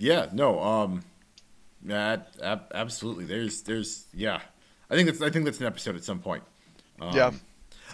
[0.00, 1.02] Yeah, no, um,
[1.84, 3.24] yeah, ab- absolutely.
[3.24, 4.40] There's, there's, yeah.
[4.88, 6.44] I think that's, I think that's an episode at some point.
[7.00, 7.32] Um, yeah.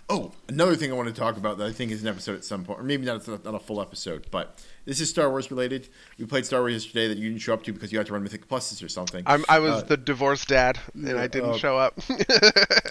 [0.09, 2.45] Oh, another thing I want to talk about that I think is an episode at
[2.45, 5.89] some point, or maybe not, not a full episode, but this is Star Wars related.
[6.19, 8.13] We played Star Wars yesterday that you didn't show up to because you had to
[8.13, 9.23] run Mythic Pluses or something.
[9.27, 11.99] I'm, I was Uh, the divorced dad, and I didn't uh, show up.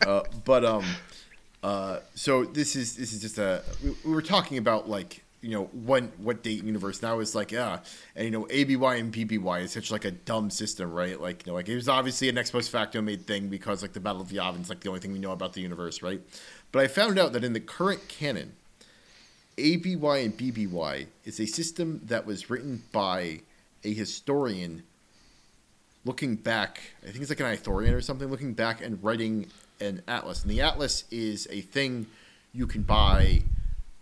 [0.04, 0.84] Uh, but um,
[1.64, 5.50] uh, so this is this is just a we, we were talking about like you
[5.50, 7.80] know when what date in universe now is like yeah
[8.16, 11.52] and you know ABY and BBY is such like a dumb system right like you
[11.52, 14.22] know like it was obviously an ex post facto made thing because like the Battle
[14.22, 16.22] of Yavin is like the only thing we know about the universe right
[16.74, 18.54] but I found out that in the current canon
[19.58, 23.40] ABY and BBY is a system that was written by
[23.86, 24.84] a historian
[26.04, 29.48] looking back I think it's like an Ithorian or something looking back and writing
[29.80, 32.08] an atlas and the atlas is a thing
[32.54, 33.44] you can buy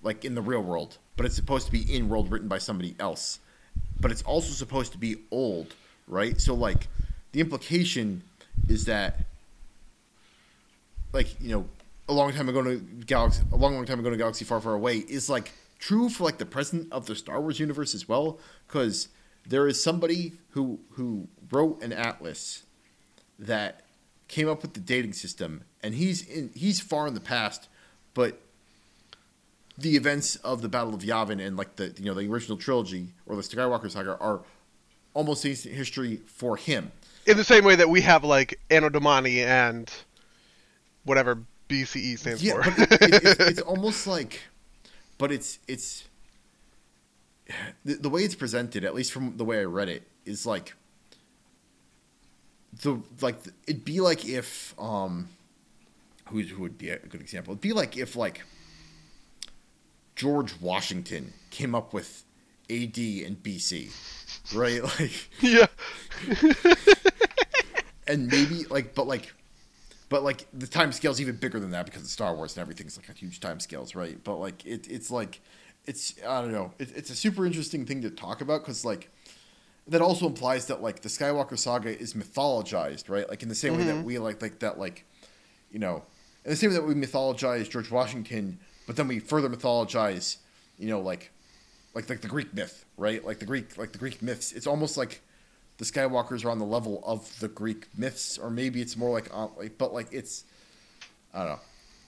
[0.03, 2.95] like in the real world, but it's supposed to be in world written by somebody
[2.99, 3.39] else.
[3.99, 5.75] But it's also supposed to be old,
[6.07, 6.39] right?
[6.39, 6.87] So like
[7.31, 8.23] the implication
[8.67, 9.21] is that
[11.13, 11.65] like, you know,
[12.09, 14.73] a long time ago to galaxy a long long time ago to galaxy far far
[14.73, 18.39] away is like true for like the present of the Star Wars universe as well
[18.67, 19.07] cuz
[19.47, 22.63] there is somebody who who wrote an atlas
[23.39, 23.83] that
[24.27, 27.67] came up with the dating system and he's in he's far in the past
[28.13, 28.41] but
[29.77, 33.09] the events of the Battle of Yavin and like the you know the original trilogy
[33.25, 34.41] or the Skywalker saga are
[35.13, 36.91] almost ancient history for him.
[37.25, 39.91] In the same way that we have like Anno Domini and
[41.03, 41.39] whatever
[41.71, 42.71] BCE stands Yeah, for.
[42.71, 44.41] but it, it, it's, it's almost like,
[45.17, 46.05] but it's it's
[47.85, 50.73] the, the way it's presented, at least from the way I read it, is like
[52.81, 53.37] the like
[53.67, 55.29] it'd be like if um
[56.29, 57.51] who who would be a good example?
[57.53, 58.41] It'd be like if like
[60.15, 62.23] George Washington came up with
[62.69, 63.91] AD and BC,
[64.55, 64.81] right?
[64.99, 65.67] Like yeah.
[68.07, 69.33] and maybe like but like
[70.11, 72.97] but like the time scale's even bigger than that because of Star Wars and everything's
[72.97, 74.21] like a huge time scales, right?
[74.21, 75.39] But like it, it's like
[75.85, 76.73] it's I don't know.
[76.79, 79.09] It, it's a super interesting thing to talk about because like
[79.87, 83.27] that also implies that like the Skywalker saga is mythologized, right?
[83.29, 84.03] Like in the same way that mm-hmm.
[84.03, 85.05] we like like that like
[85.71, 86.03] you know
[86.43, 90.39] in the same way that we mythologize George Washington, but then we further mythologize
[90.77, 91.31] you know like
[91.93, 93.23] like like the Greek myth, right?
[93.23, 94.51] Like the Greek like the Greek myths.
[94.51, 95.21] It's almost like
[95.81, 99.29] the Skywalkers are on the level of the Greek myths, or maybe it's more like,
[99.33, 100.43] uh, like but like it's,
[101.33, 101.59] I don't know.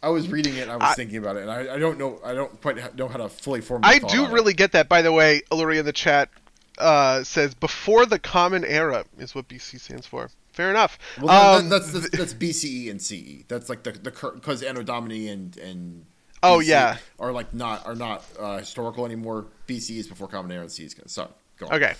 [0.04, 1.98] I was reading it, and I was I- thinking about it, and I, I don't
[1.98, 3.82] know, I don't quite know how to fully form.
[3.84, 4.34] I do on it.
[4.34, 4.88] really get that.
[4.90, 6.30] By the way, Illyria in the chat
[6.78, 10.30] uh, says before the Common Era is what BC stands for.
[10.52, 11.00] Fair enough.
[11.20, 13.44] Well, Um, that's, that's that's BCE and CE.
[13.48, 16.06] That's like the the because Anno Domini and and
[16.44, 16.98] Oh, yeah.
[17.18, 19.48] are like not are not uh, historical anymore.
[19.68, 21.30] BCE is before Common Era and CE is gonna.
[21.72, 21.94] Okay,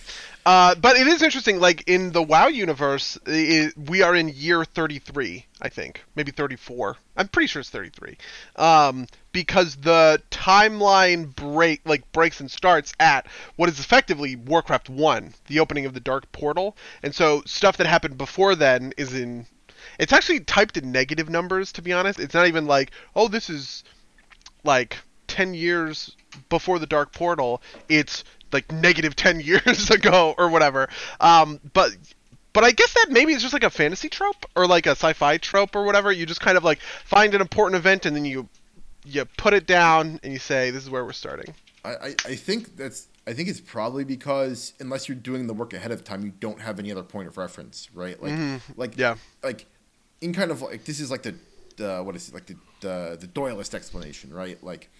[0.46, 1.58] uh, but it is interesting.
[1.58, 6.96] Like in the WoW universe, i we are in year 33, I think, maybe 34.
[7.16, 8.18] I'm pretty sure it's 33,
[8.56, 13.26] um, because the timeline break like breaks and starts at
[13.56, 17.86] what is effectively Warcraft One, the opening of the Dark Portal, and so stuff that
[17.86, 19.46] happened before then is in.
[19.98, 22.18] It's actually typed in negative numbers, to be honest.
[22.18, 23.84] It's not even like, oh, this is
[24.64, 26.16] like 10 years
[26.48, 28.24] before the dark portal it's
[28.54, 30.88] like negative 10 years ago or whatever
[31.20, 31.90] um but
[32.54, 35.38] but I guess that maybe it's just like a fantasy trope or like a sci-fi
[35.38, 36.12] trope or whatever.
[36.12, 38.48] You just kind of like find an important event and then you
[39.04, 41.52] you put it down and you say this is where we're starting.
[41.84, 45.72] I, I, I think that's I think it's probably because unless you're doing the work
[45.72, 48.22] ahead of time, you don't have any other point of reference, right?
[48.22, 48.30] Like
[48.76, 49.00] like Mm-hmm.
[49.00, 49.16] Yeah.
[49.42, 49.66] like
[50.20, 51.34] in kind of like this is like the
[51.76, 54.62] the what is it like the the, the Doyleist explanation, right?
[54.62, 54.90] Like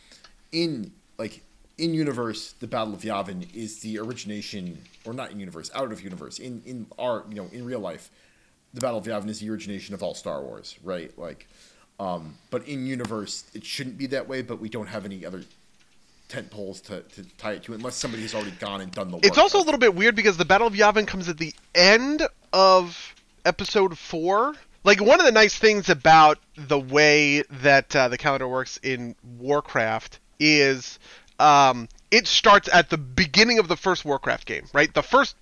[0.51, 1.41] in like
[1.79, 6.03] in universe, the Battle of Yavin is the origination, or not in universe, out of
[6.03, 6.39] universe.
[6.39, 8.11] In in our you know in real life,
[8.73, 11.17] the Battle of Yavin is the origination of all Star Wars, right?
[11.19, 11.49] Like,
[11.99, 14.43] um, but in universe, it shouldn't be that way.
[14.43, 15.43] But we don't have any other
[16.29, 19.17] tent poles to, to tie it to, unless somebody has already gone and done the
[19.17, 19.27] work.
[19.27, 22.23] It's also a little bit weird because the Battle of Yavin comes at the end
[22.53, 23.15] of
[23.45, 24.55] episode four.
[24.85, 29.17] Like one of the nice things about the way that uh, the calendar works in
[29.39, 30.99] Warcraft is
[31.39, 34.93] um, it starts at the beginning of the first Warcraft game, right?
[34.93, 35.37] The first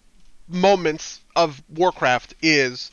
[0.48, 2.90] moments of Warcraft is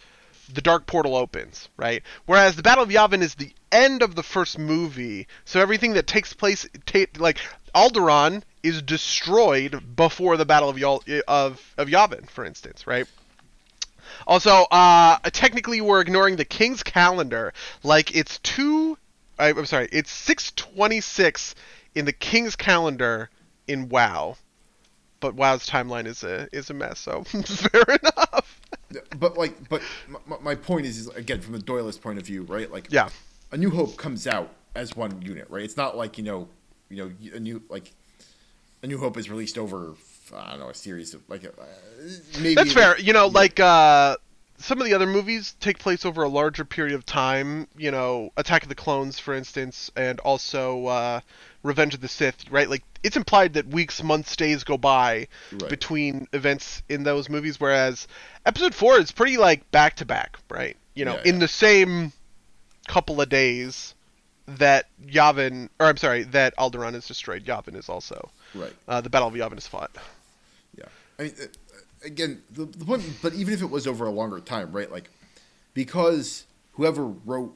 [0.54, 2.04] the Dark Portal opens, right?
[2.26, 6.08] Whereas the Battle of Yavin is the end of the first movie, so everything that
[6.08, 6.68] takes place,
[7.18, 7.38] like
[7.76, 13.08] Alderaan is destroyed before the Battle of Yal- of of Yavin, for instance, right?
[14.28, 17.54] Also, uh, technically, we're ignoring the King's calendar.
[17.84, 18.98] Like it's two.
[19.38, 21.56] I, I'm sorry, it's six twenty six
[21.96, 23.30] in the King's calendar
[23.68, 24.36] in WoW,
[25.20, 27.00] but WoW's timeline is a is a mess.
[27.00, 28.62] So fair enough.
[29.18, 32.44] but like, but my, my point is, is again from the Doyleist point of view,
[32.44, 32.72] right?
[32.72, 33.10] Like, Yeah.
[33.52, 35.64] A New Hope comes out as one unit, right?
[35.64, 36.48] It's not like you know,
[36.90, 37.92] you know, a new like
[38.84, 39.96] a New Hope is released over
[40.36, 41.50] I don't know a series of like uh,
[42.40, 43.00] maybe That's fair.
[43.00, 44.18] You know, like uh,
[44.58, 47.68] some of the other movies take place over a larger period of time.
[47.78, 51.20] You know, Attack of the Clones, for instance, and also uh,
[51.64, 52.50] Revenge of the Sith.
[52.50, 55.70] Right, like it's implied that weeks, months, days go by Right.
[55.70, 58.08] between events in those movies, whereas
[58.46, 60.38] Episode Four is pretty like back to back.
[60.50, 61.40] Right, you know, Yeah, in yeah.
[61.42, 62.14] the same
[62.88, 63.94] couple of days
[64.48, 67.46] that Yavin, or I'm sorry, that Alderaan is destroyed.
[67.46, 68.74] Yavin is also Right.
[68.88, 69.92] uh, the Battle of Yavin is fought.
[70.76, 70.86] Yeah.
[71.20, 71.46] I mean, uh,
[72.04, 74.92] again, the, the point, but even if it was over a longer time, right?
[74.92, 75.10] Like,
[75.76, 77.56] because whoever wrote,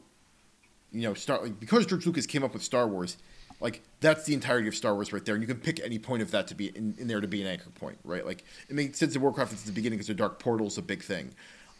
[0.91, 3.17] you know, Star, like, because George Lucas came up with Star Wars,
[3.63, 5.33] like, that's the entirety of Star Wars right there.
[5.33, 7.41] And you can pick any point of that to be in, in there to be
[7.41, 8.23] an anchor point, right?
[8.23, 10.83] Like, it makes sense in Warcraft it's the beginning because the Dark Portal Portal's a
[10.83, 11.33] big thing.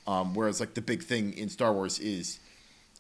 [0.08, 2.40] Um, whereas, like, the big thing in Star Wars is.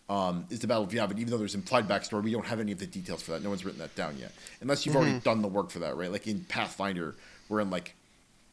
[0.10, 2.74] Um, is the Battle of Yavin, even though there's implied backstory, we don't have any
[2.74, 3.42] of the details for that.
[3.42, 6.12] No one's written that down yet, unless you've already done the work for that, right?
[6.12, 7.16] Like in Pathfinder,
[7.48, 7.96] we're in like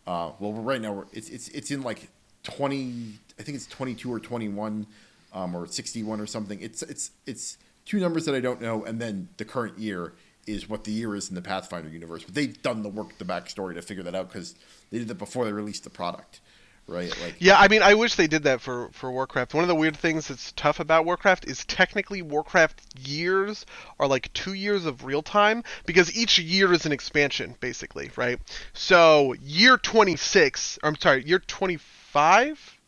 [0.06, 2.08] uh, well, we're- right now we're, it's it's it's in like
[2.44, 3.14] twenty.
[3.38, 4.86] I think it's twenty two or twenty one,
[5.32, 6.60] um, or sixty one or something.
[6.60, 7.58] It's it's it's
[7.90, 10.12] two numbers that I don't know, and then the current year
[10.46, 12.22] is what the year is in the Pathfinder universe.
[12.22, 14.54] But they've done the work, the backstory to figure that out because
[14.90, 16.38] they did that before they released the product,
[16.86, 17.12] right?
[17.20, 19.54] Like Yeah, I mean, I wish they did that for for Warcraft.
[19.54, 23.66] One of the weird things that's tough about Warcraft is technically Warcraft years
[23.98, 28.38] are like two years of real time because each year is an expansion, basically, right?
[28.72, 32.78] So year 26, I'm sorry, year 25,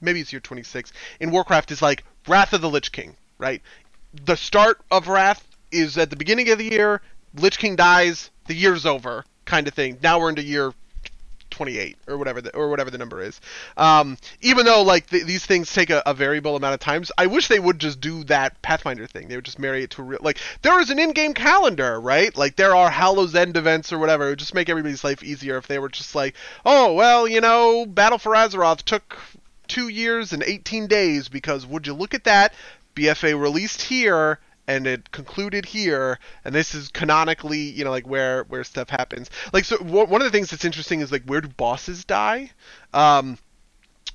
[0.00, 3.62] maybe it's year 26 in Warcraft is like Wrath of the Lich King, right?
[4.12, 7.02] The start of Wrath is at the beginning of the year.
[7.34, 9.98] Lich King dies, the year's over, kind of thing.
[10.02, 10.72] Now we're into year
[11.50, 13.40] 28 or whatever the, or whatever the number is.
[13.76, 17.26] Um, even though like th- these things take a, a variable amount of times, I
[17.26, 19.28] wish they would just do that Pathfinder thing.
[19.28, 22.34] They would just marry it to a real like there is an in-game calendar, right?
[22.36, 24.26] Like there are Hallows End events or whatever.
[24.26, 27.40] It would just make everybody's life easier if they were just like, oh well, you
[27.40, 29.18] know, Battle for Azeroth took
[29.66, 32.54] two years and 18 days because would you look at that?
[32.98, 38.44] BFA released here and it concluded here and this is canonically you know like where
[38.44, 39.30] where stuff happens.
[39.52, 42.50] Like so wh- one of the things that's interesting is like where do bosses die?
[42.92, 43.38] Um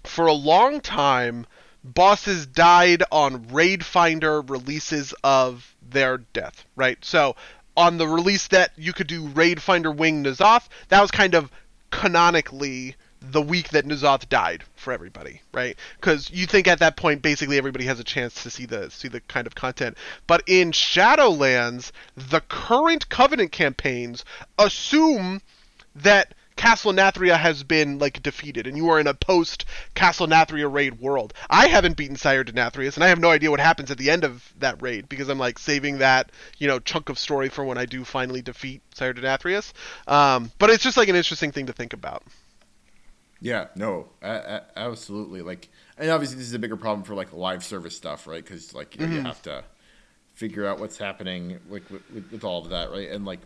[0.04, 1.46] for a long time
[1.84, 7.04] bosses died on raid finder releases of their death right?
[7.04, 7.36] So
[7.76, 11.52] on the release that you could do raid finder wing N'Zoth, that was kind of
[11.90, 12.96] canonically
[13.32, 15.78] the week that N'Zoth died for everybody, right?
[16.00, 19.08] Because you think at that point basically everybody has a chance to see the see
[19.08, 19.98] the kind of content.
[20.28, 24.26] But in Shadowlands, the current Covenant campaigns
[24.60, 25.42] assume
[25.96, 30.72] that Castle Nathria has been like defeated, and you are in a post Castle Nathria
[30.72, 31.34] raid world.
[31.50, 34.24] I haven't beaten Sire Denathrius, and I have no idea what happens at the end
[34.24, 37.78] of that raid because I'm like saving that you know chunk of story for when
[37.78, 39.72] I do finally defeat Sire Denathrius.
[40.08, 42.24] Um, but it's just like an interesting thing to think about.
[43.44, 45.42] Yeah, no, a- a- absolutely.
[45.42, 45.68] Like,
[45.98, 48.42] and obviously this is a bigger problem for like live service stuff, right?
[48.44, 49.66] Because like you, know, you have to
[50.34, 53.10] figure out what's happening like with, with, with all of that, right?
[53.10, 53.42] And like,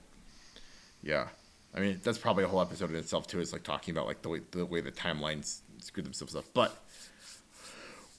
[1.01, 1.29] yeah,
[1.73, 3.39] I mean that's probably a whole episode in itself too.
[3.39, 6.45] Is like talking about like the way the way the timelines screw themselves up.
[6.53, 6.77] But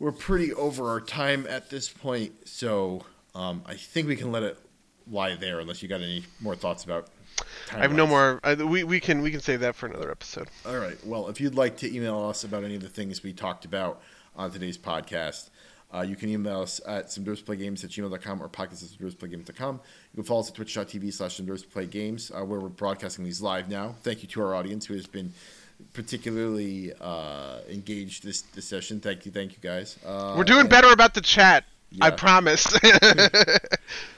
[0.01, 3.05] we're pretty over our time at this point, so
[3.37, 4.59] um, I think we can let it
[5.09, 5.61] lie there.
[5.61, 7.09] Unless you got any more thoughts about.
[7.73, 8.40] I have no more.
[8.43, 10.48] I, we we can we can save that for another episode.
[10.66, 10.97] All right.
[11.05, 14.01] Well, if you'd like to email us about any of the things we talked about
[14.36, 15.51] on today's podcast,
[15.94, 17.10] uh, you can email us at
[17.59, 19.81] games at gmail.com or podcast at.
[20.12, 21.36] You can follow us at twitch.tv slash
[21.90, 23.94] games, uh, where we're broadcasting these live now.
[24.02, 25.32] Thank you to our audience who has been
[25.93, 29.01] particularly uh, engaged this, this session.
[29.01, 29.32] Thank you.
[29.32, 29.97] Thank you, guys.
[30.05, 31.65] Uh, We're doing and- better about the chat.
[32.02, 32.66] I promise.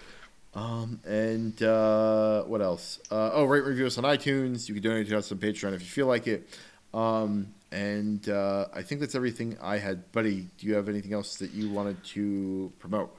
[0.54, 2.98] Um, and uh, what else?
[3.10, 4.68] Uh, oh, rate review us on iTunes.
[4.68, 6.48] You can donate to us on Patreon if you feel like it.
[6.92, 10.10] Um, and uh, I think that's everything I had.
[10.10, 13.16] Buddy, do you have anything else that you wanted to promote?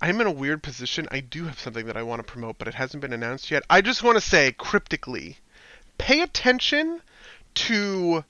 [0.00, 1.08] I'm in a weird position.
[1.10, 3.62] I do have something that I want to promote, but it hasn't been announced yet.
[3.70, 5.38] I just want to say cryptically,
[5.96, 7.00] pay attention
[7.54, 8.24] to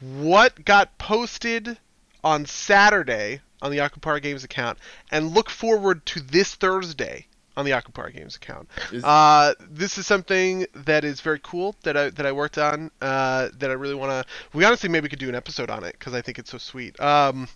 [0.00, 1.76] what got posted
[2.24, 4.78] on Saturday on the Akupara Games account,
[5.10, 7.26] and look forward to this Thursday
[7.58, 8.68] on the Akupara Games account.
[8.92, 12.90] Is- Uh, this is something that is very cool that I that I worked on.
[13.02, 14.24] Uh, that I really want to.
[14.56, 16.98] We honestly maybe could do an episode on it because I think it's so sweet.
[17.00, 17.48] Um,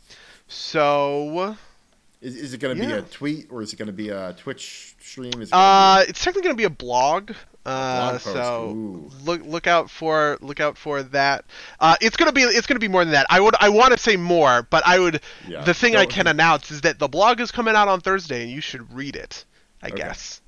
[0.48, 1.56] so
[2.20, 4.32] Is, is it going to be a tweet or is it going to be a
[4.34, 5.32] Twitch stream?
[5.40, 7.32] Is it Uh, it's technically going to be a blog.
[7.64, 9.10] Uh, so ooh.
[9.24, 11.44] look look out for look out for that.
[11.78, 13.24] Uh, it's gonna be it's gonna be more than that.
[13.30, 15.20] I would I want to say more, but I would.
[15.46, 18.42] Yeah, the thing I can announce is that the blog is coming out on Thursday,
[18.42, 19.44] and you should read it.
[19.82, 19.96] I Okay.
[19.96, 20.40] guess.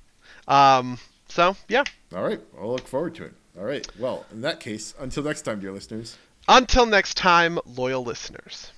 [0.48, 0.98] Um.
[1.28, 1.84] So yeah.
[2.14, 2.40] All right.
[2.60, 3.34] I'll look forward to it.
[3.58, 3.86] All right.
[3.98, 6.16] Well, in that case, until next time, dear listeners.
[6.48, 8.70] Until next time, loyal listeners.